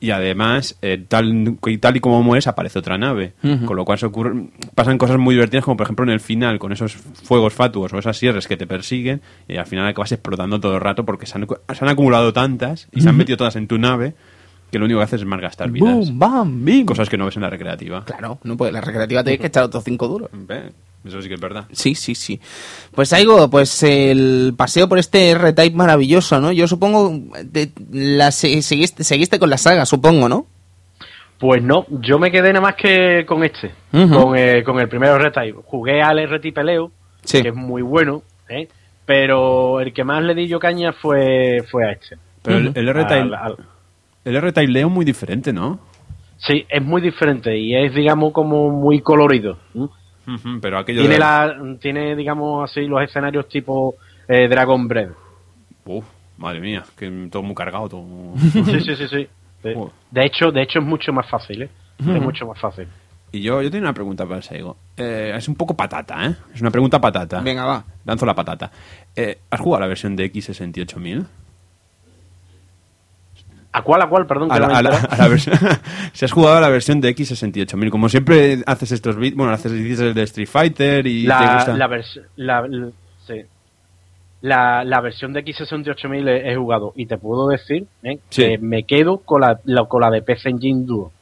[0.00, 3.34] y además, eh, tal, y tal y como mueres, aparece otra nave.
[3.66, 6.58] Con lo cual se ocurren, pasan cosas muy divertidas, como por ejemplo en el final,
[6.58, 10.58] con esos fuegos fatuos o esas sierras que te persiguen, y al final acabas explotando
[10.58, 13.56] todo el rato porque se han, se han acumulado tantas y se han metido todas
[13.56, 14.14] en tu nave
[14.70, 15.94] que lo único que haces es malgastar vidas.
[15.94, 16.86] Boom, bam, bim.
[16.86, 18.04] Cosas que no ves en la recreativa.
[18.04, 20.30] Claro, no puede, la recreativa hay que echar otros cinco duros.
[21.04, 21.64] Eso sí que es verdad.
[21.72, 22.40] Sí, sí, sí.
[22.94, 26.52] Pues algo, pues el paseo por este R-Type maravilloso, ¿no?
[26.52, 30.46] Yo supongo, de, la, se- seguiste, seguiste con la saga, supongo, ¿no?
[31.38, 35.16] Pues no, yo me quedé nada más que con este, con, eh, con el primero
[35.16, 35.58] R-Type.
[35.64, 36.90] Jugué al R-Type Leo,
[37.24, 37.40] Sí.
[37.42, 38.68] que es muy bueno, ¿eh?
[39.06, 42.16] pero el que más le di yo caña fue, fue a este.
[42.42, 43.30] Pero el- R-Type
[44.26, 45.80] el R-Type Leo muy diferente, ¿no?
[46.36, 49.58] sí, es muy diferente y es, digamos, como muy colorido.
[51.00, 51.18] Tiene, de...
[51.20, 53.94] la, tiene, digamos, así los escenarios tipo
[54.28, 55.12] eh, Dragon Breath.
[55.84, 56.04] Uf,
[56.38, 58.02] madre mía, que todo muy cargado, todo...
[58.02, 59.28] muy- Sí, sí, sí, sí.
[59.62, 61.68] De, hecho, de hecho es mucho más fácil, ¿eh?
[61.98, 62.86] Es mucho más fácil.
[63.32, 64.76] Y yo, yo tengo una pregunta para el Saigo.
[64.96, 66.34] Eh, es un poco patata, ¿eh?
[66.54, 67.40] Es una pregunta patata.
[67.40, 67.84] Venga, va.
[68.04, 68.70] Lanzo la patata.
[69.14, 71.26] Eh, ¿Has jugado la versión de X68000?
[73.72, 74.26] ¿A cuál, a cuál?
[74.26, 75.08] Perdón, que A la, a la- enteré.
[75.14, 75.56] a la versión,
[76.12, 79.72] si has jugado a la versión de X68000, como siempre haces estos vídeos, bueno, haces
[79.72, 81.76] vídeos de Street Fighter y te la, gusta.
[81.76, 82.88] la, vers- la, la-
[83.26, 83.42] sí.
[84.42, 88.18] la, la versión de X68000 he, he jugado y te puedo decir ¿eh?
[88.30, 88.42] Sí.
[88.42, 91.12] que me quedo con la, la- con la de PC Engine Duo.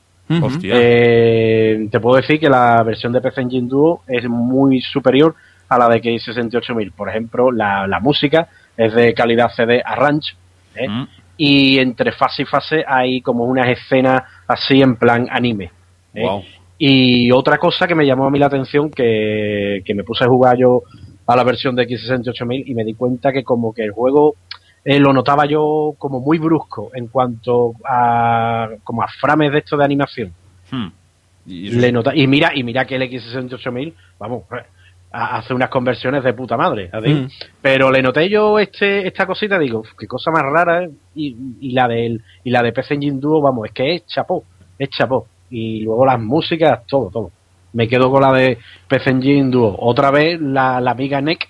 [0.42, 0.74] Hostia.
[0.76, 5.34] Eh, te puedo decir que la versión de PC Engine Duo es muy superior
[5.68, 6.92] a la de X68000.
[6.92, 10.34] Por ejemplo, la, la música es de calidad CD Arrange.
[10.74, 10.88] ¿eh?
[10.88, 11.08] Mm.
[11.38, 15.70] Y entre fase y fase hay como unas escenas así en plan anime.
[16.12, 16.22] ¿eh?
[16.22, 16.42] Wow.
[16.76, 20.28] Y otra cosa que me llamó a mí la atención, que, que me puse a
[20.28, 20.82] jugar yo
[21.26, 24.36] a la versión de X68000 y me di cuenta que como que el juego
[24.84, 29.76] eh, lo notaba yo como muy brusco en cuanto a como a frames de esto
[29.76, 30.32] de animación.
[30.70, 30.88] Hmm.
[31.46, 34.64] Y Le nota, y mira y mira que el X68000, vamos, eh,
[35.10, 36.90] hace unas conversiones de puta madre.
[36.92, 37.26] Mm.
[37.62, 40.90] pero le noté yo este esta cosita, digo, "Uf, qué cosa más rara, ¿eh?".
[41.14, 44.44] y, y la del y la de PC Engine Duo, vamos, es que es chapó,
[44.78, 47.30] es chapó, y luego las músicas, todo, todo.
[47.72, 48.58] Me quedo con la de
[48.88, 49.76] PC Engine Duo.
[49.78, 51.48] Otra vez la, la amiga NEC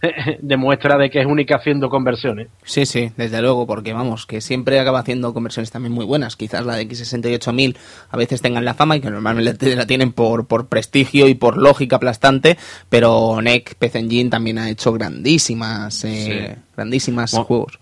[0.40, 2.48] demuestra de que es única haciendo conversiones.
[2.64, 6.36] Sí, sí, desde luego, porque vamos, que siempre acaba haciendo conversiones también muy buenas.
[6.36, 7.76] Quizás la de X68000
[8.10, 11.56] a veces tengan la fama y que normalmente la tienen por, por prestigio y por
[11.56, 12.56] lógica aplastante,
[12.88, 16.62] pero NEC, PC Engine también ha hecho grandísimas, eh, Sí.
[16.80, 17.78] Grandísimas Bueno, juegos.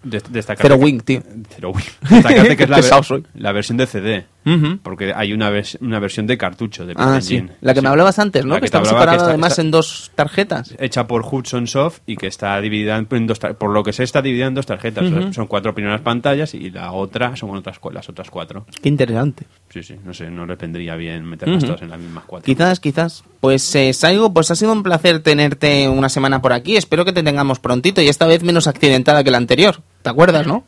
[0.76, 1.22] que- Wing, tío.
[1.54, 1.84] Zero Wing.
[2.10, 4.26] Destacarte que es la, ver- la versión de CD.
[4.46, 4.78] Ujú.
[4.82, 7.44] Porque hay una, vers- una versión de cartucho de Ah, sí.
[7.60, 7.84] La que Sí.
[7.84, 8.50] me hablabas antes, ¿no?
[8.54, 10.74] La Que, que estaba que separada está- además está- en dos tarjetas.
[10.78, 14.22] hecha por Hudson Soft y que está dividida en dos por lo que se está
[14.22, 15.04] dividida en dos tarjetas
[15.34, 19.44] son cuatro primeras pantallas y la otra son otras las otras cuatro Qué interesante.
[19.70, 21.66] Sí sí no sé no les vendría bien meterlas Ujú.
[21.66, 23.24] todas en las mismas cuatro Quizás, quizás.
[23.40, 26.76] Pues, eh, Saigo, pues ha sido un placer tenerte una semana por aquí.
[26.76, 29.76] Espero que te tengamos prontito y esta vez menos accidentada que la anterior.
[30.02, 30.64] ¿Te acuerdas, no?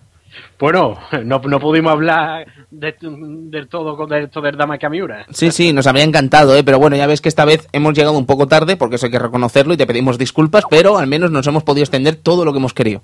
[0.59, 5.27] Bueno, no, no pudimos hablar de- del todo con de esto del Dama Kamiura.
[5.31, 6.63] Sí, sí, nos habría encantado, ¿eh?
[6.63, 9.13] pero bueno, ya ves que esta vez hemos llegado un poco tarde, porque eso hay
[9.13, 12.53] que reconocerlo y te pedimos disculpas, pero al menos nos hemos podido extender todo lo
[12.53, 13.03] que hemos querido.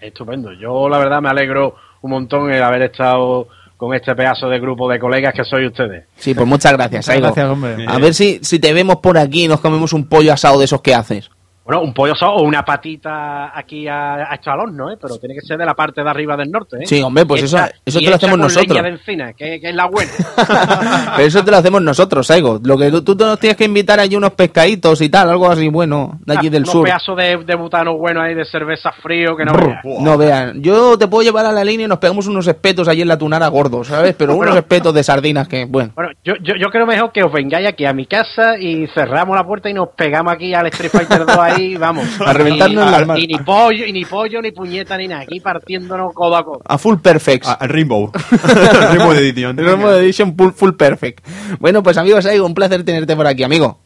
[0.00, 0.52] Estupendo.
[0.54, 3.46] Yo, la verdad, me alegro un montón el haber estado
[3.82, 6.04] con este pedazo de grupo de colegas que sois ustedes.
[6.16, 7.84] Sí, pues muchas gracias, Muchas gracias, hombre.
[7.88, 10.66] A ver si, si te vemos por aquí y nos comemos un pollo asado de
[10.66, 11.32] esos que haces.
[11.64, 14.96] Bueno, un pollo o una patita aquí a, a hecho al horno, ¿eh?
[15.00, 16.86] Pero tiene que ser de la parte de arriba del norte, ¿eh?
[16.86, 18.68] Sí, hombre, pues eso- eso te lo hacemos con nosotros.
[18.68, 20.10] leña de encina, que, que es la buena.
[21.16, 22.58] Pero eso te lo hacemos nosotros, Saigo.
[22.64, 25.68] Lo que tú, tú nos tienes que invitar allí unos pescaditos y tal, algo así
[25.68, 26.84] bueno, de allí del Unos sur.
[26.84, 30.00] pedazos de, de butano bueno ahí, de cerveza frío, que no Brr, veas.
[30.00, 30.62] No vean.
[30.62, 33.18] Yo te puedo llevar a la línea y nos pegamos unos espetos allí en la
[33.18, 34.14] tunara gordos, ¿sabes?
[34.16, 35.92] Pero unos espetos de sardinas que, bueno.
[35.94, 39.36] Bueno, yo, yo, yo creo mejor que os vengáis aquí a mi casa y cerramos
[39.36, 42.06] la puerta y nos pegamos aquí al Street Fighter 2 ahí, vamos.
[42.20, 43.22] A reventarnos y, las manos.
[43.22, 45.22] y ni pollo, y ni pollo, ni puñeta, ni nada.
[45.22, 46.62] Aquí partiéndonos codo a codo.
[46.64, 47.46] A full perfect.
[47.46, 51.26] Ah, el Rainbow Rainbow El Rainbow Edition full, full perfect.
[51.58, 53.78] Bueno, pues amigos, Saigo, un placer tenerte por aquí, amigo.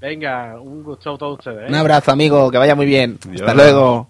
[0.00, 1.62] Venga, un gusto a todos ustedes.
[1.62, 1.66] ¿eh?
[1.68, 3.18] Un abrazo, amigo, que vaya muy bien.
[3.34, 4.08] Hasta luego.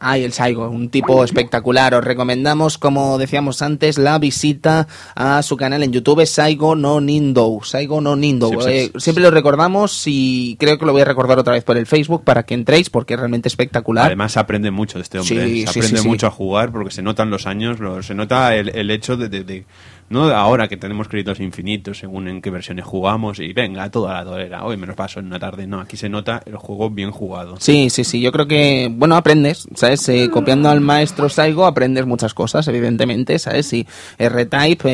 [0.00, 1.94] Ay, el Saigo, un tipo espectacular.
[1.94, 7.58] Os recomendamos, como decíamos antes, la visita a su canal en YouTube, Saigo no Nindo.
[7.64, 8.48] Saigo no Nindo.
[8.48, 11.64] Sí, pues Eh, siempre lo recordamos y creo que lo voy a recordar otra vez
[11.64, 14.06] por el Facebook para que entréis porque es realmente espectacular.
[14.06, 15.66] Además se aprende mucho de este hombre, Sí, ¿eh?
[15.66, 18.90] se aprende mucho a jugar porque se notan los años, lo- se nota el, el
[18.90, 19.64] hecho de, de- de-
[20.10, 24.24] no ahora que tenemos créditos infinitos según en qué versiones jugamos y venga, toda la
[24.24, 27.10] torera, hoy me los paso en una tarde, no, aquí se nota el juego bien
[27.10, 27.56] jugado.
[27.60, 30.08] Sí, sí, sí, yo creo que, bueno, aprendes, ¿sabes?
[30.08, 33.72] Eh, copiando al maestro Saigo aprendes muchas cosas, evidentemente, ¿sabes?
[33.72, 33.86] Y
[34.18, 34.88] R-Type,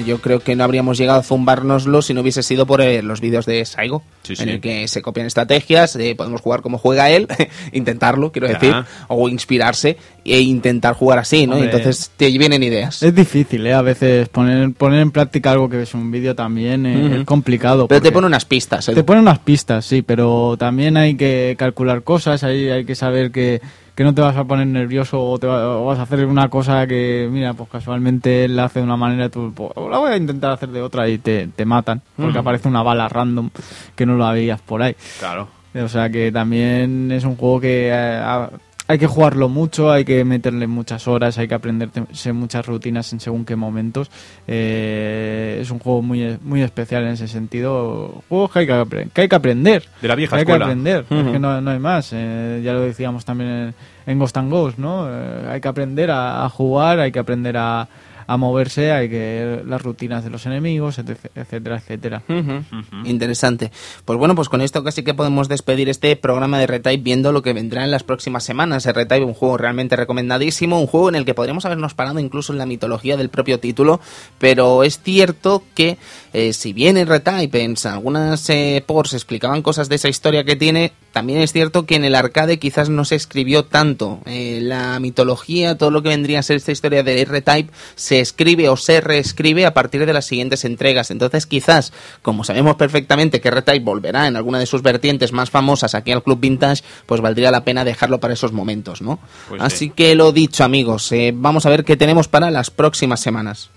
[0.00, 3.02] eh, yo creo que no habríamos llegado a zumbárnoslo si no hubiese sido por eh,
[3.02, 6.78] los vídeos de Saigo, Sí, en el que se copian estrategias, eh, podemos jugar como
[6.78, 7.26] juega él,
[7.72, 8.54] intentarlo, quiero Ya.
[8.54, 8.74] decir,
[9.08, 11.54] o inspirarse e intentar jugar así, ¿no?
[11.56, 11.70] Hombre.
[11.70, 13.02] Entonces te vienen ideas.
[13.02, 13.74] Es difícil, ¿eh?
[13.74, 17.24] A veces poner, poner en práctica algo que ves en un vídeo también eh, es
[17.24, 17.88] complicado.
[17.88, 18.94] Pero te pone unas pistas, ¿eh?
[18.94, 23.30] Te pone unas pistas, sí, pero también hay que calcular cosas, hay, hay que saber
[23.30, 23.60] que,
[23.94, 26.48] que no te vas a poner nervioso o, te va- o vas a hacer una
[26.48, 30.12] cosa que, mira, pues casualmente él la hace de una manera, tú pues, la voy
[30.12, 33.50] a intentar hacer de otra y te, te matan, porque aparece una bala random
[33.94, 34.94] que no la veías por ahí.
[35.18, 35.48] Claro.
[35.72, 38.20] O sea que también es un juego que eh,
[38.90, 43.20] hay que jugarlo mucho, hay que meterle muchas horas, hay que aprenderse muchas rutinas en
[43.20, 44.10] según qué momentos.
[44.48, 48.22] Eh, es un juego muy, muy especial en ese sentido.
[48.28, 49.84] Juegos que hay que, que hay que aprender.
[50.02, 50.64] De la vieja que hay escuela.
[50.64, 51.32] que aprender, es Ujú.
[51.32, 52.10] que no, no hay más.
[52.12, 53.74] Eh, ya lo decíamos también en,
[54.06, 55.06] en Ghost and Ghost, ¿no?
[55.08, 57.86] Eh, hay que aprender a, a jugar, hay que aprender a,
[58.30, 62.22] a moverse, hay que ver las rutinas de los enemigos, etc- etcétera, etcétera.
[62.28, 62.62] Ujú.
[63.04, 63.72] Interesante.
[64.04, 67.42] Pues bueno, pues con esto casi que podemos despedir este programa de Retype viendo lo
[67.42, 68.86] que vendrá en las próximas semanas.
[68.86, 72.52] El Retype, un juego realmente recomendadísimo, un juego en el que podríamos habernos parado incluso
[72.52, 73.98] en la mitología del propio título,
[74.38, 75.98] pero es cierto que
[76.32, 80.56] eh, si bien en Retype en algunas eh, ports explicaban cosas de esa historia que
[80.56, 84.20] tiene, también es cierto que en el arcade quizás no se escribió tanto.
[84.26, 88.68] Eh, la mitología, todo lo que vendría a ser esta historia de R-Type, se escribe
[88.68, 91.10] o se reescribe a partir de las siguientes entregas.
[91.10, 91.92] Entonces, quizás,
[92.22, 96.22] como sabemos perfectamente que R-Type volverá en alguna de sus vertientes más famosas aquí al
[96.22, 99.18] Club Vintage, pues valdría la pena dejarlo para esos momentos, ¿no?
[99.48, 99.90] Pues Así sí.
[99.90, 103.70] que lo dicho, amigos, eh, vamos a ver qué tenemos para las próximas semanas.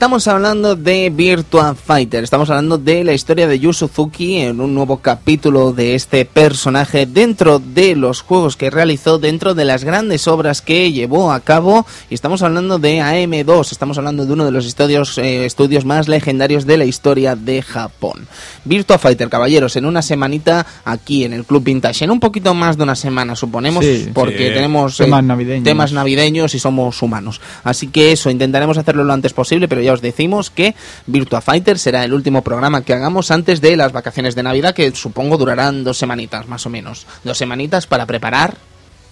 [0.00, 4.74] Estamos hablando de Virtua Fighter, estamos hablando de la historia de Yu Suzuki en un
[4.74, 10.26] nuevo capítulo de este personaje dentro de los juegos que realizó, dentro de las grandes
[10.26, 11.84] obras que llevó a cabo.
[12.08, 16.08] Y estamos hablando de AM2, estamos hablando de uno de los estudios, eh, estudios más
[16.08, 18.26] legendarios de la historia de Japón.
[18.64, 22.78] Virtua Fighter, caballeros, en una semanita aquí en el Club Vintage, en un poquito más
[22.78, 24.54] de una semana, suponemos, Sí, porque sí.
[24.54, 25.64] tenemos eh, Temas navideños.
[25.64, 27.42] temas navideños y somos humanos.
[27.64, 30.74] Así que eso, intentaremos hacerlo lo antes posible, pero ya os decimos que
[31.06, 34.94] Virtua Fighter será el último programa que hagamos antes de las vacaciones de Navidad, que
[34.94, 37.06] supongo durarán dos semanitas más o menos.
[37.24, 38.56] Dos semanitas para preparar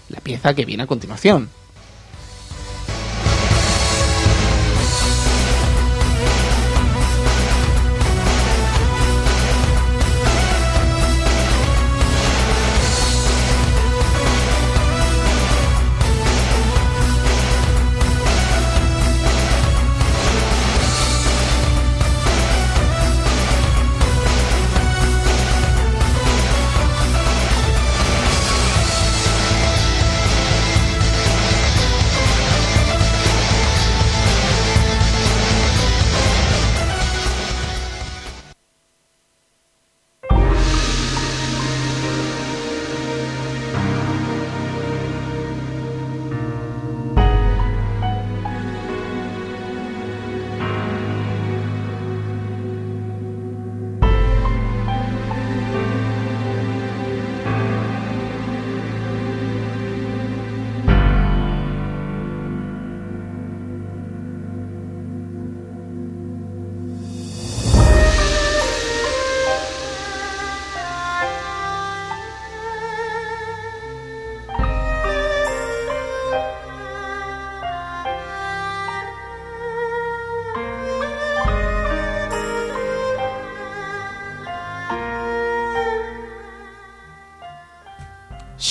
[0.08, 1.50] la pieza que viene a continuación.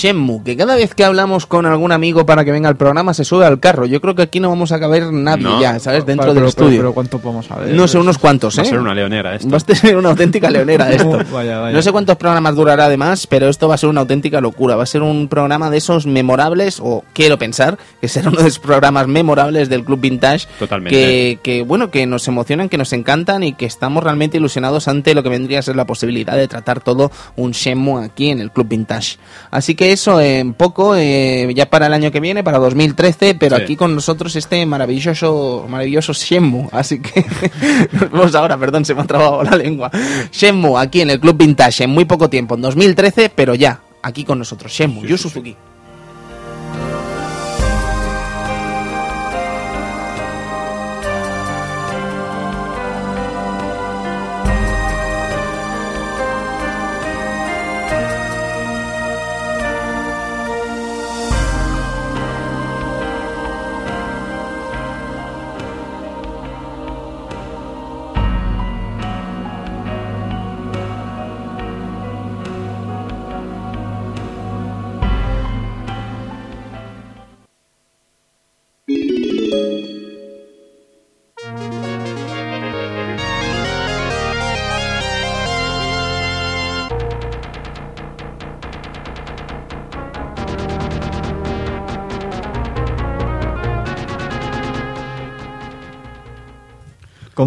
[0.02, 3.26] Shenmue, que cada vez que hablamos con algún amigo para que venga al programa se
[3.26, 3.86] sube al carro.
[3.86, 5.60] Yo creo que aquí no vamos a caber nadie No.
[5.60, 6.06] ya, ¿sabes?
[6.06, 6.70] Dentro del pero- estudio.
[6.70, 7.74] Pero, pero ¿cuánto podemos saber?
[7.74, 8.66] no sé, unos cuantos, Va ¿eh?
[8.66, 9.50] a ser una leonera esto.
[9.50, 11.20] Va a ser una auténtica leonera esto.
[11.32, 11.76] Vaya, vaya.
[11.76, 14.76] No sé cuántos programas durará además, pero esto va a ser una auténtica locura.
[14.76, 18.50] Va a ser un programa de esos memorables, o quiero pensar que será uno de
[18.50, 20.48] esos programas memorables del Club Vintage.
[20.60, 20.96] Totalmente.
[20.96, 25.16] Que, que, bueno, que nos emocionan, que nos encantan y que estamos realmente ilusionados ante
[25.16, 28.52] lo que vendría a ser la posibilidad de tratar todo un Shenmue aquí en el
[28.52, 29.18] Club Vintage.
[29.52, 33.58] Así que eso en poco, eh, ya para el año que viene, para 2013, pero
[33.58, 33.64] Sí.
[33.64, 36.68] aquí con nosotros este maravilloso, maravilloso Shenmue.
[36.72, 37.26] Así que
[37.92, 39.92] nos vemos ahora, perdón, se me ha trabado la lengua.
[40.32, 44.24] Shenmue, aquí en el Club Vintage, en muy poco tiempo, en 2013, pero ya, aquí
[44.24, 44.72] con nosotros.
[44.72, 45.56] Shenmue, Yu Suzuki.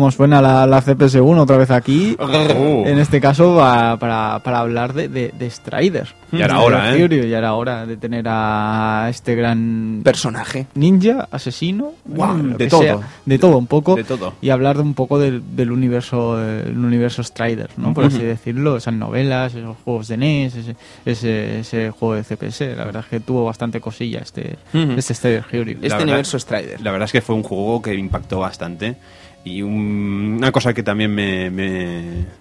[0.01, 2.17] ¿Cómo suena la, la CPS1 otra vez aquí?
[2.19, 2.85] Oh.
[2.87, 6.09] En este caso va para, para hablar de, de, de Strider.
[6.33, 7.29] Ya era hora, ¿eh?
[7.29, 10.67] Ya era hora de tener a este gran Personaje.
[10.75, 12.81] ninja, asesino, lo de todo.
[12.81, 14.33] sea, de todo un poco, De todo.
[14.41, 17.93] y hablar de un poco del, del universo, el universo Strider, ¿no?
[17.93, 22.75] Por así decirlo, esas novelas, esos juegos de NES, ese, ese, ese juego de CPS,
[22.75, 24.93] la verdad es que tuvo bastante cosilla este, Ujú.
[24.97, 25.73] este Strider Fury.
[25.73, 26.81] Este verdad- universo Strider.
[26.81, 28.97] La verdad es que fue un juego que impactó bastante.
[29.45, 32.41] Y un- una cosa que también me, me-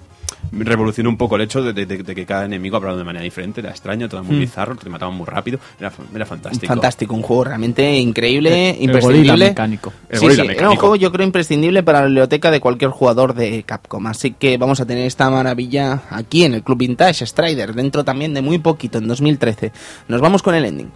[0.51, 3.23] me revolucionó un poco el hecho de, de- de que cada enemigo hablaba de manera
[3.23, 3.61] diferente.
[3.61, 5.59] Era extraño, todo muy bizarro, te mataban muy rápido.
[5.79, 6.67] Era, era fantástico.
[6.67, 9.49] Fantástico, un juego realmente increíble, El imprescindible.
[9.49, 9.93] mecánico.
[10.09, 10.79] El Sí, gorila sí, era un mecánico.
[10.81, 14.05] juego yo creo imprescindible para la biblioteca de cualquier jugador de Capcom.
[14.07, 18.33] Así que vamos a tener esta maravilla aquí en el Club Vintage Strider, dentro también
[18.33, 19.71] de muy poquito, en 2013.
[20.07, 20.91] Nos vamos con el ending.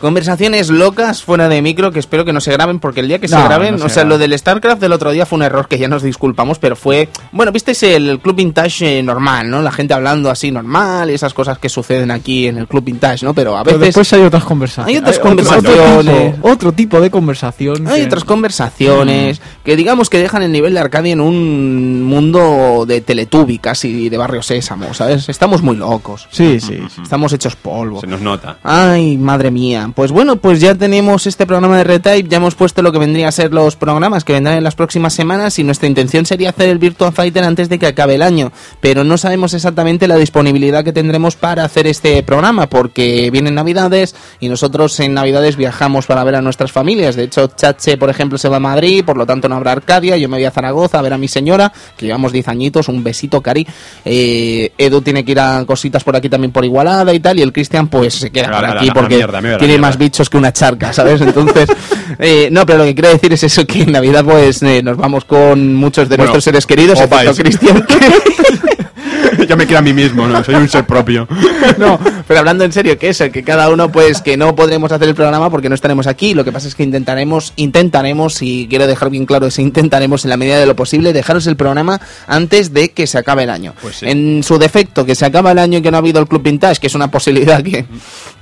[0.00, 3.28] Conversaciones locas fuera de micro que espero que no se graben porque el día que
[3.28, 5.68] se graben, no se o sea, lo del StarCraft del otro día fue un error
[5.68, 9.60] que ya nos disculpamos, pero fue, bueno, visteis el Club Vintage eh, normal, ¿no?
[9.62, 13.24] La gente hablando así normal y esas cosas que suceden aquí en el Club Vintage,
[13.26, 13.34] ¿no?
[13.34, 14.88] Pero a Pero veces después hay otras conversaciones.
[14.94, 15.90] Hay otras otro- conversaciones.
[16.00, 17.86] Otro, tipo, otro tipo de conversación.
[17.86, 22.84] hay que- otras conversaciones que digamos que dejan el nivel de Arcadia en un mundo
[22.86, 25.28] de Teletubby casi de Barrio Sésamo, ¿sabes?
[25.28, 26.26] Estamos muy locos.
[26.30, 27.02] Sí, sí, sí.
[27.02, 28.00] Estamos hechos polvo.
[28.00, 28.58] Se nos nota.
[28.62, 29.89] Ay, madre mía.
[29.94, 33.28] Pues bueno, pues ya tenemos este programa de Retype, ya hemos puesto lo que vendría
[33.28, 36.68] a ser los programas que vendrán en las próximas semanas y nuestra intención sería hacer
[36.68, 40.84] el Virtua Fighter antes de que acabe el año, pero no sabemos exactamente la disponibilidad
[40.84, 46.24] que tendremos para hacer este programa porque vienen Navidades y nosotros en Navidades viajamos para
[46.24, 47.16] ver a nuestras familias.
[47.16, 50.16] De hecho, Chache, por ejemplo, se va a Madrid, por lo tanto no habrá Arcadia,
[50.16, 53.02] yo me voy a Zaragoza a ver a mi señora, que llevamos 10 añitos, un
[53.02, 53.66] besito, Cari.
[54.04, 57.42] Eh, Edu tiene que ir a cositas por aquí también por Igualada y tal, y
[57.42, 59.26] el Cristian pues se queda por aquí porque
[59.58, 59.79] tiene.
[59.80, 61.20] Más bichos que una charca, ¿sabes?
[61.20, 61.68] Entonces,
[62.18, 64.96] eh, no, pero lo que quiero decir es eso, que en Navidad pues eh, nos
[64.96, 67.42] vamos con muchos de Bueno, nuestros seres queridos, os excepto.
[67.42, 67.86] Cristian.
[69.50, 70.42] ya me quiero a mí mismo, ¿no?
[70.44, 71.26] Soy un ser propio.
[71.78, 75.08] no, pero hablando en serio, que eso, que cada uno pues que no podremos hacer
[75.08, 78.86] el programa porque no estaremos aquí, lo que pasa es que intentaremos, intentaremos, y quiero
[78.86, 82.72] dejar bien claro ese intentaremos en la medida de lo posible, dejaros el programa antes
[82.72, 83.74] de que se acabe el año.
[83.80, 84.06] Pues sí.
[84.08, 86.42] En su defecto, que se acaba el año y que no ha habido el Club
[86.42, 87.86] Vintage, que es una posibilidad que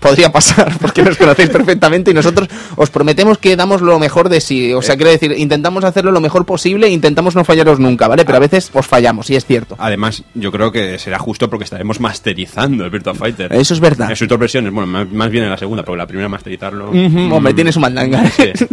[0.00, 4.40] podría pasar porque nos conocéis perfectamente y nosotros os prometemos que damos lo mejor de
[4.40, 8.08] sí, o sea, quiero decir, intentamos hacerlo lo mejor posible e intentamos no fallaros nunca,
[8.08, 8.24] ¿vale?
[8.24, 9.76] Pero a veces os fallamos, y es cierto.
[9.78, 13.52] Además, yo creo que será justo porque estaremos masterizando el Virtua Fighter.
[13.52, 14.10] Eso es verdad.
[14.10, 16.90] En sus dos versiones, bueno, más, más bien en la segunda, porque la primera masterizarlo.
[16.90, 18.30] Ujú, Hombre, mm, tienes un mandanga.
[18.30, 18.66] Sí, sí.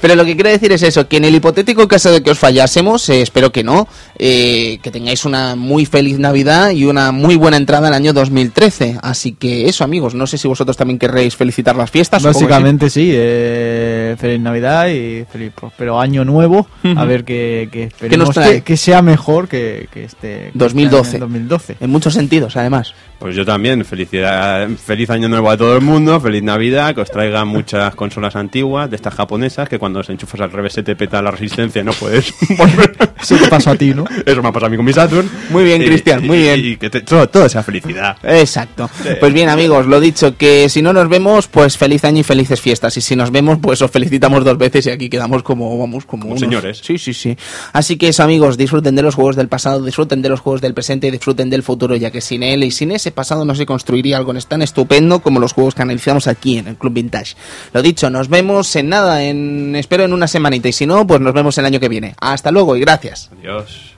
[0.00, 2.38] Pero lo que quiero decir es eso, que en el hipotético caso de que os
[2.38, 3.88] fallásemos, eh, espero que no,
[4.18, 8.98] eh, que tengáis una muy feliz Navidad y una muy buena entrada al año 2013.
[9.02, 12.22] Así que eso, amigos, no sé si vosotros también querréis felicitar las fiestas.
[12.22, 16.66] Básicamente sí, eh, feliz Navidad y feliz próspero año nuevo.
[16.96, 18.54] A ver que, que esperemos trae?
[18.56, 21.08] que, que sea mejor que, que este que 2012.
[21.08, 21.76] este 2012.
[21.80, 22.94] En muchos sentidos, además.
[23.18, 27.10] Pues yo también, felicidad, feliz año nuevo a todo el mundo, feliz Navidad, que os
[27.10, 30.94] traigan muchas consolas antiguas, de estas japonesas, que cuando se enchufas al revés se te
[30.96, 32.94] peta la resistencia no puedes volver.
[33.20, 34.04] Eso te pasó a ti, ¿no?
[34.26, 35.28] Eso me ha pasado a mí con mi Saturn.
[35.50, 36.60] Muy bien, Y- Cristian, muy bien.
[36.62, 38.16] Y que te- todo, todo sea felicidad.
[38.22, 38.90] Exacto.
[39.18, 42.60] Pues bien, amigos, lo dicho, que si no nos vemos, pues feliz año y felices
[42.60, 42.96] fiestas.
[42.98, 44.05] Y si nos vemos, pues os felicitamos
[44.44, 46.80] dos veces y aquí quedamos como, vamos, como, Como unos- señores.
[46.82, 47.36] Sí, sí, sí.
[47.72, 50.74] Así que eso, amigos, disfruten de los juegos del pasado, disfruten de los juegos del
[50.74, 53.66] presente y disfruten del futuro, ya que sin él y sin ese pasado no se
[53.66, 57.34] construiría algo tan estupendo como los juegos que analizamos aquí en el Club Vintage.
[57.72, 61.20] Lo dicho, nos vemos en nada, en espero en una semanita y si no, pues
[61.20, 62.14] nos vemos el año que viene.
[62.20, 63.30] Hasta luego y gracias.
[63.40, 63.95] Adiós.